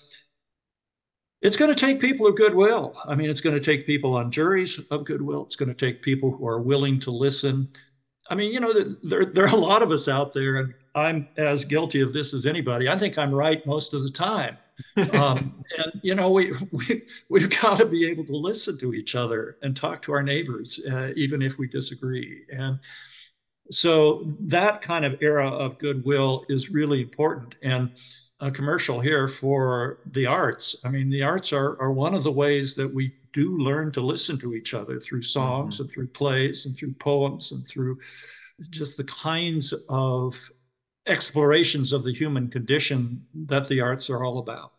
it's 1.41 1.57
going 1.57 1.73
to 1.73 1.79
take 1.79 1.99
people 1.99 2.27
of 2.27 2.37
goodwill. 2.37 2.95
I 3.05 3.15
mean, 3.15 3.29
it's 3.29 3.41
going 3.41 3.59
to 3.59 3.63
take 3.63 3.85
people 3.85 4.15
on 4.15 4.31
juries 4.31 4.79
of 4.89 5.03
goodwill. 5.03 5.43
It's 5.43 5.57
going 5.57 5.73
to 5.73 5.75
take 5.75 6.01
people 6.01 6.31
who 6.31 6.47
are 6.47 6.61
willing 6.61 6.99
to 7.01 7.11
listen. 7.11 7.67
I 8.29 8.35
mean, 8.35 8.51
you 8.51 8.59
know, 8.59 8.73
there, 9.03 9.25
there 9.25 9.45
are 9.45 9.55
a 9.55 9.59
lot 9.59 9.83
of 9.83 9.91
us 9.91 10.07
out 10.07 10.33
there, 10.33 10.57
and 10.57 10.73
I'm 10.95 11.27
as 11.37 11.65
guilty 11.65 12.01
of 12.01 12.13
this 12.13 12.33
as 12.33 12.45
anybody. 12.45 12.89
I 12.89 12.97
think 12.97 13.17
I'm 13.17 13.33
right 13.33 13.65
most 13.65 13.93
of 13.93 14.03
the 14.03 14.09
time. 14.09 14.57
um, 15.13 15.63
and 15.77 16.01
you 16.01 16.15
know, 16.15 16.31
we, 16.31 16.51
we 16.71 17.03
we've 17.29 17.61
got 17.61 17.77
to 17.77 17.85
be 17.85 18.07
able 18.09 18.25
to 18.25 18.35
listen 18.35 18.77
to 18.79 18.93
each 18.93 19.15
other 19.15 19.57
and 19.61 19.75
talk 19.75 20.01
to 20.03 20.11
our 20.11 20.23
neighbors, 20.23 20.79
uh, 20.91 21.11
even 21.15 21.41
if 21.41 21.59
we 21.59 21.67
disagree. 21.67 22.43
And 22.51 22.79
so 23.71 24.23
that 24.41 24.81
kind 24.81 25.05
of 25.05 25.21
era 25.21 25.47
of 25.47 25.77
goodwill 25.77 26.45
is 26.49 26.69
really 26.69 27.01
important. 27.01 27.55
And 27.61 27.91
a 28.41 28.51
commercial 28.51 28.99
here 28.99 29.27
for 29.27 29.99
the 30.07 30.25
arts. 30.25 30.75
I 30.83 30.89
mean, 30.89 31.09
the 31.09 31.23
arts 31.23 31.53
are, 31.53 31.79
are 31.81 31.91
one 31.91 32.13
of 32.13 32.23
the 32.23 32.31
ways 32.31 32.75
that 32.75 32.93
we 32.93 33.13
do 33.35 33.57
learn 33.57 33.91
to 33.91 33.99
listen 33.99 34.37
to 34.39 34.53
each 34.53 34.73
other 34.73 34.97
through 34.97 35.21
songs 35.21 35.75
mm-hmm. 35.75 35.83
and 35.83 35.91
through 35.91 36.07
plays 36.07 36.65
and 36.65 36.75
through 36.75 36.93
poems 36.93 37.51
and 37.51 37.67
through 37.67 37.99
just 38.69 38.95
the 38.95 39.03
kinds 39.03 39.73
of 39.89 40.49
explorations 41.05 41.91
of 41.91 42.05
the 42.05 42.13
human 42.13 42.49
condition 42.49 43.21
that 43.33 43.67
the 43.67 43.81
arts 43.81 44.09
are 44.09 44.23
all 44.23 44.39
about. 44.39 44.71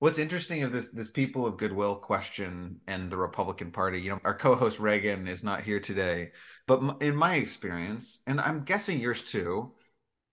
What's 0.00 0.18
interesting 0.18 0.64
of 0.64 0.72
this 0.72 0.90
this 0.90 1.12
people 1.12 1.46
of 1.46 1.56
goodwill 1.56 1.94
question 1.94 2.80
and 2.88 3.08
the 3.08 3.16
Republican 3.16 3.70
Party, 3.70 4.00
you 4.00 4.10
know, 4.10 4.18
our 4.24 4.34
co-host 4.34 4.80
Reagan 4.80 5.28
is 5.28 5.44
not 5.44 5.62
here 5.62 5.78
today, 5.78 6.32
but 6.66 7.00
in 7.00 7.14
my 7.14 7.36
experience, 7.36 8.18
and 8.26 8.40
I'm 8.40 8.64
guessing 8.64 8.98
yours 8.98 9.22
too, 9.22 9.72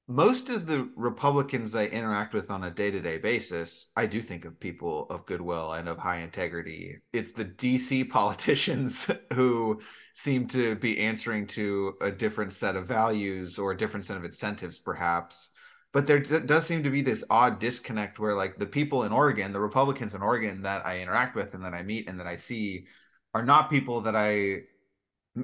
most 0.09 0.49
of 0.49 0.65
the 0.65 0.89
Republicans 0.95 1.75
I 1.75 1.85
interact 1.85 2.33
with 2.33 2.49
on 2.49 2.63
a 2.63 2.71
day 2.71 2.89
to 2.89 2.99
day 2.99 3.19
basis, 3.19 3.89
I 3.95 4.07
do 4.07 4.23
think 4.23 4.43
of 4.43 4.59
people 4.59 5.05
of 5.11 5.27
goodwill 5.27 5.73
and 5.73 5.87
of 5.87 5.99
high 5.99 6.17
integrity. 6.17 6.97
It's 7.13 7.31
the 7.31 7.45
DC 7.45 8.09
politicians 8.09 9.09
who 9.33 9.81
seem 10.15 10.47
to 10.47 10.75
be 10.75 10.99
answering 10.99 11.45
to 11.47 11.93
a 12.01 12.09
different 12.09 12.53
set 12.53 12.75
of 12.75 12.87
values 12.87 13.59
or 13.59 13.71
a 13.71 13.77
different 13.77 14.07
set 14.07 14.17
of 14.17 14.25
incentives, 14.25 14.79
perhaps. 14.79 15.51
But 15.93 16.07
there 16.07 16.19
d- 16.19 16.39
does 16.39 16.65
seem 16.65 16.81
to 16.83 16.89
be 16.89 17.03
this 17.03 17.23
odd 17.29 17.59
disconnect 17.59 18.17
where, 18.17 18.33
like, 18.33 18.57
the 18.57 18.65
people 18.65 19.03
in 19.03 19.11
Oregon, 19.11 19.53
the 19.53 19.59
Republicans 19.59 20.15
in 20.15 20.23
Oregon 20.23 20.63
that 20.63 20.87
I 20.87 21.01
interact 21.01 21.35
with 21.35 21.53
and 21.53 21.63
that 21.63 21.75
I 21.75 21.83
meet 21.83 22.09
and 22.09 22.19
that 22.19 22.27
I 22.27 22.37
see 22.37 22.87
are 23.35 23.45
not 23.45 23.69
people 23.69 24.01
that 24.01 24.15
I 24.15 24.61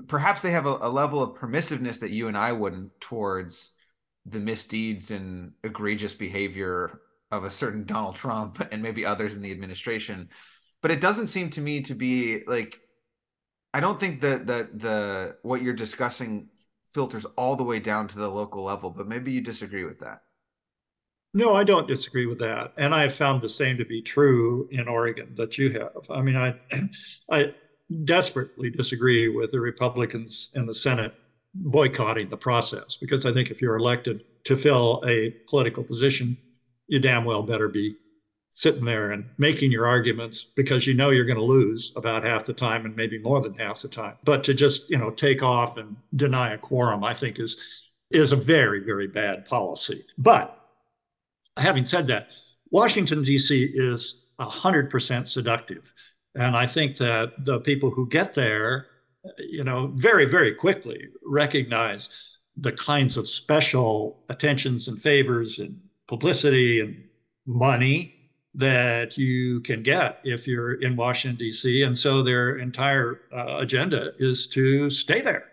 perhaps 0.08 0.42
they 0.42 0.52
have 0.52 0.66
a, 0.66 0.78
a 0.82 0.90
level 0.90 1.22
of 1.22 1.38
permissiveness 1.38 2.00
that 2.00 2.10
you 2.10 2.28
and 2.28 2.36
I 2.38 2.52
wouldn't 2.52 3.00
towards 3.00 3.72
the 4.26 4.40
misdeeds 4.40 5.12
and 5.12 5.54
egregious 5.64 6.14
behavior 6.14 7.02
of 7.32 7.44
a 7.44 7.52
certain 7.52 7.86
Donald 7.86 8.16
Trump 8.16 8.66
and 8.72 8.82
maybe 8.82 9.06
others 9.06 9.36
in 9.36 9.42
the 9.42 9.52
administration. 9.52 10.30
But 10.82 10.92
it 10.92 11.02
doesn't 11.02 11.28
seem 11.28 11.50
to 11.52 11.62
me 11.62 11.82
to 11.82 11.96
be 11.96 12.44
like 12.46 12.80
I 13.74 13.82
don't 13.82 14.00
think 14.00 14.22
that 14.22 14.48
that 14.48 14.80
the 14.80 15.38
what 15.42 15.62
you're 15.62 15.74
discussing 15.74 16.48
filters 16.94 17.26
all 17.36 17.58
the 17.58 17.64
way 17.64 17.80
down 17.80 18.08
to 18.08 18.18
the 18.18 18.30
local 18.30 18.64
level, 18.64 18.90
but 18.90 19.08
maybe 19.08 19.34
you 19.34 19.42
disagree 19.42 19.84
with 19.84 20.00
that. 20.00 20.22
No, 21.34 21.54
I 21.54 21.66
don't 21.66 21.86
disagree 21.86 22.26
with 22.26 22.40
that. 22.40 22.72
And 22.78 22.96
I 22.96 23.02
have 23.02 23.14
found 23.14 23.42
the 23.42 23.50
same 23.50 23.78
to 23.78 23.84
be 23.84 24.02
true 24.02 24.70
in 24.72 24.88
Oregon 24.88 25.36
that 25.36 25.58
you 25.58 25.72
have. 25.72 26.10
I 26.10 26.22
mean, 26.22 26.38
I 26.38 26.56
I 27.30 27.54
desperately 28.06 28.70
disagree 28.70 29.28
with 29.28 29.52
the 29.52 29.60
Republicans 29.60 30.52
in 30.56 30.66
the 30.66 30.74
Senate 30.74 31.14
boycotting 31.56 32.30
the 32.30 32.38
process 32.38 32.98
because 32.98 33.26
I 33.26 33.34
think 33.34 33.50
if 33.50 33.62
you're 33.62 33.78
elected 33.78 34.24
to 34.44 34.56
fill 34.56 35.02
a 35.08 35.32
political 35.48 35.84
position, 35.84 36.38
you 36.88 37.00
damn 37.00 37.26
well 37.26 37.44
better 37.44 37.70
be 37.70 37.96
sitting 38.50 38.86
there 38.86 39.12
and 39.12 39.26
making 39.38 39.72
your 39.72 39.86
arguments 39.86 40.44
because 40.56 40.88
you 40.88 40.94
know 40.94 41.10
you're 41.10 41.26
going 41.26 41.38
to 41.38 41.44
lose 41.44 41.92
about 41.98 42.24
half 42.24 42.46
the 42.46 42.54
time 42.54 42.86
and 42.86 42.96
maybe 42.96 43.20
more 43.20 43.42
than 43.42 43.54
half 43.54 43.82
the 43.82 43.88
time. 43.88 44.16
But 44.24 44.44
to 44.46 44.54
just, 44.54 44.90
you 44.90 44.98
know, 44.98 45.10
take 45.10 45.44
off 45.44 45.78
and 45.78 45.96
deny 46.16 46.54
a 46.54 46.58
quorum, 46.58 47.04
I 47.04 47.14
think 47.14 47.40
is 47.40 47.92
is 48.12 48.32
a 48.32 48.36
very, 48.36 48.82
very 48.82 49.08
bad 49.08 49.46
policy. 49.46 50.06
But 50.18 50.58
having 51.58 51.84
said 51.84 52.08
that, 52.08 52.30
Washington, 52.72 53.24
D.C. 53.24 53.72
is 53.74 54.26
100% 54.40 55.28
seductive. 55.28 55.94
And 56.36 56.56
I 56.56 56.66
think 56.66 56.98
that 56.98 57.34
the 57.44 57.60
people 57.62 57.90
who 57.90 58.08
get 58.08 58.34
there 58.34 58.88
you 59.38 59.64
know, 59.64 59.88
very, 59.96 60.26
very 60.26 60.54
quickly 60.54 61.08
recognize 61.26 62.10
the 62.58 62.72
kinds 62.72 63.18
of 63.18 63.28
special 63.28 64.24
attentions 64.30 64.88
and 64.88 65.00
favors 65.00 65.60
and 65.60 65.80
publicity 66.08 66.80
and 66.80 67.04
money 67.46 68.16
that 68.54 69.18
you 69.18 69.60
can 69.62 69.84
get 69.84 70.20
if 70.24 70.48
you're 70.48 70.76
in 70.76 70.96
Washington, 70.96 71.38
D.C. 71.38 71.84
And 71.84 71.98
so 71.98 72.24
their 72.24 72.58
entire 72.58 73.22
uh, 73.34 73.58
agenda 73.58 74.12
is 74.20 74.48
to 74.50 74.90
stay 74.90 75.20
there. 75.22 75.52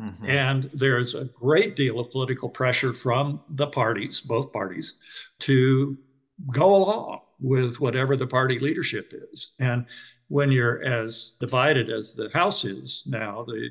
Mm-hmm. 0.00 0.26
And 0.26 0.64
there's 0.74 1.14
a 1.14 1.24
great 1.26 1.76
deal 1.76 1.98
of 1.98 2.10
political 2.10 2.48
pressure 2.48 2.92
from 2.92 3.40
the 3.50 3.66
parties, 3.66 4.20
both 4.20 4.52
parties, 4.52 4.94
to 5.40 5.96
go 6.52 6.76
along 6.76 7.20
with 7.40 7.80
whatever 7.80 8.16
the 8.16 8.26
party 8.26 8.58
leadership 8.58 9.12
is. 9.32 9.54
And 9.58 9.86
when 10.34 10.50
you're 10.50 10.82
as 10.82 11.36
divided 11.38 11.90
as 11.90 12.12
the 12.12 12.28
House 12.34 12.64
is 12.64 13.06
now, 13.08 13.44
the 13.44 13.70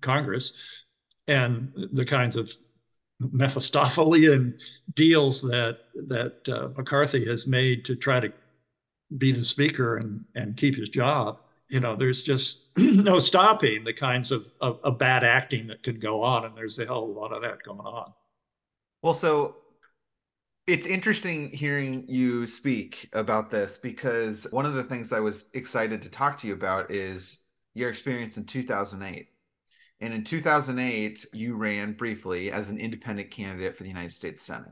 Congress, 0.00 0.82
and 1.28 1.72
the 1.92 2.04
kinds 2.04 2.34
of 2.34 2.52
Mephistophelian 3.20 4.58
deals 4.94 5.40
that 5.40 5.78
that 6.08 6.48
uh, 6.48 6.70
McCarthy 6.76 7.24
has 7.26 7.46
made 7.46 7.84
to 7.84 7.94
try 7.94 8.18
to 8.18 8.32
be 9.18 9.30
the 9.30 9.44
speaker 9.44 9.98
and 9.98 10.24
and 10.34 10.56
keep 10.56 10.74
his 10.74 10.88
job. 10.88 11.38
You 11.68 11.78
know, 11.78 11.94
there's 11.94 12.24
just 12.24 12.70
no 12.76 13.20
stopping 13.20 13.84
the 13.84 13.92
kinds 13.92 14.32
of, 14.32 14.50
of, 14.60 14.80
of 14.82 14.98
bad 14.98 15.22
acting 15.22 15.68
that 15.68 15.84
could 15.84 16.00
go 16.00 16.24
on, 16.24 16.44
and 16.44 16.56
there's 16.56 16.80
a 16.80 16.86
hell 16.86 17.04
of 17.04 17.10
a 17.10 17.20
lot 17.20 17.32
of 17.32 17.42
that 17.42 17.62
going 17.62 17.78
on. 17.78 18.12
Well, 19.00 19.14
so 19.14 19.58
it's 20.70 20.86
interesting 20.86 21.50
hearing 21.50 22.04
you 22.06 22.46
speak 22.46 23.08
about 23.12 23.50
this 23.50 23.76
because 23.76 24.46
one 24.52 24.66
of 24.66 24.74
the 24.74 24.84
things 24.84 25.12
I 25.12 25.18
was 25.18 25.50
excited 25.52 26.02
to 26.02 26.10
talk 26.10 26.38
to 26.38 26.46
you 26.46 26.54
about 26.54 26.92
is 26.92 27.40
your 27.74 27.90
experience 27.90 28.36
in 28.36 28.44
2008. 28.44 29.26
And 30.00 30.14
in 30.14 30.22
2008, 30.22 31.26
you 31.32 31.56
ran 31.56 31.94
briefly 31.94 32.52
as 32.52 32.70
an 32.70 32.78
independent 32.78 33.32
candidate 33.32 33.76
for 33.76 33.82
the 33.82 33.88
United 33.88 34.12
States 34.12 34.44
Senate. 34.44 34.70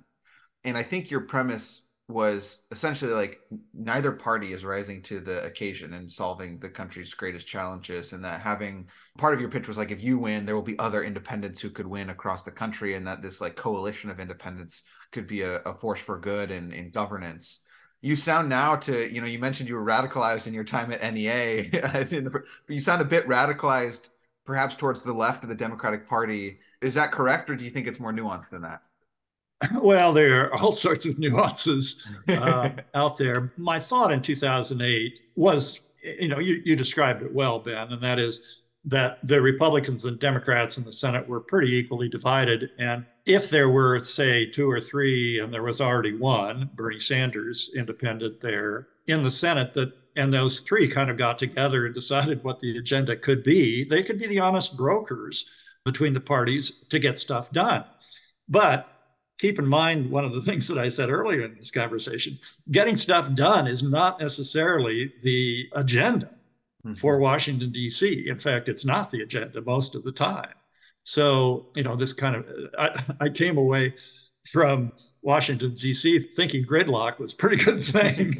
And 0.62 0.78
I 0.78 0.84
think 0.84 1.10
your 1.10 1.22
premise 1.22 1.82
was 2.08 2.62
essentially 2.70 3.12
like 3.12 3.42
neither 3.74 4.10
party 4.12 4.54
is 4.54 4.64
rising 4.64 5.02
to 5.02 5.20
the 5.20 5.44
occasion 5.44 5.92
and 5.92 6.10
solving 6.10 6.58
the 6.58 6.68
country's 6.68 7.12
greatest 7.12 7.46
challenges 7.46 8.14
and 8.14 8.24
that 8.24 8.40
having 8.40 8.88
part 9.18 9.34
of 9.34 9.40
your 9.40 9.50
pitch 9.50 9.68
was 9.68 9.76
like 9.76 9.90
if 9.90 10.02
you 10.02 10.18
win 10.18 10.46
there 10.46 10.54
will 10.54 10.62
be 10.62 10.78
other 10.78 11.04
independents 11.04 11.60
who 11.60 11.68
could 11.68 11.86
win 11.86 12.08
across 12.08 12.42
the 12.42 12.50
country 12.50 12.94
and 12.94 13.06
that 13.06 13.20
this 13.20 13.42
like 13.42 13.56
coalition 13.56 14.08
of 14.08 14.20
independents 14.20 14.84
could 15.12 15.26
be 15.26 15.42
a, 15.42 15.56
a 15.60 15.74
force 15.74 16.00
for 16.00 16.18
good 16.18 16.50
in, 16.50 16.72
in 16.72 16.90
governance. 16.90 17.60
You 18.00 18.16
sound 18.16 18.48
now 18.48 18.76
to 18.76 19.12
you 19.12 19.20
know 19.20 19.26
you 19.26 19.38
mentioned 19.38 19.68
you 19.68 19.74
were 19.74 19.84
radicalized 19.84 20.46
in 20.46 20.54
your 20.54 20.64
time 20.64 20.90
at 20.90 21.12
NEA 21.12 21.70
the, 21.70 22.42
you 22.68 22.80
sound 22.80 23.02
a 23.02 23.04
bit 23.04 23.26
radicalized 23.26 24.08
perhaps 24.46 24.76
towards 24.76 25.02
the 25.02 25.12
left 25.12 25.42
of 25.42 25.50
the 25.50 25.54
Democratic 25.54 26.08
Party. 26.08 26.60
Is 26.80 26.94
that 26.94 27.12
correct 27.12 27.50
or 27.50 27.56
do 27.56 27.66
you 27.66 27.70
think 27.70 27.86
it's 27.86 28.00
more 28.00 28.12
nuanced 28.14 28.48
than 28.48 28.62
that 28.62 28.80
well, 29.82 30.12
there 30.12 30.44
are 30.44 30.54
all 30.54 30.72
sorts 30.72 31.04
of 31.06 31.18
nuances 31.18 32.06
uh, 32.28 32.70
out 32.94 33.18
there. 33.18 33.52
My 33.56 33.80
thought 33.80 34.12
in 34.12 34.22
2008 34.22 35.20
was, 35.36 35.88
you 36.02 36.28
know, 36.28 36.38
you, 36.38 36.62
you 36.64 36.76
described 36.76 37.22
it 37.22 37.32
well, 37.32 37.58
Ben, 37.58 37.92
and 37.92 38.00
that 38.02 38.18
is 38.18 38.62
that 38.84 39.18
the 39.26 39.40
Republicans 39.40 40.04
and 40.04 40.18
Democrats 40.18 40.78
in 40.78 40.84
the 40.84 40.92
Senate 40.92 41.28
were 41.28 41.40
pretty 41.40 41.76
equally 41.76 42.08
divided. 42.08 42.70
And 42.78 43.04
if 43.26 43.50
there 43.50 43.68
were, 43.68 44.00
say, 44.00 44.46
two 44.46 44.70
or 44.70 44.80
three, 44.80 45.40
and 45.40 45.52
there 45.52 45.64
was 45.64 45.80
already 45.80 46.16
one, 46.16 46.70
Bernie 46.74 47.00
Sanders, 47.00 47.70
independent 47.76 48.40
there 48.40 48.88
in 49.06 49.22
the 49.22 49.30
Senate, 49.30 49.74
that 49.74 49.92
and 50.16 50.34
those 50.34 50.60
three 50.60 50.88
kind 50.88 51.10
of 51.10 51.16
got 51.16 51.38
together 51.38 51.86
and 51.86 51.94
decided 51.94 52.42
what 52.42 52.58
the 52.58 52.76
agenda 52.76 53.14
could 53.14 53.44
be, 53.44 53.84
they 53.84 54.02
could 54.02 54.18
be 54.18 54.26
the 54.26 54.40
honest 54.40 54.76
brokers 54.76 55.48
between 55.84 56.12
the 56.12 56.20
parties 56.20 56.84
to 56.88 56.98
get 56.98 57.20
stuff 57.20 57.52
done. 57.52 57.84
But 58.48 58.88
keep 59.38 59.58
in 59.58 59.66
mind 59.66 60.10
one 60.10 60.24
of 60.24 60.32
the 60.32 60.42
things 60.48 60.68
that 60.68 60.78
I 60.78 60.88
said 60.88 61.10
earlier 61.10 61.44
in 61.44 61.54
this 61.56 61.70
conversation 61.70 62.38
getting 62.70 62.96
stuff 62.96 63.34
done 63.34 63.66
is 63.66 63.82
not 63.82 64.20
necessarily 64.20 65.12
the 65.22 65.68
agenda 65.74 66.26
mm-hmm. 66.84 66.94
for 66.94 67.18
Washington, 67.18 67.70
D.C. 67.70 68.28
In 68.28 68.38
fact, 68.38 68.68
it's 68.68 68.84
not 68.84 69.10
the 69.10 69.22
agenda 69.22 69.62
most 69.62 69.94
of 69.94 70.04
the 70.04 70.12
time. 70.12 70.52
So, 71.04 71.68
you 71.74 71.82
know, 71.82 71.96
this 71.96 72.12
kind 72.12 72.36
of, 72.36 72.48
I, 72.78 72.90
I 73.20 73.28
came 73.30 73.56
away 73.58 73.94
from 74.50 74.92
Washington 75.22 75.74
D.C. 75.74 76.18
thinking 76.36 76.64
gridlock 76.64 77.18
was 77.18 77.32
a 77.32 77.36
pretty 77.36 77.62
good 77.62 77.82
thing. 77.84 78.34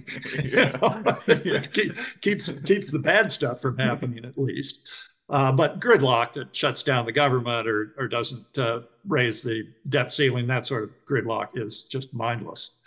you 0.44 0.56
know, 0.56 1.02
it 1.26 1.72
keeps 2.20 2.52
keeps 2.52 2.90
the 2.90 2.98
bad 2.98 3.30
stuff 3.30 3.60
from 3.60 3.78
happening 3.78 4.24
at 4.24 4.38
least. 4.38 4.88
Uh, 5.30 5.52
but 5.52 5.78
gridlock 5.78 6.32
that 6.32 6.54
shuts 6.56 6.82
down 6.82 7.04
the 7.04 7.12
government 7.12 7.68
or 7.68 7.94
or 7.98 8.08
doesn't 8.08 8.56
uh, 8.58 8.80
raise 9.06 9.42
the 9.42 9.62
debt 9.88 10.10
ceiling, 10.10 10.46
that 10.46 10.66
sort 10.66 10.84
of 10.84 10.90
gridlock 11.06 11.48
is 11.54 11.82
just 11.82 12.14
mindless. 12.14 12.78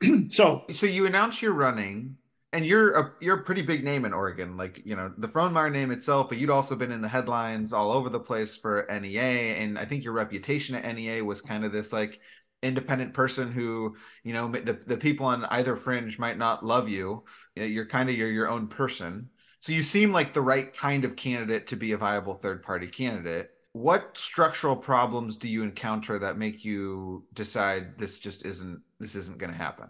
so, 0.28 0.62
so 0.70 0.86
you 0.86 1.06
announce 1.06 1.42
you're 1.42 1.52
running, 1.52 2.16
and 2.52 2.64
you're 2.64 2.96
a 2.96 3.12
you're 3.20 3.40
a 3.40 3.42
pretty 3.42 3.62
big 3.62 3.82
name 3.82 4.04
in 4.04 4.12
Oregon. 4.12 4.56
Like 4.56 4.80
you 4.84 4.94
know 4.94 5.12
the 5.18 5.26
Frohnmayer 5.26 5.72
name 5.72 5.90
itself, 5.90 6.28
but 6.28 6.38
you'd 6.38 6.50
also 6.50 6.76
been 6.76 6.92
in 6.92 7.02
the 7.02 7.08
headlines 7.08 7.72
all 7.72 7.90
over 7.90 8.08
the 8.08 8.20
place 8.20 8.56
for 8.56 8.86
NEA, 8.88 9.56
and 9.56 9.76
I 9.76 9.84
think 9.84 10.04
your 10.04 10.12
reputation 10.12 10.76
at 10.76 10.94
NEA 10.94 11.24
was 11.24 11.42
kind 11.42 11.64
of 11.64 11.72
this 11.72 11.92
like 11.92 12.20
independent 12.62 13.12
person 13.14 13.52
who 13.52 13.96
you 14.22 14.32
know 14.32 14.48
the, 14.48 14.72
the 14.86 14.96
people 14.96 15.26
on 15.26 15.44
either 15.46 15.76
fringe 15.76 16.18
might 16.18 16.36
not 16.36 16.64
love 16.64 16.88
you 16.88 17.22
you're 17.54 17.86
kind 17.86 18.08
of 18.08 18.16
you're 18.16 18.32
your 18.32 18.48
own 18.48 18.66
person 18.66 19.30
so 19.60 19.72
you 19.72 19.82
seem 19.82 20.12
like 20.12 20.32
the 20.32 20.40
right 20.40 20.72
kind 20.74 21.04
of 21.04 21.16
candidate 21.16 21.66
to 21.66 21.76
be 21.76 21.92
a 21.92 21.96
viable 21.96 22.34
third 22.34 22.62
party 22.62 22.86
candidate 22.86 23.50
what 23.72 24.16
structural 24.16 24.76
problems 24.76 25.36
do 25.36 25.48
you 25.48 25.62
encounter 25.62 26.18
that 26.18 26.38
make 26.38 26.64
you 26.64 27.24
decide 27.34 27.98
this 27.98 28.18
just 28.18 28.44
isn't 28.44 28.82
this 28.98 29.14
isn't 29.14 29.38
going 29.38 29.52
to 29.52 29.58
happen 29.58 29.88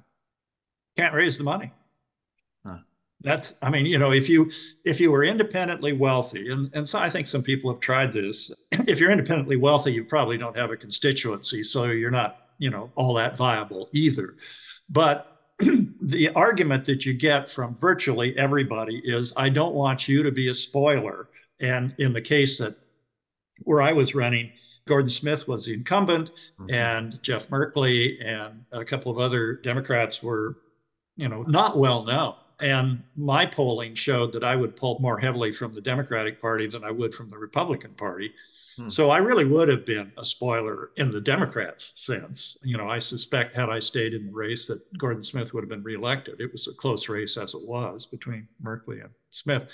can't 0.97 1.15
raise 1.15 1.39
the 1.39 1.45
money 1.45 1.73
huh. 2.67 2.79
that's 3.21 3.59
i 3.63 3.71
mean 3.71 3.87
you 3.87 3.99
know 3.99 4.13
if 4.13 4.29
you 4.29 4.51
if 4.85 5.01
you 5.01 5.11
were 5.11 5.25
independently 5.25 5.93
wealthy 5.93 6.51
and, 6.51 6.71
and 6.75 6.89
so 6.89 6.99
i 6.99 7.09
think 7.09 7.27
some 7.27 7.43
people 7.43 7.71
have 7.73 7.81
tried 7.81 8.13
this 8.13 8.53
if 8.73 9.01
you're 9.01 9.11
independently 9.11 9.57
wealthy 9.57 9.93
you 9.93 10.05
probably 10.05 10.37
don't 10.37 10.57
have 10.57 10.71
a 10.71 10.77
constituency 10.77 11.63
so 11.63 11.85
you're 11.85 12.11
not 12.11 12.49
you 12.59 12.71
know 12.71 12.91
all 12.95 13.15
that 13.15 13.37
viable 13.37 13.89
either. 13.93 14.37
But 14.89 15.41
the 16.09 16.31
argument 16.31 16.87
that 16.87 17.05
you 17.05 17.13
get 17.13 17.51
from 17.51 17.75
virtually 17.75 18.37
everybody 18.39 19.03
is, 19.05 19.35
I 19.37 19.51
don't 19.51 19.75
want 19.75 20.09
you 20.09 20.23
to 20.23 20.33
be 20.33 20.49
a 20.49 20.55
spoiler. 20.55 21.29
And 21.61 21.95
in 21.99 22.15
the 22.15 22.21
case 22.23 22.57
that 22.59 22.77
where 23.65 23.83
I 23.83 23.93
was 23.93 24.15
running, 24.15 24.51
Gordon 24.87 25.11
Smith 25.11 25.47
was 25.47 25.67
the 25.67 25.75
incumbent, 25.75 26.31
mm-hmm. 26.59 26.71
and 26.73 27.23
Jeff 27.23 27.49
Merkley 27.49 28.25
and 28.25 28.65
a 28.73 28.87
couple 28.87 29.13
of 29.13 29.19
other 29.19 29.53
Democrats 29.53 30.23
were, 30.23 30.57
you 31.17 31.29
know, 31.29 31.43
not 31.43 31.77
well 31.77 32.05
known. 32.05 32.35
And 32.61 33.03
my 33.15 33.45
polling 33.45 33.95
showed 33.95 34.33
that 34.33 34.43
I 34.43 34.57
would 34.57 34.77
pull 34.77 34.99
more 35.01 35.19
heavily 35.19 35.53
from 35.53 35.75
the 35.75 35.81
Democratic 35.83 36.41
Party 36.41 36.67
than 36.67 36.85
I 36.85 36.91
would 36.91 37.15
from 37.15 37.29
the 37.29 37.37
Republican 37.37 37.93
Party. 37.93 38.33
Hmm. 38.79 38.89
So 38.89 39.11
I 39.11 39.19
really 39.19 39.45
would 39.45 39.69
have 39.69 39.85
been 39.85 40.13
a 40.17 40.25
spoiler 40.25 40.91
in 40.97 41.11
the 41.11 41.21
Democrats' 41.21 42.01
sense. 42.01 42.57
You 42.63 42.77
know, 42.77 42.89
I 42.89 43.01
suspect 43.01 43.57
had 43.57 43.69
I 43.69 43.81
stayed 43.81 44.15
in 44.15 44.27
the 44.27 44.33
race 44.33 44.69
that 44.69 44.81
Gordon 44.97 45.25
Smith 45.25 45.53
would 45.53 45.65
have 45.65 45.69
been 45.69 45.83
reelected. 45.83 46.41
It 46.41 46.53
was 46.53 46.69
a 46.69 46.75
close 46.75 47.09
race 47.09 47.37
as 47.37 47.55
it 47.55 47.67
was 47.67 48.07
between 48.07 48.47
Merkley 48.63 49.03
and 49.03 49.11
Smith. 49.31 49.69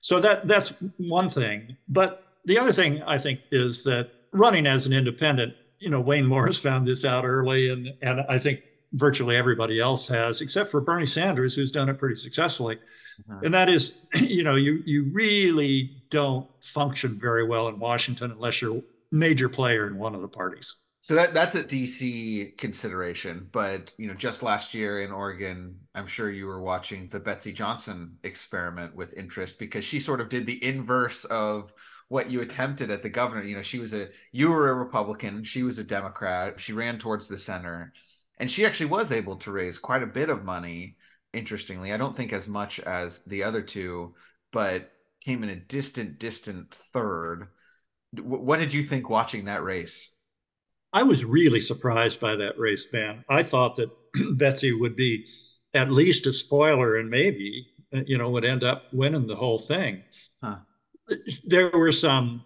So 0.00 0.20
that 0.20 0.46
that's 0.46 0.74
one 0.98 1.28
thing. 1.28 1.76
But 1.88 2.22
the 2.44 2.58
other 2.58 2.72
thing 2.72 3.02
I 3.02 3.18
think 3.18 3.40
is 3.50 3.82
that 3.84 4.10
running 4.32 4.66
as 4.66 4.86
an 4.86 4.92
independent, 4.92 5.54
you 5.80 5.90
know, 5.90 6.00
Wayne 6.00 6.26
Morse 6.26 6.58
found 6.62 6.86
this 6.86 7.04
out 7.04 7.24
early, 7.24 7.70
and 7.70 7.88
and 8.02 8.20
I 8.28 8.38
think 8.38 8.60
virtually 8.92 9.34
everybody 9.34 9.80
else 9.80 10.06
has, 10.06 10.40
except 10.40 10.70
for 10.70 10.80
Bernie 10.80 11.06
Sanders, 11.06 11.56
who's 11.56 11.72
done 11.72 11.88
it 11.88 11.98
pretty 11.98 12.16
successfully. 12.16 12.78
And 13.42 13.54
that 13.54 13.68
is, 13.68 14.06
you 14.14 14.44
know, 14.44 14.56
you 14.56 14.82
you 14.84 15.10
really 15.12 16.02
don't 16.10 16.48
function 16.62 17.18
very 17.18 17.46
well 17.46 17.68
in 17.68 17.78
Washington 17.78 18.30
unless 18.30 18.60
you're 18.60 18.78
a 18.78 18.82
major 19.10 19.48
player 19.48 19.86
in 19.86 19.96
one 19.96 20.14
of 20.14 20.22
the 20.22 20.28
parties. 20.28 20.74
So 21.00 21.14
that 21.16 21.34
that's 21.34 21.54
a 21.54 21.62
DC 21.62 22.56
consideration, 22.56 23.48
but 23.52 23.92
you 23.98 24.08
know, 24.08 24.14
just 24.14 24.42
last 24.42 24.72
year 24.72 25.00
in 25.00 25.12
Oregon, 25.12 25.76
I'm 25.94 26.06
sure 26.06 26.30
you 26.30 26.46
were 26.46 26.62
watching 26.62 27.08
the 27.08 27.20
Betsy 27.20 27.52
Johnson 27.52 28.16
experiment 28.22 28.94
with 28.94 29.12
interest 29.12 29.58
because 29.58 29.84
she 29.84 30.00
sort 30.00 30.22
of 30.22 30.30
did 30.30 30.46
the 30.46 30.64
inverse 30.64 31.26
of 31.26 31.74
what 32.08 32.30
you 32.30 32.40
attempted 32.40 32.90
at 32.90 33.02
the 33.02 33.10
governor. 33.10 33.42
You 33.42 33.56
know, 33.56 33.62
she 33.62 33.78
was 33.80 33.92
a 33.92 34.08
you 34.32 34.50
were 34.50 34.70
a 34.70 34.74
Republican, 34.74 35.44
she 35.44 35.62
was 35.62 35.78
a 35.78 35.84
Democrat, 35.84 36.58
she 36.58 36.72
ran 36.72 36.98
towards 36.98 37.28
the 37.28 37.38
center 37.38 37.92
and 38.38 38.50
she 38.50 38.66
actually 38.66 38.86
was 38.86 39.12
able 39.12 39.36
to 39.36 39.52
raise 39.52 39.78
quite 39.78 40.02
a 40.02 40.06
bit 40.06 40.28
of 40.28 40.44
money 40.44 40.96
interestingly 41.34 41.92
i 41.92 41.96
don't 41.96 42.16
think 42.16 42.32
as 42.32 42.48
much 42.48 42.80
as 42.80 43.22
the 43.24 43.42
other 43.42 43.62
two 43.62 44.14
but 44.52 44.90
came 45.24 45.42
in 45.42 45.48
a 45.48 45.56
distant 45.56 46.18
distant 46.18 46.74
third. 46.92 47.48
What 48.20 48.58
did 48.58 48.72
you 48.72 48.84
think 48.84 49.08
watching 49.08 49.46
that 49.46 49.64
race? 49.64 50.10
I 50.92 51.02
was 51.02 51.24
really 51.24 51.60
surprised 51.60 52.20
by 52.20 52.36
that 52.36 52.58
race 52.58 52.86
man 52.92 53.24
i 53.28 53.42
thought 53.42 53.76
that 53.76 53.90
betsy 54.36 54.72
would 54.72 54.94
be 54.94 55.26
at 55.74 55.90
least 55.90 56.26
a 56.26 56.32
spoiler 56.32 56.96
and 56.98 57.10
maybe 57.10 57.66
uh, 57.92 58.02
you 58.06 58.16
know 58.16 58.30
would 58.30 58.44
end 58.44 58.64
up 58.64 58.84
winning 58.92 59.26
the 59.26 59.36
whole 59.36 59.58
thing. 59.58 60.02
Huh. 60.42 60.58
there 61.44 61.70
were 61.70 61.92
some 61.92 62.44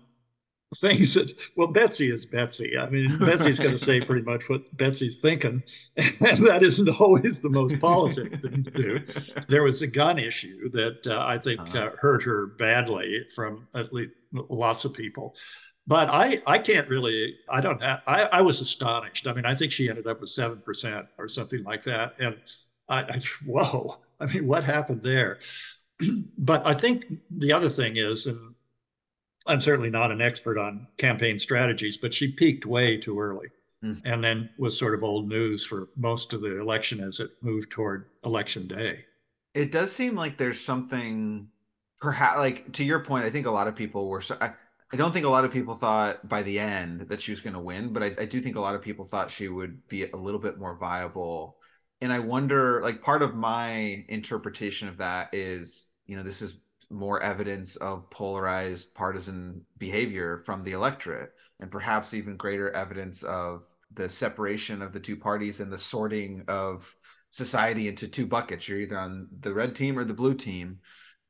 things 0.77 1.15
that 1.15 1.33
well 1.57 1.69
betsy 1.69 2.11
is 2.11 2.27
betsy. 2.27 2.77
I 2.77 2.89
mean 2.91 3.19
betsy's 3.21 3.59
going 3.59 3.73
to 3.73 3.83
say 3.83 4.01
pretty 4.01 4.23
much 4.23 4.49
what 4.49 4.77
betsy's 4.77 5.17
thinking 5.17 5.63
and 5.97 6.47
that 6.47 6.63
isn't 6.63 7.01
always 7.01 7.41
the 7.41 7.51
most 7.51 7.81
politic 7.81 8.41
thing 8.43 8.65
to 8.65 8.71
do. 8.71 9.01
There 9.49 9.63
was 9.63 9.81
a 9.83 9.87
gun 9.87 10.19
issue 10.19 10.69
that 10.71 11.07
uh, 11.07 11.25
i 11.27 11.39
think 11.39 11.61
uh-huh. 11.61 11.79
uh, 11.79 11.91
hurt 11.99 12.23
her 12.23 12.49
badly 12.59 13.25
from 13.35 13.67
at 13.75 13.93
least 13.93 14.11
lots 14.33 14.85
of 14.85 14.93
people. 14.93 15.35
But 15.87 16.11
i 16.11 16.39
i 16.47 16.59
can't 16.59 16.89
really 16.89 17.37
i 17.49 17.63
don't 17.63 17.83
have 17.83 18.03
i, 18.07 18.25
I 18.25 18.43
was 18.43 18.61
astonished. 18.61 19.27
I 19.27 19.33
mean 19.33 19.47
i 19.47 19.55
think 19.55 19.73
she 19.73 19.89
ended 19.89 20.07
up 20.07 20.21
with 20.21 20.31
7% 20.31 21.09
or 21.17 21.29
something 21.29 21.65
like 21.65 21.83
that 21.85 22.13
and 22.21 22.39
I, 22.91 23.01
I 23.01 23.21
whoa. 23.47 23.97
I 24.21 24.27
mean 24.27 24.47
what 24.47 24.65
happened 24.65 25.03
there? 25.03 25.39
But 26.39 26.67
i 26.67 26.75
think 26.75 27.07
the 27.31 27.53
other 27.53 27.71
thing 27.71 27.97
is 27.97 28.27
and 28.27 28.55
I'm 29.49 29.61
certainly 29.61 29.91
not 29.91 30.13
an 30.13 30.21
expert 30.21 30.59
on 30.59 30.87
campaign 30.99 31.39
strategies, 31.39 31.97
but 31.97 32.15
she 32.15 32.33
peaked 32.33 32.67
way 32.67 32.99
too 32.99 33.19
early 33.19 33.49
mm. 33.83 34.01
and 34.05 34.23
then 34.23 34.51
was 34.59 34.79
sort 34.79 34.95
of 34.95 35.03
old 35.03 35.29
news 35.29 35.65
for 35.65 35.89
most 35.97 36.33
of 36.33 36.43
the 36.43 36.61
election 36.61 37.01
as 37.01 37.19
it 37.21 37.31
moved 37.43 37.71
toward 37.71 38.07
election 38.25 38.67
day. 38.67 39.05
It 39.55 39.73
does 39.73 39.91
seem 39.91 40.15
like 40.15 40.39
there's 40.39 40.61
something 40.61 41.49
perhaps 42.01 42.39
like 42.39 42.73
to 42.75 42.85
your 42.85 43.01
point, 43.01 43.25
I 43.25 43.31
think 43.31 43.47
a 43.47 43.51
lot 43.51 43.67
of 43.67 43.75
people 43.75 44.09
were 44.09 44.21
so 44.21 44.37
I, 44.41 44.53
I 44.93 44.97
don't 44.97 45.13
think 45.13 45.27
a 45.27 45.31
lot 45.31 45.45
of 45.45 45.53
people 45.53 45.75
thought 45.75 46.29
by 46.29 46.43
the 46.43 46.59
end 46.59 47.09
that 47.09 47.21
she 47.21 47.31
was 47.31 47.41
going 47.41 47.55
to 47.55 47.61
win, 47.61 47.93
but 47.93 48.03
I, 48.03 48.15
I 48.19 48.25
do 48.25 48.41
think 48.41 48.57
a 48.57 48.61
lot 48.61 48.75
of 48.75 48.83
people 48.83 49.05
thought 49.05 49.31
she 49.31 49.49
would 49.49 49.87
be 49.89 50.09
a 50.09 50.17
little 50.17 50.41
bit 50.41 50.59
more 50.59 50.77
viable. 50.77 51.57
And 52.01 52.13
I 52.13 52.21
wonder, 52.21 52.81
like, 52.83 53.03
part 53.03 53.23
of 53.23 53.35
my 53.35 54.05
interpretation 54.09 54.89
of 54.89 54.99
that 54.99 55.31
is, 55.35 55.91
you 56.07 56.17
know, 56.17 56.23
this 56.23 56.41
is 56.41 56.55
more 56.91 57.23
evidence 57.23 57.77
of 57.77 58.09
polarized 58.11 58.95
partisan 58.95 59.65
behavior 59.77 60.39
from 60.39 60.65
the 60.65 60.73
electorate, 60.73 61.33
and 61.61 61.71
perhaps 61.71 62.15
even 62.15 62.37
greater 62.37 62.71
evidence 62.71 63.23
of 63.23 63.65
the 63.93 64.09
separation 64.09 64.83
of 64.83 64.93
the 64.93 65.01
two 65.01 65.17
parties 65.17 65.61
and 65.61 65.73
the 65.73 65.79
sorting 65.79 66.45
of 66.49 66.95
society 67.31 67.89
into 67.89 68.09
two 68.09 68.27
buckets. 68.27 68.69
You're 68.69 68.81
either 68.81 68.99
on 68.99 69.29
the 69.41 69.53
red 69.53 69.75
team 69.75 69.99
or 69.99 70.05
the 70.05 70.15
blue 70.15 70.35
team. 70.35 70.79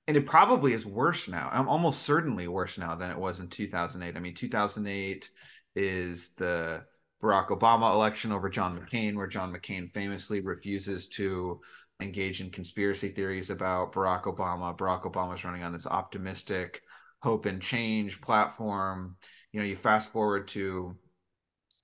And 0.06 0.16
it 0.16 0.26
probably 0.26 0.72
is 0.72 0.86
worse 0.86 1.28
now. 1.28 1.50
I'm 1.52 1.68
almost 1.68 2.02
certainly 2.02 2.48
worse 2.48 2.78
now 2.78 2.94
than 2.94 3.11
it 3.11 3.18
was 3.18 3.40
in 3.40 3.48
2008. 3.48 4.16
I 4.16 4.20
mean, 4.20 4.34
2008 4.34 5.28
is 5.76 6.32
the 6.32 6.84
Barack 7.22 7.48
Obama 7.48 7.92
election 7.92 8.32
over 8.32 8.48
John 8.48 8.78
McCain, 8.78 9.16
where 9.16 9.26
John 9.26 9.52
McCain 9.52 9.90
famously 9.90 10.40
refuses 10.40 11.09
to 11.09 11.61
engage 12.01 12.40
in 12.40 12.51
conspiracy 12.51 13.09
theories 13.09 13.51
about 13.51 13.92
Barack 13.92 14.24
Obama. 14.24 14.76
Barack 14.76 15.03
Obama's 15.03 15.44
running 15.44 15.62
on 15.62 15.72
this 15.72 15.86
optimistic 15.86 16.82
hope 17.20 17.46
and 17.46 17.61
change 17.61 18.20
platform. 18.20 19.16
You 19.53 19.61
know, 19.61 19.66
you 19.66 19.76
fast 19.76 20.11
forward 20.11 20.49
to 20.49 20.96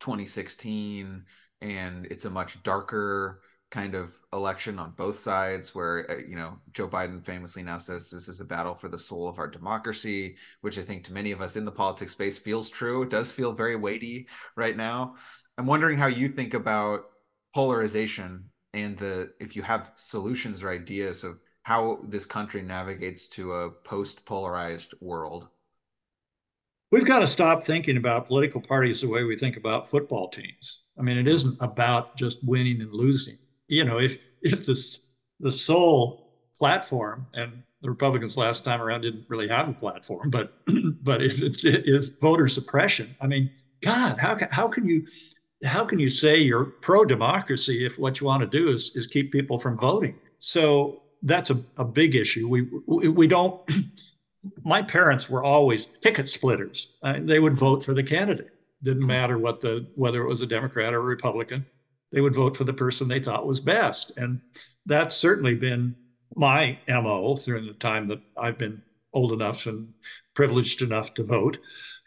2016 0.00 1.24
and 1.60 2.06
it's 2.06 2.26
a 2.26 2.30
much 2.30 2.62
darker 2.62 3.40
kind 3.70 3.94
of 3.94 4.14
election 4.32 4.78
on 4.78 4.92
both 4.92 5.16
sides 5.16 5.74
where 5.74 6.08
uh, 6.08 6.16
you 6.28 6.36
know 6.36 6.58
Joe 6.72 6.86
Biden 6.86 7.24
famously 7.24 7.62
now 7.62 7.78
says 7.78 8.08
this 8.08 8.28
is 8.28 8.40
a 8.40 8.44
battle 8.44 8.74
for 8.74 8.88
the 8.88 8.98
soul 8.98 9.26
of 9.26 9.38
our 9.38 9.48
democracy 9.48 10.36
which 10.60 10.78
I 10.78 10.82
think 10.82 11.04
to 11.04 11.12
many 11.12 11.32
of 11.32 11.40
us 11.40 11.56
in 11.56 11.64
the 11.64 11.72
politics 11.72 12.12
space 12.12 12.38
feels 12.38 12.70
true 12.70 13.02
it 13.02 13.10
does 13.10 13.32
feel 13.32 13.52
very 13.52 13.74
weighty 13.74 14.28
right 14.56 14.76
now 14.76 15.16
I'm 15.58 15.66
wondering 15.66 15.98
how 15.98 16.06
you 16.06 16.28
think 16.28 16.54
about 16.54 17.06
polarization 17.52 18.50
and 18.74 18.98
the 18.98 19.32
if 19.40 19.56
you 19.56 19.62
have 19.62 19.92
solutions 19.94 20.62
or 20.62 20.68
ideas 20.68 21.24
of 21.24 21.38
how 21.62 22.00
this 22.08 22.26
country 22.26 22.60
navigates 22.60 23.28
to 23.28 23.52
a 23.52 23.70
post 23.70 24.26
polarized 24.26 24.92
world. 25.00 25.48
We've 26.92 27.06
got 27.06 27.20
to 27.20 27.26
stop 27.26 27.64
thinking 27.64 27.96
about 27.96 28.26
political 28.26 28.60
parties 28.60 29.00
the 29.00 29.08
way 29.08 29.24
we 29.24 29.36
think 29.36 29.56
about 29.56 29.88
football 29.88 30.28
teams. 30.28 30.82
I 30.98 31.02
mean 31.02 31.16
it 31.16 31.28
isn't 31.28 31.56
about 31.62 32.16
just 32.16 32.46
winning 32.46 32.80
and 32.82 32.92
losing. 32.92 33.38
You 33.68 33.84
know 33.84 33.98
if 33.98 34.20
if 34.42 34.66
this 34.66 35.12
the 35.40 35.52
sole 35.52 36.32
platform 36.58 37.26
and 37.34 37.62
the 37.82 37.90
Republicans 37.90 38.36
last 38.36 38.64
time 38.64 38.80
around 38.80 39.02
didn't 39.02 39.26
really 39.28 39.48
have 39.48 39.68
a 39.68 39.72
platform, 39.72 40.30
but 40.30 40.54
but 41.02 41.22
if 41.22 41.40
it 41.42 41.86
is 41.86 42.16
voter 42.20 42.48
suppression, 42.48 43.14
I 43.20 43.26
mean, 43.26 43.50
God, 43.82 44.18
how 44.18 44.34
can 44.34 44.48
how 44.50 44.68
can 44.68 44.88
you 44.88 45.06
how 45.64 45.84
can 45.84 45.98
you 45.98 46.08
say 46.08 46.38
you're 46.38 46.64
pro 46.64 47.04
democracy 47.04 47.84
if 47.84 47.98
what 47.98 48.20
you 48.20 48.26
want 48.26 48.42
to 48.42 48.48
do 48.48 48.68
is 48.68 48.94
is 48.94 49.06
keep 49.06 49.32
people 49.32 49.58
from 49.58 49.76
voting? 49.76 50.18
So 50.38 51.02
that's 51.22 51.50
a, 51.50 51.58
a 51.76 51.84
big 51.84 52.14
issue. 52.14 52.48
We 52.48 52.68
we, 52.86 53.08
we 53.08 53.26
don't. 53.26 53.60
my 54.64 54.82
parents 54.82 55.30
were 55.30 55.42
always 55.42 55.86
ticket 55.86 56.28
splitters. 56.28 56.96
Uh, 57.02 57.20
they 57.20 57.40
would 57.40 57.54
vote 57.54 57.82
for 57.82 57.94
the 57.94 58.02
candidate. 58.02 58.50
Didn't 58.82 59.06
matter 59.06 59.38
what 59.38 59.60
the 59.60 59.88
whether 59.94 60.22
it 60.22 60.28
was 60.28 60.42
a 60.42 60.46
Democrat 60.46 60.92
or 60.92 60.98
a 60.98 61.00
Republican. 61.00 61.64
They 62.12 62.20
would 62.20 62.34
vote 62.34 62.56
for 62.56 62.64
the 62.64 62.72
person 62.72 63.08
they 63.08 63.20
thought 63.20 63.46
was 63.46 63.60
best, 63.60 64.16
and 64.18 64.40
that's 64.86 65.16
certainly 65.16 65.56
been 65.56 65.96
my 66.36 66.78
MO 66.88 67.36
during 67.44 67.66
the 67.66 67.74
time 67.74 68.06
that 68.08 68.20
I've 68.36 68.58
been 68.58 68.82
old 69.12 69.32
enough 69.32 69.66
and 69.66 69.92
privileged 70.34 70.82
enough 70.82 71.14
to 71.14 71.24
vote. 71.24 71.58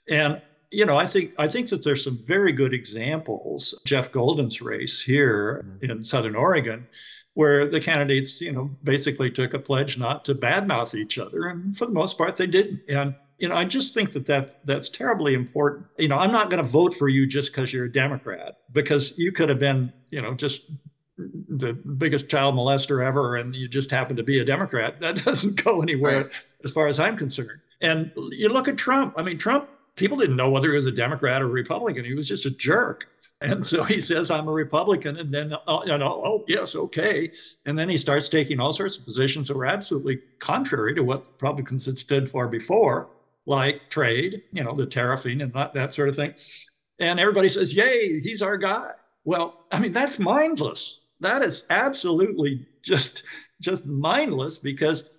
And 0.10 0.42
you 0.72 0.86
know, 0.86 0.98
I 0.98 1.08
think 1.08 1.34
I 1.38 1.48
think 1.48 1.70
that 1.70 1.84
there's 1.84 2.04
some 2.04 2.18
very 2.26 2.52
good 2.52 2.74
examples. 2.74 3.80
Jeff 3.86 4.12
Golden's 4.12 4.62
race 4.62 5.02
here 5.02 5.66
mm-hmm. 5.66 5.92
in 5.92 6.04
Southern 6.04 6.36
Oregon, 6.36 6.88
where 7.34 7.66
the 7.66 7.80
candidates, 7.80 8.42
you 8.42 8.52
know, 8.52 8.70
basically 8.84 9.32
took 9.32 9.54
a 9.54 9.60
pledge 9.60 9.98
not 9.98 10.26
to 10.26 10.36
badmouth 10.36 10.96
each 10.96 11.18
other, 11.18 11.48
and 11.48 11.76
for 11.76 11.86
the 11.86 11.94
most 11.94 12.18
part, 12.18 12.36
they 12.36 12.48
didn't. 12.48 12.82
And 12.90 13.16
you 13.38 13.48
know, 13.48 13.56
I 13.56 13.66
just 13.66 13.94
think 13.94 14.12
that, 14.14 14.26
that 14.26 14.66
that's 14.66 14.90
terribly 14.90 15.34
important. 15.34 15.86
You 15.98 16.08
know, 16.08 16.18
I'm 16.18 16.32
not 16.32 16.50
going 16.50 16.64
to 16.64 16.70
vote 16.70 16.94
for 16.94 17.08
you 17.08 17.28
just 17.28 17.52
because 17.52 17.72
you're 17.72 17.86
a 17.86 17.92
Democrat, 17.92 18.58
because 18.72 19.18
you 19.18 19.32
could 19.32 19.50
have 19.50 19.60
been, 19.60 19.94
you 20.10 20.22
know, 20.22 20.34
just 20.34 20.72
the 21.18 21.74
biggest 21.74 22.30
child 22.30 22.56
molester 22.56 23.04
ever 23.04 23.38
and 23.38 23.56
you 23.56 23.68
just 23.68 23.90
happen 23.90 24.16
to 24.16 24.24
be 24.24 24.40
a 24.40 24.46
Democrat, 24.46 25.00
that 25.00 25.16
doesn't 25.26 25.64
go 25.64 25.82
anywhere 25.82 26.24
right. 26.24 26.32
as 26.64 26.72
far 26.72 26.88
as 26.88 27.00
I'm 27.00 27.16
concerned. 27.16 27.60
And 27.82 28.12
you 28.32 28.50
look 28.50 28.68
at 28.68 28.78
Trump. 28.78 29.14
I 29.18 29.24
mean, 29.24 29.38
Trump, 29.38 29.70
people 29.98 30.18
didn't 30.18 30.38
know 30.38 30.50
whether 30.50 30.70
he 30.70 30.76
was 30.76 30.86
a 30.86 30.92
Democrat 30.92 31.42
or 31.42 31.48
Republican. 31.48 32.06
He 32.06 32.14
was 32.14 32.28
just 32.28 32.46
a 32.46 32.52
jerk. 32.52 33.10
And 33.42 33.64
so 33.66 33.84
he 33.84 34.00
says, 34.00 34.32
I'm 34.32 34.48
a 34.48 34.52
Republican. 34.52 35.18
And 35.18 35.32
then, 35.32 35.54
uh, 35.68 35.82
you 35.86 35.98
know, 35.98 36.22
oh, 36.26 36.46
yes, 36.48 36.76
okay. 36.76 37.30
And 37.66 37.78
then 37.78 37.90
he 37.90 37.98
starts 37.98 38.30
taking 38.30 38.60
all 38.60 38.74
sorts 38.74 38.98
of 38.98 39.06
positions 39.06 39.48
that 39.48 39.58
were 39.58 39.66
absolutely 39.66 40.20
contrary 40.40 40.96
to 40.96 41.04
what 41.04 41.28
Republicans 41.34 41.86
had 41.86 42.00
stood 42.00 42.28
for 42.30 42.48
before, 42.48 43.10
like 43.46 43.90
trade, 43.90 44.42
you 44.54 44.64
know, 44.64 44.74
the 44.74 44.88
tariffing 44.88 45.44
and 45.44 45.54
that, 45.54 45.74
that 45.74 45.94
sort 45.94 46.10
of 46.10 46.16
thing. 46.16 46.34
And 47.00 47.20
everybody 47.20 47.50
says, 47.50 47.76
yay, 47.76 48.22
he's 48.22 48.42
our 48.42 48.58
guy. 48.58 48.92
Well, 49.24 49.66
I 49.72 49.80
mean, 49.80 49.92
that's 49.92 50.18
mindless 50.18 51.08
that 51.20 51.42
is 51.42 51.66
absolutely 51.70 52.66
just 52.84 53.24
just 53.62 53.88
mindless 53.88 54.58
because 54.58 55.17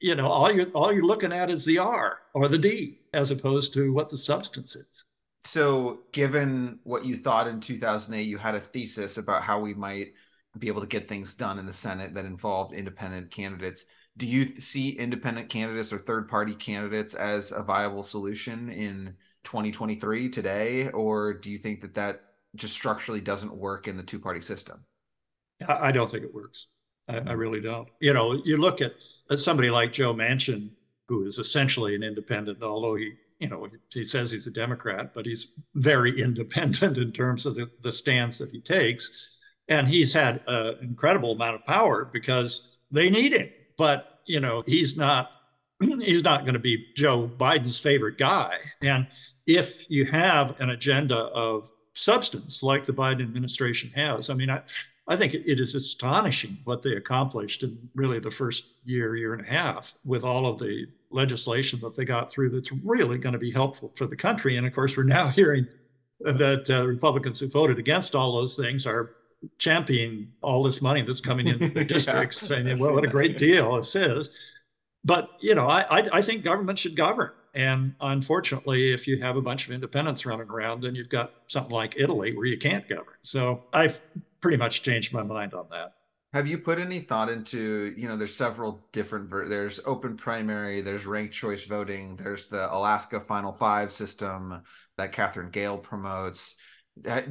you 0.00 0.14
know 0.14 0.28
all 0.28 0.52
you're 0.52 0.70
all 0.70 0.92
you're 0.92 1.06
looking 1.06 1.32
at 1.32 1.50
is 1.50 1.64
the 1.64 1.78
R 1.78 2.20
or 2.34 2.48
the 2.48 2.58
D 2.58 2.98
as 3.12 3.30
opposed 3.30 3.74
to 3.74 3.92
what 3.92 4.08
the 4.08 4.18
substance 4.18 4.76
is. 4.76 5.04
So, 5.44 6.00
given 6.12 6.78
what 6.84 7.04
you 7.04 7.16
thought 7.16 7.48
in 7.48 7.60
2008, 7.60 8.22
you 8.22 8.36
had 8.36 8.54
a 8.54 8.60
thesis 8.60 9.16
about 9.16 9.42
how 9.42 9.58
we 9.58 9.74
might 9.74 10.12
be 10.58 10.68
able 10.68 10.80
to 10.80 10.86
get 10.86 11.08
things 11.08 11.34
done 11.34 11.58
in 11.58 11.66
the 11.66 11.72
Senate 11.72 12.14
that 12.14 12.24
involved 12.24 12.74
independent 12.74 13.30
candidates. 13.30 13.84
Do 14.16 14.26
you 14.26 14.60
see 14.60 14.90
independent 14.90 15.48
candidates 15.48 15.92
or 15.92 15.98
third 15.98 16.28
party 16.28 16.54
candidates 16.54 17.14
as 17.14 17.52
a 17.52 17.62
viable 17.62 18.02
solution 18.02 18.68
in 18.68 19.14
2023 19.44 20.28
today? 20.28 20.90
Or 20.90 21.32
do 21.32 21.50
you 21.50 21.58
think 21.58 21.80
that 21.82 21.94
that 21.94 22.22
just 22.56 22.74
structurally 22.74 23.20
doesn't 23.20 23.54
work 23.54 23.88
in 23.88 23.96
the 23.96 24.02
two 24.02 24.18
party 24.18 24.40
system? 24.40 24.84
I, 25.66 25.92
don't 25.92 26.10
think 26.10 26.24
it 26.24 26.34
works. 26.34 26.66
I, 27.08 27.18
I, 27.18 27.20
hmm. 27.20 27.32
really 27.32 27.60
don't. 27.60 27.88
You 28.00 28.12
know, 28.12 28.40
you 28.44 28.56
look 28.56 28.80
at, 28.80 28.92
at 28.92 28.94
somebody 29.38 29.70
like 29.70 29.92
Joe 29.92 30.14
Manchin, 30.14 30.70
who 31.08 31.22
is 31.24 31.38
essentially 31.38 31.94
an 31.94 32.02
independent, 32.02 32.62
although 32.62 32.94
he, 32.94 33.12
you 33.38 33.48
know, 33.48 33.66
he 33.92 34.04
says 34.04 34.30
he's 34.30 34.46
a 34.46 34.52
Democrat, 34.52 35.12
but 35.14 35.26
he's 35.26 35.54
very 35.74 36.20
independent 36.22 36.98
in 36.98 37.12
terms 37.12 37.46
of 37.46 37.54
the, 37.54 37.70
the 37.82 37.92
stance 37.92 38.38
that 38.38 38.50
he 38.50 38.60
takes. 38.60 39.28
And 39.68 39.86
he's 39.86 40.12
had 40.12 40.42
an 40.48 40.78
incredible 40.82 41.32
amount 41.32 41.54
of 41.54 41.64
power 41.64 42.04
because 42.04 42.80
they 42.90 43.08
need 43.08 43.32
him. 43.32 43.48
But, 43.76 44.20
you 44.26 44.40
know, 44.40 44.62
he's 44.66 44.96
not 44.96 45.30
he's 45.80 46.24
not 46.24 46.42
going 46.42 46.54
to 46.54 46.60
be 46.60 46.86
Joe 46.94 47.28
Biden's 47.28 47.78
favorite 47.78 48.18
guy. 48.18 48.56
And 48.82 49.06
if 49.46 49.90
you 49.90 50.04
have 50.06 50.60
an 50.60 50.70
agenda 50.70 51.16
of 51.16 51.70
substance 51.94 52.62
like 52.62 52.84
the 52.84 52.92
Biden 52.92 53.22
administration 53.22 53.90
has, 53.90 54.30
I 54.30 54.34
mean, 54.34 54.50
I, 54.50 54.62
I 55.08 55.16
think 55.16 55.34
it 55.34 55.58
is 55.58 55.74
astonishing 55.74 56.58
what 56.64 56.82
they 56.82 56.92
accomplished 56.92 57.62
in 57.62 57.76
really 57.94 58.20
the 58.20 58.30
first 58.30 58.64
year, 58.84 59.16
year 59.16 59.34
and 59.34 59.44
a 59.44 59.50
half 59.50 59.94
with 60.04 60.22
all 60.22 60.46
of 60.46 60.58
the 60.58 60.86
legislation 61.10 61.80
that 61.80 61.94
they 61.96 62.04
got 62.04 62.30
through 62.30 62.50
that's 62.50 62.70
really 62.84 63.18
going 63.18 63.32
to 63.32 63.38
be 63.38 63.50
helpful 63.50 63.92
for 63.96 64.06
the 64.06 64.16
country. 64.16 64.56
And 64.56 64.66
of 64.66 64.72
course, 64.72 64.96
we're 64.96 65.04
now 65.04 65.28
hearing 65.40 65.66
that 66.20 66.68
uh, 66.70 66.86
Republicans 66.86 67.40
who 67.40 67.48
voted 67.48 67.78
against 67.78 68.14
all 68.14 68.32
those 68.32 68.54
things 68.54 68.86
are 68.86 69.16
championing 69.58 70.30
all 70.42 70.62
this 70.62 70.82
money 70.82 71.02
that's 71.02 71.20
coming 71.20 71.46
into 71.46 71.68
the 71.68 71.84
districts, 71.84 72.42
yeah, 72.42 72.48
saying, 72.48 72.78
well, 72.78 72.94
what 72.94 73.04
a 73.04 73.08
great 73.08 73.38
deal 73.38 73.76
this 73.76 73.96
is. 73.96 74.30
But, 75.02 75.30
you 75.40 75.54
know, 75.54 75.66
I, 75.66 75.80
I, 75.90 76.08
I 76.18 76.22
think 76.22 76.44
government 76.44 76.78
should 76.78 76.94
govern. 76.94 77.30
And 77.54 77.94
unfortunately, 78.00 78.92
if 78.92 79.08
you 79.08 79.16
have 79.18 79.36
a 79.36 79.42
bunch 79.42 79.66
of 79.66 79.72
independents 79.72 80.24
running 80.24 80.48
around, 80.48 80.82
then 80.82 80.94
you've 80.94 81.08
got 81.08 81.32
something 81.48 81.72
like 81.72 81.94
Italy 81.96 82.36
where 82.36 82.46
you 82.46 82.58
can't 82.58 82.86
govern. 82.86 83.14
So 83.22 83.64
I've 83.72 84.00
pretty 84.40 84.56
much 84.56 84.82
changed 84.82 85.12
my 85.12 85.22
mind 85.22 85.54
on 85.54 85.66
that. 85.70 85.94
Have 86.32 86.46
you 86.46 86.58
put 86.58 86.78
any 86.78 87.00
thought 87.00 87.28
into, 87.28 87.92
you 87.96 88.06
know, 88.06 88.16
there's 88.16 88.34
several 88.34 88.86
different, 88.92 89.28
ver- 89.28 89.48
there's 89.48 89.80
open 89.84 90.16
primary, 90.16 90.80
there's 90.80 91.04
ranked 91.04 91.34
choice 91.34 91.64
voting, 91.64 92.16
there's 92.16 92.46
the 92.46 92.72
Alaska 92.72 93.18
Final 93.18 93.52
Five 93.52 93.90
system 93.90 94.62
that 94.96 95.12
Katherine 95.12 95.50
Gehl 95.50 95.82
promotes. 95.82 96.54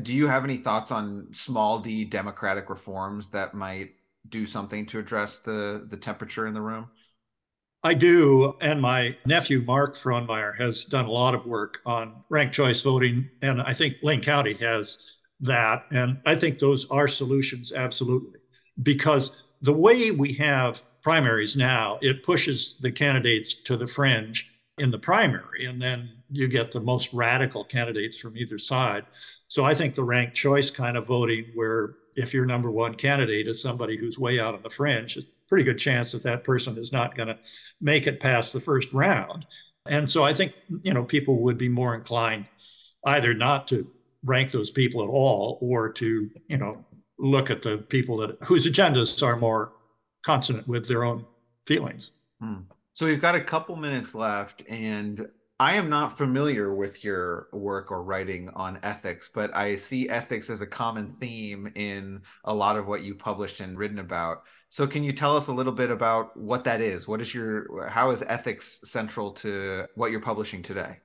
Do 0.02 0.14
you 0.14 0.28
have 0.28 0.44
any 0.44 0.58
thoughts 0.58 0.92
on 0.92 1.28
small 1.32 1.80
d 1.80 2.04
democratic 2.04 2.70
reforms 2.70 3.30
that 3.30 3.54
might 3.54 3.92
do 4.28 4.46
something 4.46 4.86
to 4.88 5.00
address 5.00 5.40
the 5.40 5.86
the 5.90 5.98
temperature 5.98 6.46
in 6.46 6.54
the 6.54 6.62
room? 6.62 6.90
I 7.84 7.94
do. 7.94 8.58
And 8.60 8.82
my 8.82 9.16
nephew, 9.26 9.62
Mark 9.62 9.96
Frohnmayer, 9.96 10.58
has 10.60 10.86
done 10.86 11.06
a 11.06 11.12
lot 11.12 11.36
of 11.36 11.46
work 11.46 11.80
on 11.86 12.24
ranked 12.30 12.54
choice 12.54 12.82
voting. 12.82 13.30
And 13.42 13.62
I 13.62 13.74
think 13.74 13.96
Lane 14.04 14.22
County 14.22 14.54
has 14.56 15.19
that. 15.42 15.86
And 15.92 16.20
I 16.26 16.36
think 16.36 16.60
those 16.60 16.90
are 16.90 17.08
solutions, 17.08 17.72
absolutely. 17.72 18.40
Because 18.82 19.52
the 19.62 19.74
way 19.74 20.12
we 20.12 20.34
have 20.34 20.82
primaries 21.02 21.58
now, 21.58 21.98
it 22.02 22.24
pushes 22.24 22.80
the 22.80 22.92
candidates 22.92 23.64
to 23.64 23.78
the 23.78 23.88
fringe 23.88 24.52
in 24.78 24.92
the 24.92 25.00
primary. 25.00 25.66
And 25.66 25.82
then 25.82 26.10
you 26.30 26.48
get 26.48 26.72
the 26.72 26.80
most 26.80 27.14
radical 27.14 27.64
candidates 27.64 28.18
from 28.18 28.38
either 28.38 28.58
side. 28.58 29.06
So 29.48 29.66
I 29.66 29.74
think 29.74 29.96
the 29.96 30.04
ranked 30.04 30.36
choice 30.36 30.70
kind 30.70 30.96
of 30.96 31.08
voting, 31.08 31.46
where 31.56 31.96
if 32.16 32.34
your 32.34 32.46
number 32.46 32.70
one 32.70 32.94
candidate 32.94 33.48
is 33.48 33.62
somebody 33.62 33.98
who's 33.98 34.20
way 34.20 34.40
out 34.40 34.54
on 34.54 34.62
the 34.62 34.70
fringe, 34.70 35.18
it's 35.18 35.26
a 35.26 35.50
pretty 35.50 35.64
good 35.64 35.80
chance 35.80 36.12
that 36.12 36.24
that 36.24 36.44
person 36.44 36.78
is 36.78 36.94
not 36.94 37.16
going 37.16 37.28
to 37.28 37.40
make 37.82 38.08
it 38.08 38.20
past 38.20 38.54
the 38.54 38.60
first 38.60 38.92
round. 38.94 39.46
And 39.86 40.10
so 40.10 40.24
I 40.24 40.34
think, 40.34 40.54
you 40.84 40.94
know, 40.94 41.04
people 41.04 41.42
would 41.42 41.58
be 41.58 41.70
more 41.70 41.96
inclined 41.96 42.46
either 43.06 43.34
not 43.34 43.68
to 43.70 43.90
rank 44.24 44.52
those 44.52 44.72
people 44.72 45.04
at 45.04 45.10
all 45.10 45.58
or 45.62 45.92
to, 45.94 46.30
you 46.48 46.58
know, 46.58 46.84
look 47.18 47.50
at 47.50 47.62
the 47.62 47.78
people 47.78 48.18
that 48.18 48.38
whose 48.44 48.68
agendas 48.68 49.26
are 49.26 49.38
more 49.38 49.74
consonant 50.24 50.68
with 50.68 50.88
their 50.88 51.04
own 51.04 51.26
feelings. 51.66 52.12
Hmm. 52.42 52.62
So 52.94 53.06
we've 53.06 53.22
got 53.22 53.36
a 53.36 53.42
couple 53.42 53.76
minutes 53.76 54.16
left 54.16 54.64
and 54.70 55.28
I 55.62 55.74
am 55.74 55.90
not 55.90 56.18
familiar 56.18 56.74
with 56.74 57.04
your 57.04 57.50
work 57.52 57.92
or 57.92 58.02
writing 58.02 58.50
on 58.56 58.80
ethics, 58.82 59.30
but 59.34 59.54
I 59.54 59.76
see 59.76 60.10
ethics 60.10 60.50
as 60.50 60.62
a 60.62 60.68
common 60.68 61.14
theme 61.20 61.70
in 61.76 62.22
a 62.46 62.54
lot 62.54 62.78
of 62.78 62.88
what 62.88 63.04
you've 63.04 63.20
published 63.20 63.60
and 63.60 63.78
written 63.78 64.00
about. 64.00 64.44
So 64.70 64.88
can 64.88 65.04
you 65.04 65.12
tell 65.12 65.36
us 65.36 65.48
a 65.48 65.54
little 65.54 65.74
bit 65.74 65.92
about 65.92 66.36
what 66.38 66.64
that 66.64 66.80
is? 66.80 67.10
What 67.10 67.20
is 67.20 67.34
your 67.34 67.90
how 67.90 68.12
is 68.12 68.24
ethics 68.24 68.82
central 68.86 69.32
to 69.34 69.86
what 69.96 70.12
you're 70.12 70.22
publishing 70.22 70.64
today? 70.64 71.00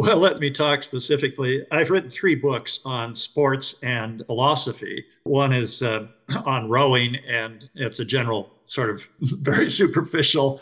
Well, 0.00 0.16
let 0.16 0.38
me 0.38 0.48
talk 0.50 0.82
specifically. 0.82 1.62
I've 1.70 1.90
written 1.90 2.08
three 2.08 2.34
books 2.34 2.80
on 2.86 3.14
sports 3.14 3.74
and 3.82 4.24
philosophy. 4.24 5.04
One 5.24 5.52
is 5.52 5.82
uh, 5.82 6.06
on 6.46 6.70
rowing, 6.70 7.16
and 7.28 7.68
it's 7.74 8.00
a 8.00 8.04
general 8.06 8.50
sort 8.64 8.88
of 8.88 9.06
very 9.20 9.68
superficial 9.68 10.58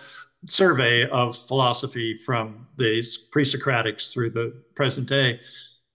survey 0.49 1.09
of 1.11 1.37
philosophy 1.37 2.15
from 2.15 2.67
the 2.79 3.07
pre 3.31 3.45
Socratics 3.45 4.13
through 4.13 4.31
the 4.31 4.61
present 4.75 5.09
day. 5.09 5.39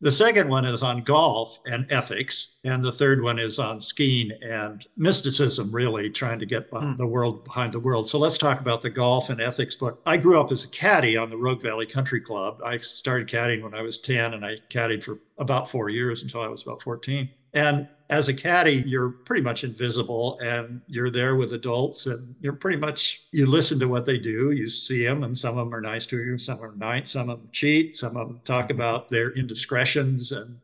The 0.04 0.12
second 0.12 0.50
one 0.50 0.66
is 0.66 0.84
on 0.84 1.04
golf 1.04 1.62
and 1.66 1.90
ethics, 1.90 2.60
and 2.66 2.84
the 2.84 2.92
third 2.92 3.24
one 3.24 3.40
is 3.40 3.58
on 3.58 3.80
skiing 3.80 4.34
and 4.42 4.86
mysticism, 4.98 5.72
really 5.72 6.10
trying 6.10 6.40
to 6.40 6.46
get 6.46 6.68
hmm. 6.74 6.98
the 6.98 7.08
world 7.08 7.46
behind 7.46 7.72
the 7.72 7.80
world. 7.80 8.10
So 8.10 8.20
let's 8.20 8.38
talk 8.38 8.60
about 8.60 8.82
the 8.82 8.90
golf 8.90 9.30
and 9.30 9.40
ethics 9.40 9.78
book. 9.78 10.02
I 10.06 10.18
grew 10.18 10.42
up 10.42 10.52
as 10.52 10.66
a 10.66 10.68
caddy 10.68 11.16
on 11.16 11.30
the 11.30 11.38
Rogue 11.38 11.62
Valley 11.62 11.86
Country 11.86 12.20
Club. 12.20 12.60
I 12.66 12.80
started 12.80 13.30
caddying 13.30 13.64
when 13.64 13.74
I 13.74 13.82
was 13.82 13.98
10, 13.98 14.34
and 14.34 14.46
I 14.46 14.58
caddied 14.70 15.04
for 15.04 15.20
about 15.38 15.70
four 15.70 15.88
years 15.88 16.22
until 16.22 16.42
I 16.42 16.50
was 16.50 16.64
about 16.64 16.82
14. 16.82 17.30
And 17.54 17.88
as 18.10 18.28
a 18.28 18.34
caddy, 18.34 18.84
you're 18.86 19.10
pretty 19.10 19.42
much 19.44 19.64
invisible 19.64 20.40
and 20.40 20.82
you're 20.88 21.10
there 21.10 21.36
with 21.36 21.54
adults 21.54 22.06
and 22.06 22.36
you're 22.42 22.54
pretty 22.54 22.78
much, 22.78 23.28
you 23.32 23.46
listen 23.46 23.80
to 23.80 23.88
what 23.88 24.06
they 24.06 24.18
do. 24.18 24.52
You 24.52 24.70
see 24.70 25.04
them 25.04 25.24
and 25.24 25.38
some 25.38 25.58
of 25.58 25.66
them 25.66 25.76
are 25.76 25.82
nice 25.82 26.06
to 26.08 26.18
you, 26.18 26.38
some 26.38 26.62
are 26.62 26.76
nice, 26.76 27.12
some 27.12 27.30
of 27.30 27.40
them 27.40 27.50
cheat, 27.52 27.96
some 27.96 28.18
of 28.18 28.28
them 28.28 28.42
talk 28.44 28.66
mm-hmm. 28.66 28.76
about 28.76 29.10
their 29.10 29.32
indiscretions. 29.32 30.32
And, 30.32 30.58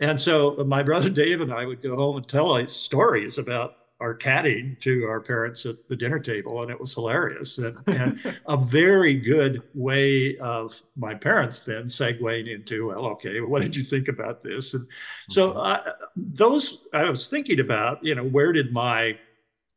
and 0.00 0.20
so 0.20 0.64
my 0.66 0.82
brother 0.82 1.08
Dave 1.08 1.40
and 1.40 1.52
I 1.52 1.64
would 1.64 1.82
go 1.82 1.96
home 1.96 2.16
and 2.16 2.28
tell 2.28 2.66
stories 2.68 3.38
about 3.38 3.76
our 4.00 4.16
caddying 4.16 4.78
to 4.80 5.04
our 5.04 5.20
parents 5.20 5.64
at 5.66 5.86
the 5.88 5.96
dinner 5.96 6.18
table, 6.18 6.62
and 6.62 6.70
it 6.70 6.78
was 6.78 6.94
hilarious 6.94 7.58
and, 7.58 7.78
and 7.86 8.18
a 8.48 8.56
very 8.56 9.14
good 9.14 9.62
way 9.72 10.36
of 10.38 10.82
my 10.96 11.14
parents 11.14 11.60
then 11.60 11.84
segueing 11.84 12.52
into, 12.52 12.88
well, 12.88 13.06
okay, 13.06 13.40
what 13.40 13.62
did 13.62 13.74
you 13.76 13.84
think 13.84 14.08
about 14.08 14.42
this? 14.42 14.74
And 14.74 14.86
so 15.28 15.50
mm-hmm. 15.50 15.58
uh, 15.60 15.92
those 16.16 16.86
I 16.92 17.08
was 17.08 17.28
thinking 17.28 17.60
about, 17.60 18.04
you 18.04 18.14
know, 18.14 18.24
where 18.24 18.52
did 18.52 18.72
my 18.72 19.16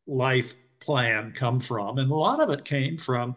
life 0.07 0.55
plan 0.79 1.31
come 1.31 1.59
from? 1.59 1.99
And 1.99 2.11
a 2.11 2.15
lot 2.15 2.39
of 2.39 2.49
it 2.49 2.65
came 2.65 2.97
from 2.97 3.35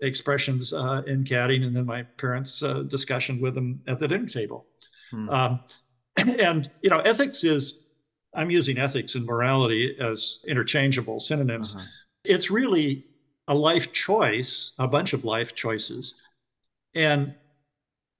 expressions 0.00 0.72
uh, 0.72 1.02
in 1.06 1.24
caddying, 1.24 1.66
and 1.66 1.76
then 1.76 1.86
my 1.86 2.02
parents' 2.02 2.62
uh, 2.62 2.82
discussion 2.84 3.40
with 3.40 3.54
them 3.54 3.80
at 3.86 3.98
the 3.98 4.08
dinner 4.08 4.26
table. 4.26 4.66
Hmm. 5.10 5.28
Um, 5.28 5.60
and 6.16 6.70
you 6.82 6.90
know, 6.90 7.00
ethics 7.00 7.44
is 7.44 7.83
I'm 8.34 8.50
using 8.50 8.78
ethics 8.78 9.14
and 9.14 9.24
morality 9.24 9.96
as 10.00 10.40
interchangeable 10.46 11.20
synonyms. 11.20 11.74
Uh-huh. 11.74 11.84
It's 12.24 12.50
really 12.50 13.04
a 13.48 13.54
life 13.54 13.92
choice, 13.92 14.72
a 14.78 14.88
bunch 14.88 15.12
of 15.12 15.24
life 15.24 15.54
choices. 15.54 16.14
And 16.94 17.36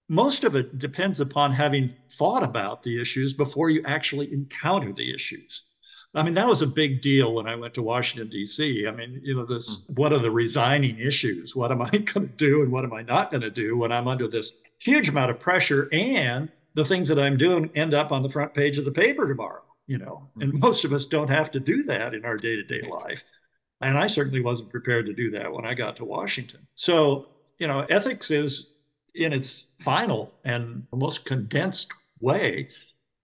most 0.09 0.45
of 0.45 0.55
it 0.55 0.79
depends 0.79 1.21
upon 1.21 1.53
having 1.53 1.89
thought 1.89 2.43
about 2.43 2.83
the 2.83 3.01
issues 3.01 3.33
before 3.33 3.71
you 3.71 3.83
actually 3.87 4.33
encounter 4.33 4.93
the 4.93 5.15
issues. 5.15 5.65
I 6.17 6.23
mean, 6.23 6.35
that 6.35 6.47
was 6.47 6.62
a 6.62 6.67
big 6.67 7.03
deal 7.03 7.35
when 7.35 7.49
I 7.49 7.57
went 7.57 7.75
to 7.75 7.83
Washington, 7.83 8.29
D.C. 8.29 8.87
I 8.87 8.93
mean, 8.93 9.21
you 9.25 9.35
know, 9.35 9.45
this 9.45 9.85
hmm. 9.87 9.95
what 9.95 10.12
are 10.12 10.21
the 10.21 10.31
resigning 10.31 10.99
issues? 10.99 11.57
What 11.57 11.73
am 11.73 11.83
I 11.83 11.91
going 11.91 12.29
to 12.29 12.35
do 12.37 12.62
and 12.62 12.71
what 12.71 12.85
am 12.85 12.93
I 12.93 13.03
not 13.03 13.31
going 13.31 13.41
to 13.41 13.51
do 13.51 13.77
when 13.77 13.91
I'm 13.91 14.07
under 14.07 14.29
this 14.29 14.53
huge 14.79 15.09
amount 15.09 15.33
of 15.33 15.41
pressure 15.41 15.89
and 15.93 16.51
the 16.75 16.85
things 16.85 17.09
that 17.09 17.19
I'm 17.19 17.37
doing 17.37 17.71
end 17.75 17.95
up 17.95 18.12
on 18.12 18.23
the 18.23 18.29
front 18.29 18.55
page 18.55 18.79
of 18.79 18.85
the 18.85 18.93
paper 18.93 19.27
tomorrow? 19.27 19.64
You 19.87 19.99
know, 19.99 20.28
and 20.41 20.53
mm-hmm. 20.53 20.61
most 20.61 20.85
of 20.85 20.93
us 20.93 21.07
don't 21.07 21.30
have 21.30 21.51
to 21.53 21.61
do 21.61 21.82
that 21.85 22.14
in 22.14 22.24
our 22.24 22.37
day 22.37 22.57
to 22.57 22.62
day 22.62 22.82
life. 22.89 23.24
And 23.80 23.99
I 23.99 24.07
certainly 24.07 24.41
wasn't 24.41 24.70
prepared 24.70 25.07
to 25.07 25.12
do 25.12 25.30
that 25.30 25.53
when 25.53 25.66
I 25.66 25.74
got 25.74 25.97
to 25.97 26.05
Washington. 26.05 26.66
So, 26.74 27.28
you 27.59 27.66
know, 27.66 27.80
ethics 27.91 28.30
is 28.30 28.74
in 29.14 29.32
its 29.32 29.72
final 29.80 30.32
and 30.45 30.87
most 30.93 31.24
condensed 31.24 31.93
way 32.20 32.68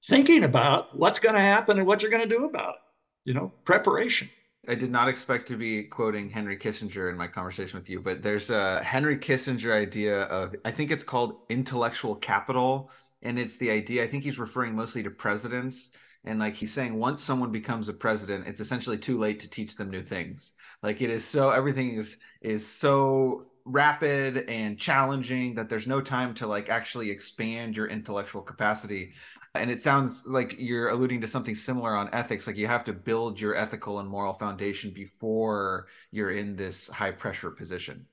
thinking 0.04 0.44
about 0.44 0.96
what's 0.98 1.18
going 1.18 1.34
to 1.34 1.40
happen 1.40 1.78
and 1.78 1.86
what 1.86 2.02
you're 2.02 2.10
going 2.10 2.28
to 2.28 2.28
do 2.28 2.44
about 2.44 2.74
it, 2.74 2.80
you 3.24 3.34
know, 3.34 3.52
preparation. 3.64 4.28
I 4.68 4.74
did 4.74 4.90
not 4.90 5.08
expect 5.08 5.48
to 5.48 5.56
be 5.56 5.84
quoting 5.84 6.28
Henry 6.28 6.56
Kissinger 6.56 7.10
in 7.10 7.16
my 7.16 7.26
conversation 7.26 7.78
with 7.78 7.88
you, 7.88 8.00
but 8.00 8.22
there's 8.22 8.50
a 8.50 8.82
Henry 8.82 9.16
Kissinger 9.16 9.72
idea 9.72 10.24
of, 10.24 10.54
I 10.64 10.70
think 10.70 10.90
it's 10.90 11.04
called 11.04 11.40
intellectual 11.48 12.14
capital. 12.14 12.90
And 13.22 13.38
it's 13.38 13.56
the 13.56 13.70
idea, 13.70 14.04
I 14.04 14.06
think 14.06 14.24
he's 14.24 14.38
referring 14.38 14.74
mostly 14.74 15.02
to 15.02 15.10
presidents 15.10 15.90
and 16.24 16.38
like 16.38 16.54
he's 16.54 16.72
saying 16.72 16.94
once 16.98 17.22
someone 17.22 17.50
becomes 17.50 17.88
a 17.88 17.92
president 17.92 18.46
it's 18.46 18.60
essentially 18.60 18.98
too 18.98 19.18
late 19.18 19.40
to 19.40 19.50
teach 19.50 19.76
them 19.76 19.90
new 19.90 20.02
things. 20.02 20.54
Like 20.82 21.00
it 21.02 21.10
is 21.10 21.24
so 21.24 21.50
everything 21.50 21.94
is 21.94 22.16
is 22.40 22.66
so 22.66 23.46
rapid 23.64 24.48
and 24.48 24.78
challenging 24.78 25.54
that 25.54 25.68
there's 25.68 25.86
no 25.86 26.00
time 26.00 26.34
to 26.34 26.46
like 26.46 26.68
actually 26.68 27.10
expand 27.10 27.76
your 27.76 27.86
intellectual 27.86 28.42
capacity. 28.42 29.12
And 29.54 29.70
it 29.70 29.82
sounds 29.82 30.26
like 30.26 30.56
you're 30.58 30.90
alluding 30.90 31.20
to 31.22 31.28
something 31.28 31.54
similar 31.54 31.96
on 31.96 32.08
ethics. 32.12 32.46
Like 32.46 32.56
you 32.56 32.66
have 32.66 32.84
to 32.84 32.92
build 32.92 33.40
your 33.40 33.54
ethical 33.54 33.98
and 33.98 34.08
moral 34.08 34.34
foundation 34.34 34.90
before 34.92 35.88
you're 36.10 36.30
in 36.30 36.56
this 36.56 36.88
high 36.88 37.10
pressure 37.10 37.50
position 37.50 38.06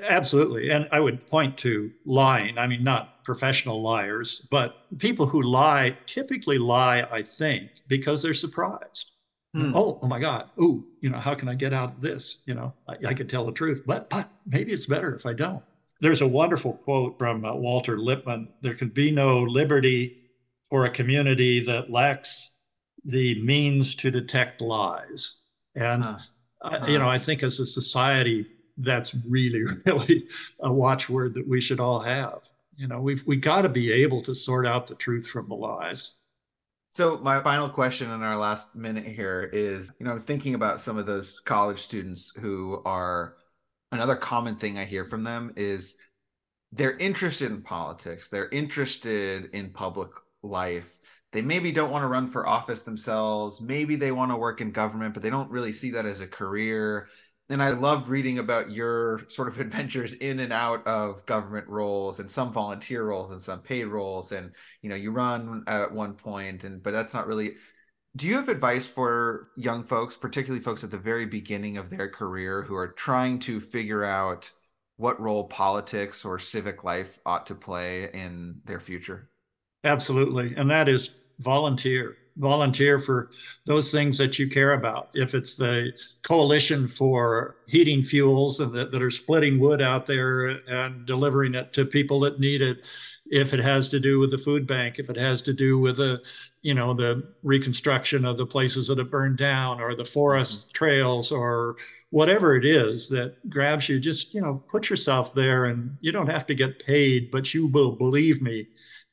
Absolutely. 0.00 0.70
And 0.70 0.86
I 0.92 1.00
would 1.00 1.26
point 1.26 1.56
to 1.58 1.90
lying. 2.04 2.58
I 2.58 2.66
mean, 2.66 2.84
not 2.84 3.24
professional 3.24 3.82
liars, 3.82 4.46
but 4.50 4.74
people 4.98 5.26
who 5.26 5.42
lie 5.42 5.96
typically 6.06 6.58
lie, 6.58 7.06
I 7.10 7.22
think, 7.22 7.70
because 7.88 8.22
they're 8.22 8.34
surprised. 8.34 9.10
Hmm. 9.54 9.72
Oh, 9.74 9.98
oh 10.02 10.06
my 10.06 10.20
God. 10.20 10.50
Oh, 10.58 10.84
you 11.00 11.08
know, 11.08 11.18
how 11.18 11.34
can 11.34 11.48
I 11.48 11.54
get 11.54 11.72
out 11.72 11.90
of 11.94 12.00
this? 12.02 12.42
You 12.46 12.54
know, 12.54 12.74
I, 12.86 12.96
I 13.08 13.14
can 13.14 13.26
tell 13.26 13.46
the 13.46 13.52
truth, 13.52 13.82
but, 13.86 14.10
but 14.10 14.28
maybe 14.44 14.72
it's 14.72 14.86
better 14.86 15.14
if 15.14 15.24
I 15.24 15.32
don't. 15.32 15.62
There's 16.00 16.20
a 16.20 16.28
wonderful 16.28 16.74
quote 16.74 17.16
from 17.18 17.44
uh, 17.44 17.54
Walter 17.54 17.98
Lippmann 17.98 18.48
there 18.60 18.74
can 18.74 18.88
be 18.88 19.10
no 19.10 19.42
liberty 19.42 20.18
for 20.68 20.84
a 20.84 20.90
community 20.90 21.64
that 21.64 21.90
lacks 21.90 22.50
the 23.04 23.42
means 23.42 23.94
to 23.94 24.10
detect 24.10 24.60
lies. 24.60 25.40
And, 25.74 26.04
uh, 26.04 26.18
I, 26.62 26.88
you 26.88 26.98
know, 26.98 27.08
I 27.08 27.18
think 27.18 27.42
as 27.42 27.60
a 27.60 27.66
society, 27.66 28.46
that's 28.76 29.14
really, 29.28 29.64
really 29.86 30.26
a 30.60 30.72
watchword 30.72 31.34
that 31.34 31.48
we 31.48 31.60
should 31.60 31.80
all 31.80 32.00
have. 32.00 32.48
You 32.76 32.88
know, 32.88 33.00
we've 33.00 33.26
we 33.26 33.36
got 33.36 33.62
to 33.62 33.68
be 33.68 33.90
able 33.90 34.20
to 34.22 34.34
sort 34.34 34.66
out 34.66 34.86
the 34.86 34.94
truth 34.94 35.26
from 35.26 35.48
the 35.48 35.54
lies. 35.54 36.16
So 36.90 37.18
my 37.18 37.42
final 37.42 37.68
question 37.68 38.10
in 38.10 38.22
our 38.22 38.36
last 38.36 38.74
minute 38.74 39.04
here 39.04 39.50
is, 39.52 39.92
you 39.98 40.06
know, 40.06 40.12
I'm 40.12 40.20
thinking 40.20 40.54
about 40.54 40.80
some 40.80 40.96
of 40.98 41.06
those 41.06 41.40
college 41.40 41.82
students 41.82 42.34
who 42.34 42.80
are 42.84 43.36
another 43.92 44.16
common 44.16 44.56
thing 44.56 44.78
I 44.78 44.84
hear 44.84 45.04
from 45.04 45.22
them 45.24 45.52
is 45.56 45.96
they're 46.72 46.96
interested 46.96 47.50
in 47.50 47.62
politics, 47.62 48.28
they're 48.28 48.48
interested 48.48 49.50
in 49.52 49.70
public 49.70 50.10
life. 50.42 50.90
They 51.32 51.42
maybe 51.42 51.70
don't 51.70 51.90
want 51.90 52.02
to 52.02 52.08
run 52.08 52.30
for 52.30 52.46
office 52.46 52.82
themselves, 52.82 53.60
maybe 53.60 53.96
they 53.96 54.12
want 54.12 54.30
to 54.30 54.36
work 54.36 54.60
in 54.60 54.70
government, 54.70 55.12
but 55.12 55.22
they 55.22 55.30
don't 55.30 55.50
really 55.50 55.72
see 55.72 55.90
that 55.92 56.06
as 56.06 56.20
a 56.20 56.26
career 56.26 57.08
and 57.48 57.62
I 57.62 57.70
loved 57.70 58.08
reading 58.08 58.38
about 58.38 58.70
your 58.70 59.20
sort 59.28 59.48
of 59.48 59.60
adventures 59.60 60.14
in 60.14 60.40
and 60.40 60.52
out 60.52 60.86
of 60.86 61.24
government 61.26 61.68
roles 61.68 62.20
and 62.20 62.30
some 62.30 62.52
volunteer 62.52 63.04
roles 63.04 63.30
and 63.30 63.40
some 63.40 63.60
paid 63.60 63.84
roles. 63.84 64.32
And, 64.32 64.52
you 64.82 64.90
know, 64.90 64.96
you 64.96 65.10
run 65.10 65.64
at 65.66 65.92
one 65.92 66.14
point 66.14 66.64
and, 66.64 66.82
but 66.82 66.92
that's 66.92 67.14
not 67.14 67.26
really, 67.26 67.54
do 68.16 68.26
you 68.26 68.34
have 68.34 68.48
advice 68.48 68.86
for 68.86 69.50
young 69.56 69.84
folks, 69.84 70.16
particularly 70.16 70.62
folks 70.62 70.82
at 70.82 70.90
the 70.90 70.98
very 70.98 71.26
beginning 71.26 71.76
of 71.76 71.90
their 71.90 72.08
career 72.08 72.62
who 72.62 72.74
are 72.74 72.88
trying 72.88 73.38
to 73.40 73.60
figure 73.60 74.04
out 74.04 74.50
what 74.96 75.20
role 75.20 75.44
politics 75.44 76.24
or 76.24 76.38
civic 76.38 76.82
life 76.82 77.18
ought 77.26 77.46
to 77.46 77.54
play 77.54 78.10
in 78.12 78.60
their 78.64 78.80
future? 78.80 79.28
Absolutely. 79.84 80.54
And 80.56 80.70
that 80.70 80.88
is 80.88 81.20
volunteer 81.38 82.16
volunteer 82.36 82.98
for 82.98 83.30
those 83.64 83.90
things 83.90 84.18
that 84.18 84.38
you 84.38 84.48
care 84.48 84.72
about. 84.72 85.10
If 85.14 85.34
it's 85.34 85.56
the 85.56 85.92
coalition 86.22 86.86
for 86.86 87.56
heating 87.66 88.02
fuels 88.02 88.58
that, 88.58 88.90
that 88.90 89.02
are 89.02 89.10
splitting 89.10 89.58
wood 89.58 89.80
out 89.80 90.06
there 90.06 90.48
and 90.68 91.06
delivering 91.06 91.54
it 91.54 91.72
to 91.74 91.84
people 91.86 92.20
that 92.20 92.40
need 92.40 92.62
it, 92.62 92.84
if 93.28 93.52
it 93.52 93.60
has 93.60 93.88
to 93.88 94.00
do 94.00 94.18
with 94.18 94.30
the 94.30 94.38
food 94.38 94.66
bank, 94.66 94.98
if 94.98 95.10
it 95.10 95.16
has 95.16 95.42
to 95.42 95.52
do 95.52 95.78
with 95.78 95.96
the, 95.96 96.22
you 96.62 96.74
know, 96.74 96.94
the 96.94 97.32
reconstruction 97.42 98.24
of 98.24 98.36
the 98.36 98.46
places 98.46 98.86
that 98.86 98.98
have 98.98 99.10
burned 99.10 99.38
down 99.38 99.80
or 99.80 99.94
the 99.94 100.04
forest 100.04 100.68
mm-hmm. 100.68 100.72
trails 100.72 101.32
or 101.32 101.76
whatever 102.10 102.54
it 102.54 102.64
is 102.64 103.08
that 103.08 103.36
grabs 103.50 103.88
you, 103.88 103.98
just, 103.98 104.32
you 104.32 104.40
know, 104.40 104.62
put 104.68 104.88
yourself 104.88 105.34
there 105.34 105.64
and 105.64 105.96
you 106.00 106.12
don't 106.12 106.28
have 106.30 106.46
to 106.46 106.54
get 106.54 106.84
paid, 106.84 107.30
but 107.30 107.52
you 107.52 107.66
will 107.66 107.92
believe 107.96 108.40
me 108.40 108.68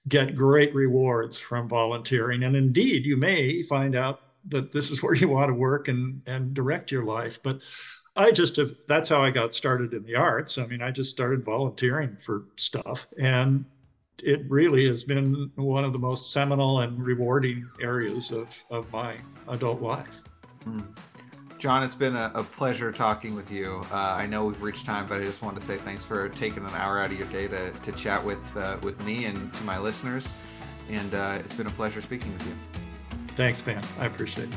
get 0.08 0.36
great 0.36 0.74
rewards 0.74 1.38
from 1.38 1.70
volunteering. 1.70 2.44
And 2.44 2.56
indeed, 2.56 3.06
you 3.06 3.18
may 3.18 3.64
find 3.64 3.96
out 3.96 4.22
that 4.50 4.72
this 4.72 4.92
is 4.92 5.02
where 5.04 5.16
you 5.16 5.28
want 5.28 5.50
to 5.50 5.54
work 5.54 5.88
and, 5.88 6.22
and 6.28 6.54
direct 6.54 6.92
your 6.92 7.04
life. 7.04 7.42
But 7.42 7.62
I 8.16 8.32
just 8.32 8.56
have, 8.58 8.72
that's 8.88 9.10
how 9.10 9.24
I 9.24 9.32
got 9.32 9.56
started 9.56 9.94
in 9.94 10.04
the 10.04 10.16
arts. 10.16 10.58
I 10.58 10.68
mean, 10.68 10.82
I 10.82 10.92
just 10.92 11.10
started 11.10 11.44
volunteering 11.44 12.16
for 12.18 12.46
stuff. 12.58 13.08
And 13.20 13.66
it 14.22 14.46
really 14.48 14.88
has 14.88 15.04
been 15.04 15.52
one 15.56 15.84
of 15.84 15.94
the 15.94 16.00
most 16.00 16.32
seminal 16.32 16.82
and 16.82 17.04
rewarding 17.04 17.68
areas 17.82 18.32
of, 18.32 18.56
of 18.70 18.92
my 18.92 19.18
adult 19.48 19.82
life. 19.82 20.22
Mm. 20.66 20.86
John, 21.64 21.82
it's 21.82 21.96
been 21.96 22.18
a, 22.18 22.30
a 22.36 22.44
pleasure 22.44 22.92
talking 22.92 23.36
with 23.36 23.50
you. 23.50 23.82
Uh, 23.90 23.96
I 23.96 24.26
know 24.26 24.44
we've 24.44 24.62
reached 24.62 24.86
time, 24.86 25.08
but 25.08 25.22
I 25.22 25.24
just 25.24 25.42
wanted 25.42 25.62
to 25.62 25.66
say 25.66 25.78
thanks 25.78 26.04
for 26.04 26.28
taking 26.28 26.66
an 26.66 26.72
hour 26.72 27.00
out 27.00 27.06
of 27.06 27.18
your 27.18 27.28
day 27.30 27.48
to, 27.48 27.72
to 27.72 27.92
chat 27.94 28.22
with 28.22 28.58
uh, 28.58 28.80
with 28.84 29.02
me 29.06 29.24
and 29.24 29.54
to 29.54 29.64
my 29.64 29.78
listeners. 29.78 30.34
And 30.90 31.14
uh, 31.14 31.38
it's 31.40 31.56
been 31.56 31.68
a 31.68 31.72
pleasure 31.72 32.02
speaking 32.02 32.34
with 32.34 32.46
you. 32.46 32.54
Thanks, 33.38 33.66
man. 33.66 33.82
I 33.98 34.08
appreciate 34.08 34.50
it. 34.50 34.56